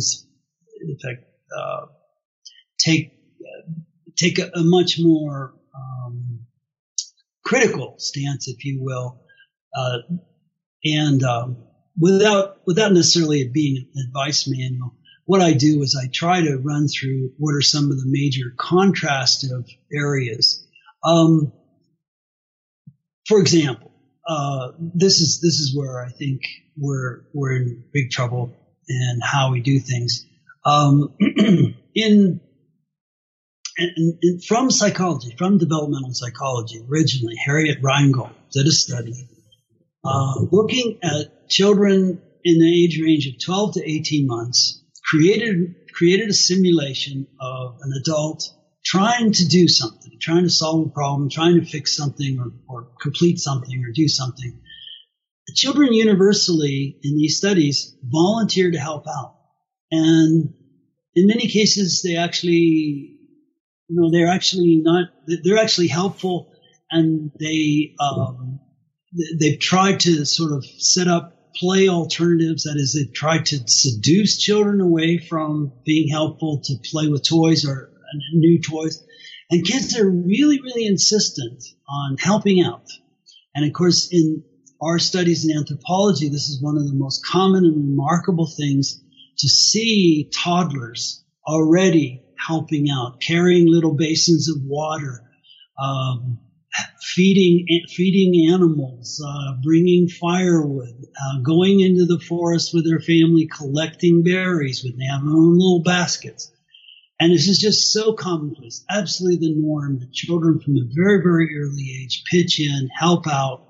in 0.81 0.97
fact 1.01 1.25
uh, 1.55 1.85
take 2.79 3.13
uh, 3.41 3.71
take 4.17 4.39
a, 4.39 4.49
a, 4.55 4.63
much 4.63 4.99
more 4.99 5.53
um, 5.75 6.39
critical 7.45 7.95
stance, 7.99 8.47
if 8.47 8.65
you 8.65 8.81
will, 8.81 9.21
uh, 9.75 9.97
and 10.83 11.21
um, 11.23 11.57
without 11.99 12.57
without 12.65 12.93
necessarily 12.93 13.41
it 13.41 13.53
being 13.53 13.85
an 13.93 14.05
advice 14.07 14.47
manual 14.47 14.95
what 15.25 15.41
I 15.41 15.53
do 15.53 15.81
is 15.81 15.99
I 16.01 16.09
try 16.11 16.41
to 16.41 16.57
run 16.57 16.87
through 16.87 17.31
what 17.37 17.55
are 17.55 17.61
some 17.61 17.91
of 17.91 17.97
the 17.97 18.05
major 18.05 18.53
contrastive 18.57 19.69
areas. 19.91 20.65
Um, 21.03 21.53
for 23.27 23.39
example, 23.39 23.91
uh, 24.27 24.71
this 24.79 25.19
is 25.19 25.39
this 25.41 25.55
is 25.55 25.75
where 25.75 26.03
I 26.03 26.09
think 26.09 26.41
we're 26.77 27.25
we're 27.33 27.55
in 27.55 27.83
big 27.93 28.09
trouble 28.09 28.53
in 28.87 29.19
how 29.21 29.51
we 29.51 29.61
do 29.61 29.79
things. 29.79 30.25
Um, 30.65 31.13
in, 31.95 32.39
from 34.47 34.69
psychology, 34.69 35.35
from 35.37 35.57
developmental 35.57 36.13
psychology, 36.13 36.85
originally 36.89 37.35
Harriet 37.43 37.79
Rheingold 37.81 38.31
did 38.51 38.67
a 38.67 38.71
study 38.71 39.27
uh, 40.03 40.35
looking 40.51 40.99
at 41.03 41.49
children 41.49 42.21
in 42.43 42.59
the 42.59 42.83
age 42.83 42.99
range 43.01 43.27
of 43.27 43.43
12 43.43 43.75
to 43.75 43.89
18 43.89 44.27
months 44.27 44.82
created 45.13 45.75
created 45.93 46.27
a 46.27 46.33
simulation 46.33 47.27
of 47.39 47.77
an 47.83 47.93
adult 48.01 48.49
trying 48.83 49.31
to 49.31 49.47
do 49.47 49.67
something, 49.67 50.17
trying 50.19 50.43
to 50.43 50.49
solve 50.49 50.87
a 50.87 50.89
problem, 50.89 51.29
trying 51.29 51.59
to 51.59 51.65
fix 51.65 51.95
something 51.95 52.39
or, 52.39 52.51
or 52.67 52.87
complete 52.99 53.37
something 53.37 53.85
or 53.85 53.91
do 53.93 54.07
something. 54.07 54.59
The 55.47 55.53
children 55.53 55.93
universally 55.93 56.97
in 57.03 57.15
these 57.15 57.37
studies 57.37 57.95
volunteer 58.03 58.71
to 58.71 58.79
help 58.79 59.05
out. 59.07 59.35
And 59.91 60.53
in 61.13 61.27
many 61.27 61.47
cases, 61.47 62.01
they 62.01 62.17
actually, 62.17 63.19
you 63.87 63.95
know, 63.95 64.09
they're 64.11 64.33
actually 64.33 64.81
not, 64.83 65.09
they're 65.43 65.59
actually 65.59 65.89
helpful 65.89 66.51
and 66.89 67.31
they, 67.39 67.93
um, 67.99 68.59
they've 69.39 69.59
tried 69.59 69.99
to 70.01 70.25
sort 70.25 70.53
of 70.53 70.65
set 70.65 71.07
up 71.07 71.42
play 71.59 71.87
alternatives. 71.89 72.63
That 72.63 72.77
is, 72.77 72.93
they 72.93 73.11
try 73.11 73.39
to 73.39 73.63
seduce 73.67 74.39
children 74.39 74.81
away 74.81 75.17
from 75.17 75.73
being 75.85 76.09
helpful 76.09 76.61
to 76.65 76.75
play 76.91 77.07
with 77.07 77.27
toys 77.27 77.65
or 77.65 77.91
new 78.33 78.61
toys. 78.61 79.03
And 79.49 79.65
kids 79.65 79.97
are 79.97 80.09
really, 80.09 80.59
really 80.61 80.85
insistent 80.85 81.63
on 81.87 82.17
helping 82.17 82.61
out. 82.61 82.87
And 83.55 83.65
of 83.65 83.73
course, 83.73 84.09
in 84.11 84.43
our 84.81 84.99
studies 84.99 85.47
in 85.47 85.55
anthropology, 85.55 86.29
this 86.29 86.49
is 86.49 86.61
one 86.61 86.77
of 86.77 86.85
the 86.85 86.93
most 86.93 87.25
common 87.25 87.65
and 87.65 87.75
remarkable 87.75 88.47
things 88.47 89.01
to 89.37 89.47
see 89.47 90.29
toddlers 90.33 91.23
already 91.47 92.23
helping 92.47 92.89
out, 92.89 93.21
carrying 93.21 93.67
little 93.67 93.95
basins 93.95 94.49
of 94.49 94.57
water, 94.65 95.21
um, 95.81 96.39
feeding 97.01 97.67
feeding 97.89 98.51
animals, 98.51 99.23
uh, 99.25 99.53
bringing 99.63 100.07
firewood, 100.07 101.05
uh, 101.05 101.41
going 101.41 101.79
into 101.79 102.05
the 102.05 102.19
forest 102.19 102.73
with 102.73 102.85
their 102.85 102.99
family, 102.99 103.47
collecting 103.47 104.23
berries 104.23 104.83
when 104.83 104.97
they 104.97 105.05
have 105.05 105.21
their 105.21 105.33
own 105.33 105.57
little 105.57 105.83
baskets. 105.83 106.51
And 107.19 107.31
this 107.31 107.47
is 107.47 107.59
just 107.59 107.93
so 107.93 108.13
commonplace, 108.13 108.83
absolutely 108.89 109.47
the 109.47 109.55
norm 109.55 109.99
that 109.99 110.11
children 110.11 110.59
from 110.59 110.75
a 110.77 110.89
very, 110.93 111.21
very 111.21 111.57
early 111.57 112.01
age 112.03 112.23
pitch 112.29 112.59
in, 112.59 112.89
help 112.97 113.27
out, 113.27 113.61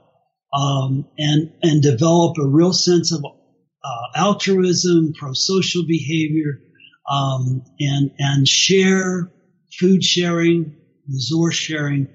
um, 0.54 1.06
and 1.18 1.52
and 1.62 1.82
develop 1.82 2.38
a 2.38 2.48
real 2.48 2.74
sense 2.74 3.12
of 3.12 3.26
uh, 3.26 4.08
altruism, 4.16 5.14
pro-social 5.14 5.86
behavior, 5.86 6.62
um, 7.10 7.64
and 7.80 8.12
and 8.18 8.48
share 8.48 9.32
food 9.78 10.04
sharing, 10.04 10.76
resource 11.10 11.56
sharing. 11.56 12.08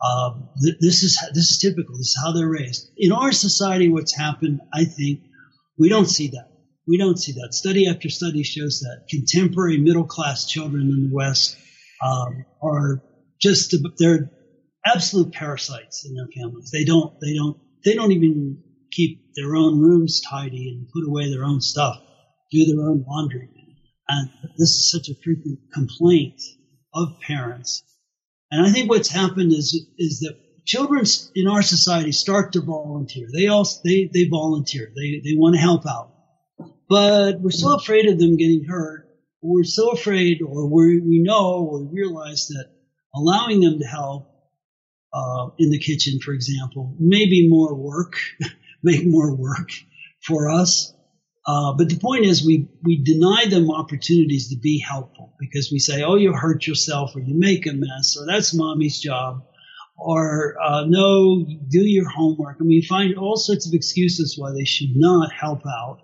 Um, 0.00 0.48
th- 0.62 0.76
this 0.80 1.02
is 1.02 1.18
this 1.32 1.50
is 1.50 1.58
typical. 1.58 1.96
This 1.96 2.08
is 2.08 2.18
how 2.22 2.32
they're 2.32 2.48
raised. 2.48 2.90
In 2.96 3.12
our 3.12 3.32
society, 3.32 3.88
what's 3.88 4.14
happened, 4.14 4.60
I 4.72 4.84
think, 4.84 5.20
we 5.78 5.88
don't 5.88 6.08
see 6.08 6.28
that. 6.28 6.50
We 6.86 6.98
don't 6.98 7.18
see 7.18 7.32
that. 7.32 7.52
Study 7.52 7.88
after 7.88 8.08
study 8.08 8.42
shows 8.42 8.80
that 8.80 9.06
contemporary 9.08 9.78
middle 9.78 10.04
class 10.04 10.46
children 10.46 10.82
in 10.82 11.08
the 11.08 11.14
West 11.14 11.56
um, 12.02 12.44
are 12.62 13.02
just 13.40 13.74
they're 13.98 14.30
absolute 14.84 15.32
parasites 15.32 16.06
in 16.06 16.14
their 16.14 16.28
families. 16.28 16.70
They 16.70 16.84
don't 16.84 17.18
they 17.20 17.34
don't 17.34 17.58
they 17.84 17.94
don't 17.94 18.12
even 18.12 18.62
keep 18.92 19.34
their 19.34 19.56
own 19.56 19.80
rooms 19.80 20.20
tidy 20.20 20.68
and 20.68 20.88
put 20.88 21.06
away 21.06 21.30
their 21.30 21.44
own 21.44 21.60
stuff, 21.60 21.96
do 22.50 22.64
their 22.64 22.88
own 22.88 23.04
laundry. 23.06 23.48
And 24.08 24.30
this 24.56 24.70
is 24.70 24.90
such 24.90 25.08
a 25.08 25.20
frequent 25.22 25.58
complaint 25.72 26.40
of 26.94 27.18
parents. 27.20 27.82
And 28.56 28.66
I 28.66 28.70
think 28.70 28.88
what's 28.88 29.10
happened 29.10 29.52
is, 29.52 29.86
is 29.98 30.20
that 30.20 30.38
children 30.64 31.04
in 31.34 31.46
our 31.46 31.60
society 31.60 32.10
start 32.10 32.54
to 32.54 32.62
volunteer. 32.62 33.28
They 33.30 33.48
all, 33.48 33.68
they, 33.84 34.08
they 34.10 34.24
volunteer. 34.24 34.90
They, 34.96 35.20
they 35.22 35.36
want 35.36 35.56
to 35.56 35.60
help 35.60 35.84
out. 35.86 36.14
But 36.88 37.38
we're 37.38 37.50
so 37.50 37.74
afraid 37.74 38.06
of 38.08 38.18
them 38.18 38.38
getting 38.38 38.64
hurt. 38.64 39.10
We're 39.42 39.64
so 39.64 39.90
afraid 39.90 40.40
or 40.40 40.66
we, 40.68 41.00
we 41.00 41.18
know 41.18 41.68
or 41.70 41.84
realize 41.84 42.46
that 42.48 42.70
allowing 43.14 43.60
them 43.60 43.78
to 43.78 43.84
help 43.84 44.30
uh, 45.12 45.48
in 45.58 45.68
the 45.68 45.78
kitchen, 45.78 46.18
for 46.18 46.32
example, 46.32 46.96
may 46.98 47.26
be 47.26 47.50
more 47.50 47.74
work, 47.74 48.14
make 48.82 49.06
more 49.06 49.36
work 49.36 49.68
for 50.22 50.48
us. 50.48 50.94
Uh, 51.46 51.74
but 51.74 51.88
the 51.88 51.98
point 51.98 52.24
is, 52.24 52.44
we 52.44 52.68
we 52.82 53.02
deny 53.04 53.46
them 53.48 53.70
opportunities 53.70 54.48
to 54.48 54.56
be 54.56 54.80
helpful 54.80 55.32
because 55.38 55.70
we 55.70 55.78
say, 55.78 56.02
"Oh, 56.02 56.16
you 56.16 56.32
hurt 56.32 56.66
yourself, 56.66 57.14
or 57.14 57.20
you 57.20 57.38
make 57.38 57.66
a 57.66 57.72
mess, 57.72 58.16
or 58.18 58.26
that's 58.26 58.52
mommy's 58.52 58.98
job, 58.98 59.44
or 59.96 60.56
uh, 60.60 60.84
no, 60.86 61.46
do 61.68 61.80
your 61.80 62.08
homework." 62.08 62.58
And 62.58 62.68
we 62.68 62.82
find 62.82 63.16
all 63.16 63.36
sorts 63.36 63.68
of 63.68 63.74
excuses 63.74 64.36
why 64.36 64.52
they 64.52 64.64
should 64.64 64.96
not 64.96 65.32
help 65.32 65.62
out. 65.66 66.00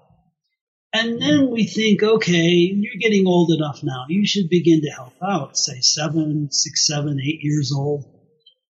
And 0.94 1.20
then 1.20 1.50
we 1.50 1.64
think, 1.64 2.02
okay, 2.02 2.50
you're 2.50 3.00
getting 3.00 3.26
old 3.26 3.50
enough 3.50 3.82
now. 3.82 4.04
You 4.08 4.26
should 4.26 4.50
begin 4.50 4.82
to 4.82 4.90
help 4.90 5.14
out. 5.22 5.56
Say 5.56 5.80
seven, 5.80 6.48
six, 6.52 6.86
seven, 6.86 7.18
eight 7.18 7.38
years 7.40 7.72
old. 7.74 8.04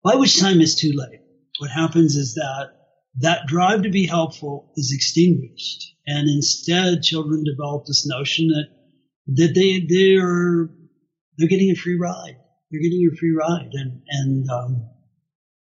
By 0.03 0.15
which 0.15 0.39
time 0.39 0.59
it's 0.59 0.75
too 0.75 0.93
late. 0.95 1.21
What 1.59 1.69
happens 1.69 2.15
is 2.15 2.33
that 2.33 2.71
that 3.19 3.47
drive 3.47 3.83
to 3.83 3.89
be 3.89 4.05
helpful 4.05 4.71
is 4.75 4.93
extinguished. 4.93 5.95
And 6.05 6.29
instead, 6.29 7.01
children 7.01 7.43
develop 7.43 7.85
this 7.85 8.07
notion 8.07 8.47
that, 8.49 8.67
that 9.35 9.53
they, 9.55 9.85
they 9.89 10.15
are, 10.15 10.69
they're 11.37 11.49
getting 11.49 11.71
a 11.71 11.75
free 11.75 11.97
ride. 11.99 12.37
They're 12.71 12.81
getting 12.81 13.09
a 13.11 13.15
free 13.15 13.35
ride. 13.37 13.71
And, 13.73 14.01
and, 14.07 14.49
um, 14.49 14.89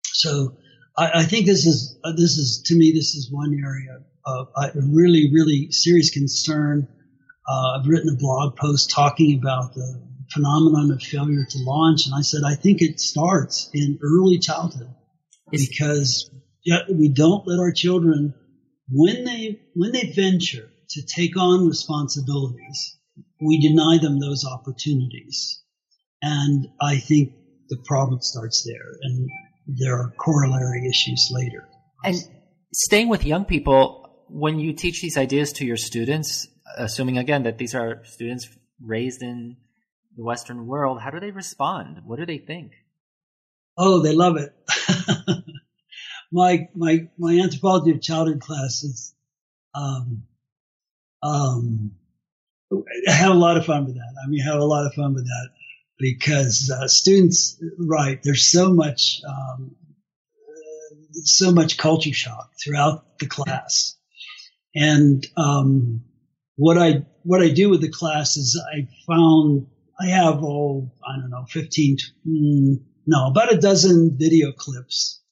so 0.05 0.57
I, 0.96 1.20
I, 1.20 1.22
think 1.24 1.46
this 1.46 1.66
is, 1.66 1.98
uh, 2.05 2.12
this 2.12 2.36
is, 2.38 2.62
to 2.66 2.74
me, 2.76 2.92
this 2.92 3.14
is 3.14 3.30
one 3.30 3.55
area 3.55 4.00
of 4.26 4.48
uh, 4.57 4.70
really, 4.74 5.30
really 5.32 5.70
serious 5.70 6.11
concern. 6.11 6.88
Uh, 7.48 7.78
I've 7.78 7.86
written 7.86 8.14
a 8.14 8.16
blog 8.16 8.57
post 8.57 8.90
talking 8.90 9.38
about 9.38 9.74
the 9.74 10.02
phenomenon 10.32 10.90
of 10.90 11.02
failure 11.02 11.46
to 11.48 11.59
launch. 11.59 12.07
And 12.07 12.14
I 12.14 12.22
said, 12.22 12.42
I 12.44 12.55
think 12.55 12.82
it 12.82 13.00
starts 13.00 13.70
in 13.72 13.98
early 14.02 14.38
childhood 14.38 14.94
because 15.50 16.30
we 16.88 17.08
don't 17.08 17.46
let 17.46 17.60
our 17.60 17.72
children, 17.72 18.34
when 18.90 19.24
they, 19.24 19.60
when 19.74 19.92
they 19.92 20.12
venture 20.12 20.70
to 20.90 21.02
take 21.06 21.36
on 21.36 21.66
responsibilities, 21.66 22.98
we 23.40 23.60
deny 23.60 23.98
them 24.00 24.20
those 24.20 24.44
opportunities. 24.44 25.62
And 26.22 26.68
I 26.80 26.98
think 26.98 27.32
the 27.68 27.76
problem 27.84 28.20
starts 28.20 28.64
there 28.64 28.92
and 29.02 29.28
there 29.66 29.96
are 29.96 30.12
corollary 30.18 30.86
issues 30.88 31.30
later. 31.32 31.68
And 32.04 32.16
staying 32.72 33.08
with 33.08 33.24
young 33.24 33.44
people, 33.44 34.24
when 34.28 34.58
you 34.58 34.72
teach 34.72 35.00
these 35.00 35.16
ideas 35.16 35.52
to 35.54 35.64
your 35.64 35.76
students, 35.76 36.48
assuming 36.76 37.18
again 37.18 37.44
that 37.44 37.58
these 37.58 37.74
are 37.74 38.04
students 38.04 38.48
raised 38.80 39.22
in 39.22 39.56
the 40.16 40.24
Western 40.24 40.66
world, 40.66 41.00
how 41.00 41.10
do 41.10 41.20
they 41.20 41.30
respond? 41.30 42.00
What 42.04 42.18
do 42.18 42.26
they 42.26 42.38
think? 42.38 42.72
Oh, 43.76 44.00
they 44.00 44.14
love 44.14 44.36
it. 44.36 44.54
my 46.32 46.68
my 46.74 47.08
my 47.18 47.38
anthropology 47.38 47.90
of 47.92 48.00
childhood 48.00 48.40
classes, 48.40 49.14
um, 49.74 50.24
um, 51.22 51.92
I 53.08 53.12
have 53.12 53.32
a 53.32 53.38
lot 53.38 53.56
of 53.56 53.66
fun 53.66 53.86
with 53.86 53.94
that. 53.94 54.14
I 54.24 54.28
mean, 54.28 54.40
I 54.42 54.50
have 54.50 54.60
a 54.60 54.64
lot 54.64 54.86
of 54.86 54.94
fun 54.94 55.14
with 55.14 55.24
that 55.24 55.50
because 55.98 56.70
uh, 56.70 56.88
students, 56.88 57.62
right? 57.78 58.20
There's 58.22 58.50
so 58.50 58.72
much, 58.72 59.20
um, 59.28 59.76
so 61.24 61.52
much 61.52 61.78
culture 61.78 62.12
shock 62.12 62.52
throughout 62.62 63.18
the 63.18 63.26
class, 63.26 63.96
and 64.74 65.26
um, 65.36 66.02
what 66.56 66.78
I 66.78 67.06
what 67.22 67.42
I 67.42 67.50
do 67.50 67.70
with 67.70 67.80
the 67.80 67.90
class 67.90 68.36
is 68.36 68.60
I 68.74 68.88
found 69.06 69.66
I 70.00 70.06
have, 70.08 70.42
oh, 70.42 70.90
I 71.06 71.20
don't 71.20 71.30
know, 71.30 71.44
15, 71.48 71.96
mm, 72.26 72.80
no, 73.06 73.26
about 73.28 73.52
a 73.52 73.58
dozen 73.58 74.16
video 74.18 74.52
clips. 74.52 75.22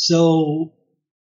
So 0.00 0.74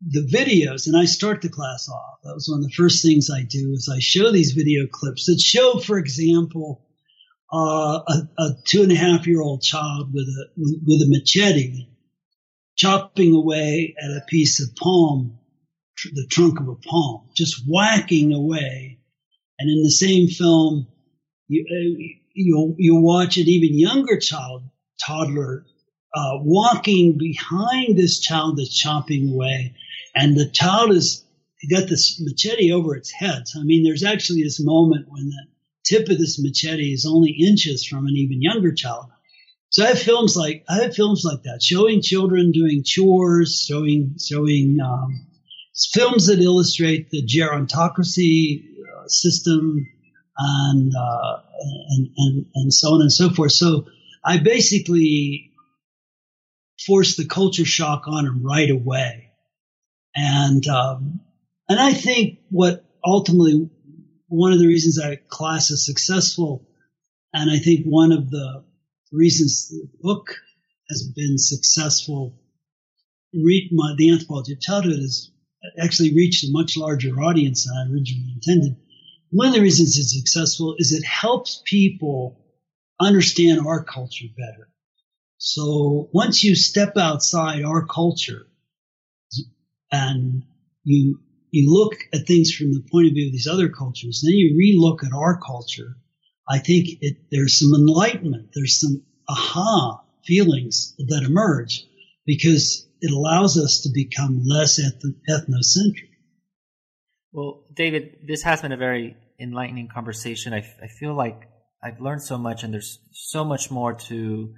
the 0.00 0.26
videos, 0.26 0.86
and 0.86 0.96
I 0.96 1.04
start 1.04 1.42
the 1.42 1.50
class 1.50 1.86
off. 1.86 2.20
That 2.22 2.32
was 2.32 2.48
one 2.48 2.60
of 2.60 2.64
the 2.64 2.74
first 2.74 3.04
things 3.04 3.28
I 3.30 3.42
do 3.42 3.72
is 3.74 3.92
I 3.94 3.98
show 3.98 4.32
these 4.32 4.52
video 4.52 4.86
clips 4.90 5.26
that 5.26 5.38
show, 5.38 5.78
for 5.80 5.98
example, 5.98 6.82
uh, 7.52 8.00
a, 8.08 8.28
a, 8.38 8.50
two 8.64 8.82
and 8.82 8.90
a 8.90 8.94
half 8.94 9.26
year 9.26 9.42
old 9.42 9.60
child 9.60 10.14
with 10.14 10.24
a, 10.24 10.46
with 10.56 11.02
a 11.02 11.06
machete 11.08 11.88
chopping 12.74 13.34
away 13.34 13.94
at 14.02 14.10
a 14.10 14.24
piece 14.28 14.62
of 14.62 14.74
palm, 14.76 15.38
tr- 15.98 16.08
the 16.14 16.26
trunk 16.30 16.58
of 16.58 16.68
a 16.68 16.74
palm, 16.74 17.28
just 17.36 17.64
whacking 17.68 18.32
away. 18.32 18.98
And 19.58 19.70
in 19.70 19.82
the 19.82 19.90
same 19.90 20.28
film, 20.28 20.86
you, 21.48 21.66
uh, 21.70 22.16
you'll, 22.32 22.74
you'll 22.78 23.04
watch 23.04 23.36
an 23.36 23.46
even 23.46 23.78
younger 23.78 24.18
child, 24.18 24.62
toddler, 25.06 25.66
uh, 26.14 26.38
walking 26.40 27.18
behind 27.18 27.96
this 27.96 28.20
child 28.20 28.56
that's 28.56 28.76
chopping 28.76 29.30
away. 29.30 29.74
And 30.14 30.36
the 30.36 30.48
child 30.48 30.92
is 30.92 31.24
got 31.70 31.88
this 31.88 32.20
machete 32.20 32.72
over 32.72 32.94
its 32.94 33.10
head. 33.10 33.48
So, 33.48 33.60
I 33.60 33.64
mean, 33.64 33.84
there's 33.84 34.04
actually 34.04 34.42
this 34.42 34.60
moment 34.60 35.06
when 35.08 35.30
the 35.30 35.46
tip 35.84 36.08
of 36.08 36.18
this 36.18 36.38
machete 36.38 36.92
is 36.92 37.06
only 37.06 37.30
inches 37.30 37.86
from 37.86 38.06
an 38.06 38.14
even 38.16 38.42
younger 38.42 38.72
child. 38.72 39.06
So 39.70 39.82
I 39.84 39.88
have 39.88 39.98
films 39.98 40.36
like 40.36 40.64
I 40.68 40.82
have 40.82 40.94
films 40.94 41.24
like 41.24 41.42
that, 41.44 41.62
showing 41.62 42.00
children 42.00 42.52
doing 42.52 42.82
chores, 42.84 43.64
showing 43.66 44.16
showing 44.20 44.78
um, 44.80 45.26
films 45.92 46.26
that 46.26 46.38
illustrate 46.38 47.10
the 47.10 47.26
gerontocracy 47.26 48.62
uh, 48.62 49.08
system, 49.08 49.86
and, 50.38 50.92
uh, 50.96 51.36
and, 51.90 52.10
and, 52.16 52.46
and 52.54 52.72
so 52.72 52.94
on 52.94 53.00
and 53.00 53.12
so 53.12 53.30
forth. 53.30 53.52
So 53.52 53.86
I 54.24 54.38
basically 54.38 55.50
forced 56.86 57.16
the 57.16 57.26
culture 57.26 57.64
shock 57.64 58.04
on 58.06 58.26
him 58.26 58.42
right 58.42 58.70
away. 58.70 59.30
And, 60.14 60.66
um, 60.68 61.20
and 61.68 61.80
I 61.80 61.92
think 61.92 62.40
what 62.50 62.84
ultimately 63.04 63.68
one 64.28 64.52
of 64.52 64.58
the 64.58 64.66
reasons 64.66 64.96
that 64.96 65.28
class 65.28 65.70
is 65.70 65.84
successful, 65.84 66.68
and 67.32 67.50
I 67.50 67.58
think 67.58 67.84
one 67.84 68.12
of 68.12 68.30
the 68.30 68.64
reasons 69.12 69.68
the 69.68 69.88
book 70.00 70.36
has 70.88 71.02
been 71.02 71.38
successful, 71.38 72.38
read 73.32 73.70
my, 73.72 73.94
the 73.96 74.10
anthropology 74.10 74.52
of 74.52 74.60
childhood 74.60 75.00
has 75.00 75.30
actually 75.80 76.14
reached 76.14 76.44
a 76.44 76.50
much 76.50 76.76
larger 76.76 77.10
audience 77.20 77.64
than 77.64 77.76
I 77.76 77.92
originally 77.92 78.32
intended 78.34 78.76
one 79.34 79.48
of 79.48 79.54
the 79.54 79.62
reasons 79.62 79.98
it's 79.98 80.16
successful 80.16 80.76
is 80.78 80.92
it 80.92 81.04
helps 81.04 81.60
people 81.64 82.38
understand 83.00 83.66
our 83.66 83.82
culture 83.82 84.28
better. 84.36 84.68
So 85.38 86.08
once 86.12 86.42
you 86.42 86.54
step 86.54 86.96
outside 86.96 87.64
our 87.64 87.86
culture 87.86 88.46
and 89.90 90.44
you 90.84 91.20
you 91.50 91.72
look 91.72 91.92
at 92.12 92.26
things 92.26 92.52
from 92.52 92.72
the 92.72 92.82
point 92.90 93.06
of 93.06 93.12
view 93.12 93.26
of 93.26 93.32
these 93.32 93.46
other 93.46 93.68
cultures, 93.68 94.22
then 94.24 94.34
you 94.34 94.56
relook 94.58 95.06
at 95.06 95.12
our 95.12 95.38
culture. 95.38 95.96
I 96.48 96.58
think 96.58 96.88
it, 97.00 97.16
there's 97.30 97.58
some 97.60 97.72
enlightenment, 97.72 98.50
there's 98.54 98.80
some 98.80 99.04
aha 99.28 100.02
feelings 100.24 100.94
that 100.98 101.22
emerge 101.24 101.84
because 102.26 102.88
it 103.00 103.12
allows 103.12 103.56
us 103.56 103.82
to 103.82 103.90
become 103.94 104.42
less 104.44 104.80
eth- 104.80 105.14
ethnocentric. 105.28 106.10
Well, 107.32 107.64
David, 107.72 108.18
this 108.26 108.42
has 108.42 108.62
been 108.62 108.72
a 108.72 108.76
very 108.76 109.16
enlightening 109.38 109.88
conversation. 109.88 110.54
I, 110.54 110.64
I 110.82 110.88
feel 110.88 111.14
like 111.14 111.48
I've 111.82 112.00
learned 112.00 112.22
so 112.22 112.38
much, 112.38 112.64
and 112.64 112.72
there's 112.72 112.98
so 113.12 113.44
much 113.44 113.70
more 113.70 113.94
to 113.94 114.54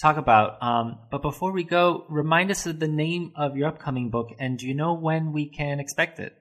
talk 0.00 0.16
about. 0.16 0.62
Um, 0.62 0.98
but 1.10 1.22
before 1.22 1.52
we 1.52 1.64
go, 1.64 2.06
remind 2.08 2.50
us 2.50 2.66
of 2.66 2.80
the 2.80 2.88
name 2.88 3.32
of 3.36 3.56
your 3.56 3.68
upcoming 3.68 4.10
book, 4.10 4.30
and 4.38 4.58
do 4.58 4.66
you 4.66 4.74
know 4.74 4.94
when 4.94 5.32
we 5.32 5.48
can 5.48 5.80
expect 5.80 6.18
it? 6.18 6.34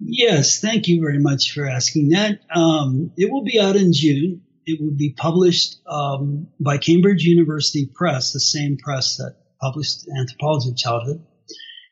Yes, 0.00 0.60
thank 0.60 0.86
you 0.86 1.00
very 1.00 1.18
much 1.18 1.52
for 1.52 1.66
asking 1.66 2.10
that. 2.10 2.40
Um, 2.54 3.12
it 3.16 3.30
will 3.30 3.42
be 3.42 3.58
out 3.60 3.74
in 3.74 3.92
June. 3.92 4.42
It 4.64 4.80
will 4.80 4.96
be 4.96 5.14
published 5.16 5.78
um, 5.88 6.48
by 6.60 6.78
Cambridge 6.78 7.24
University 7.24 7.90
Press, 7.92 8.32
the 8.32 8.40
same 8.40 8.76
press 8.76 9.16
that 9.16 9.36
published 9.60 10.06
Anthropology 10.16 10.70
of 10.70 10.76
Childhood, 10.76 11.26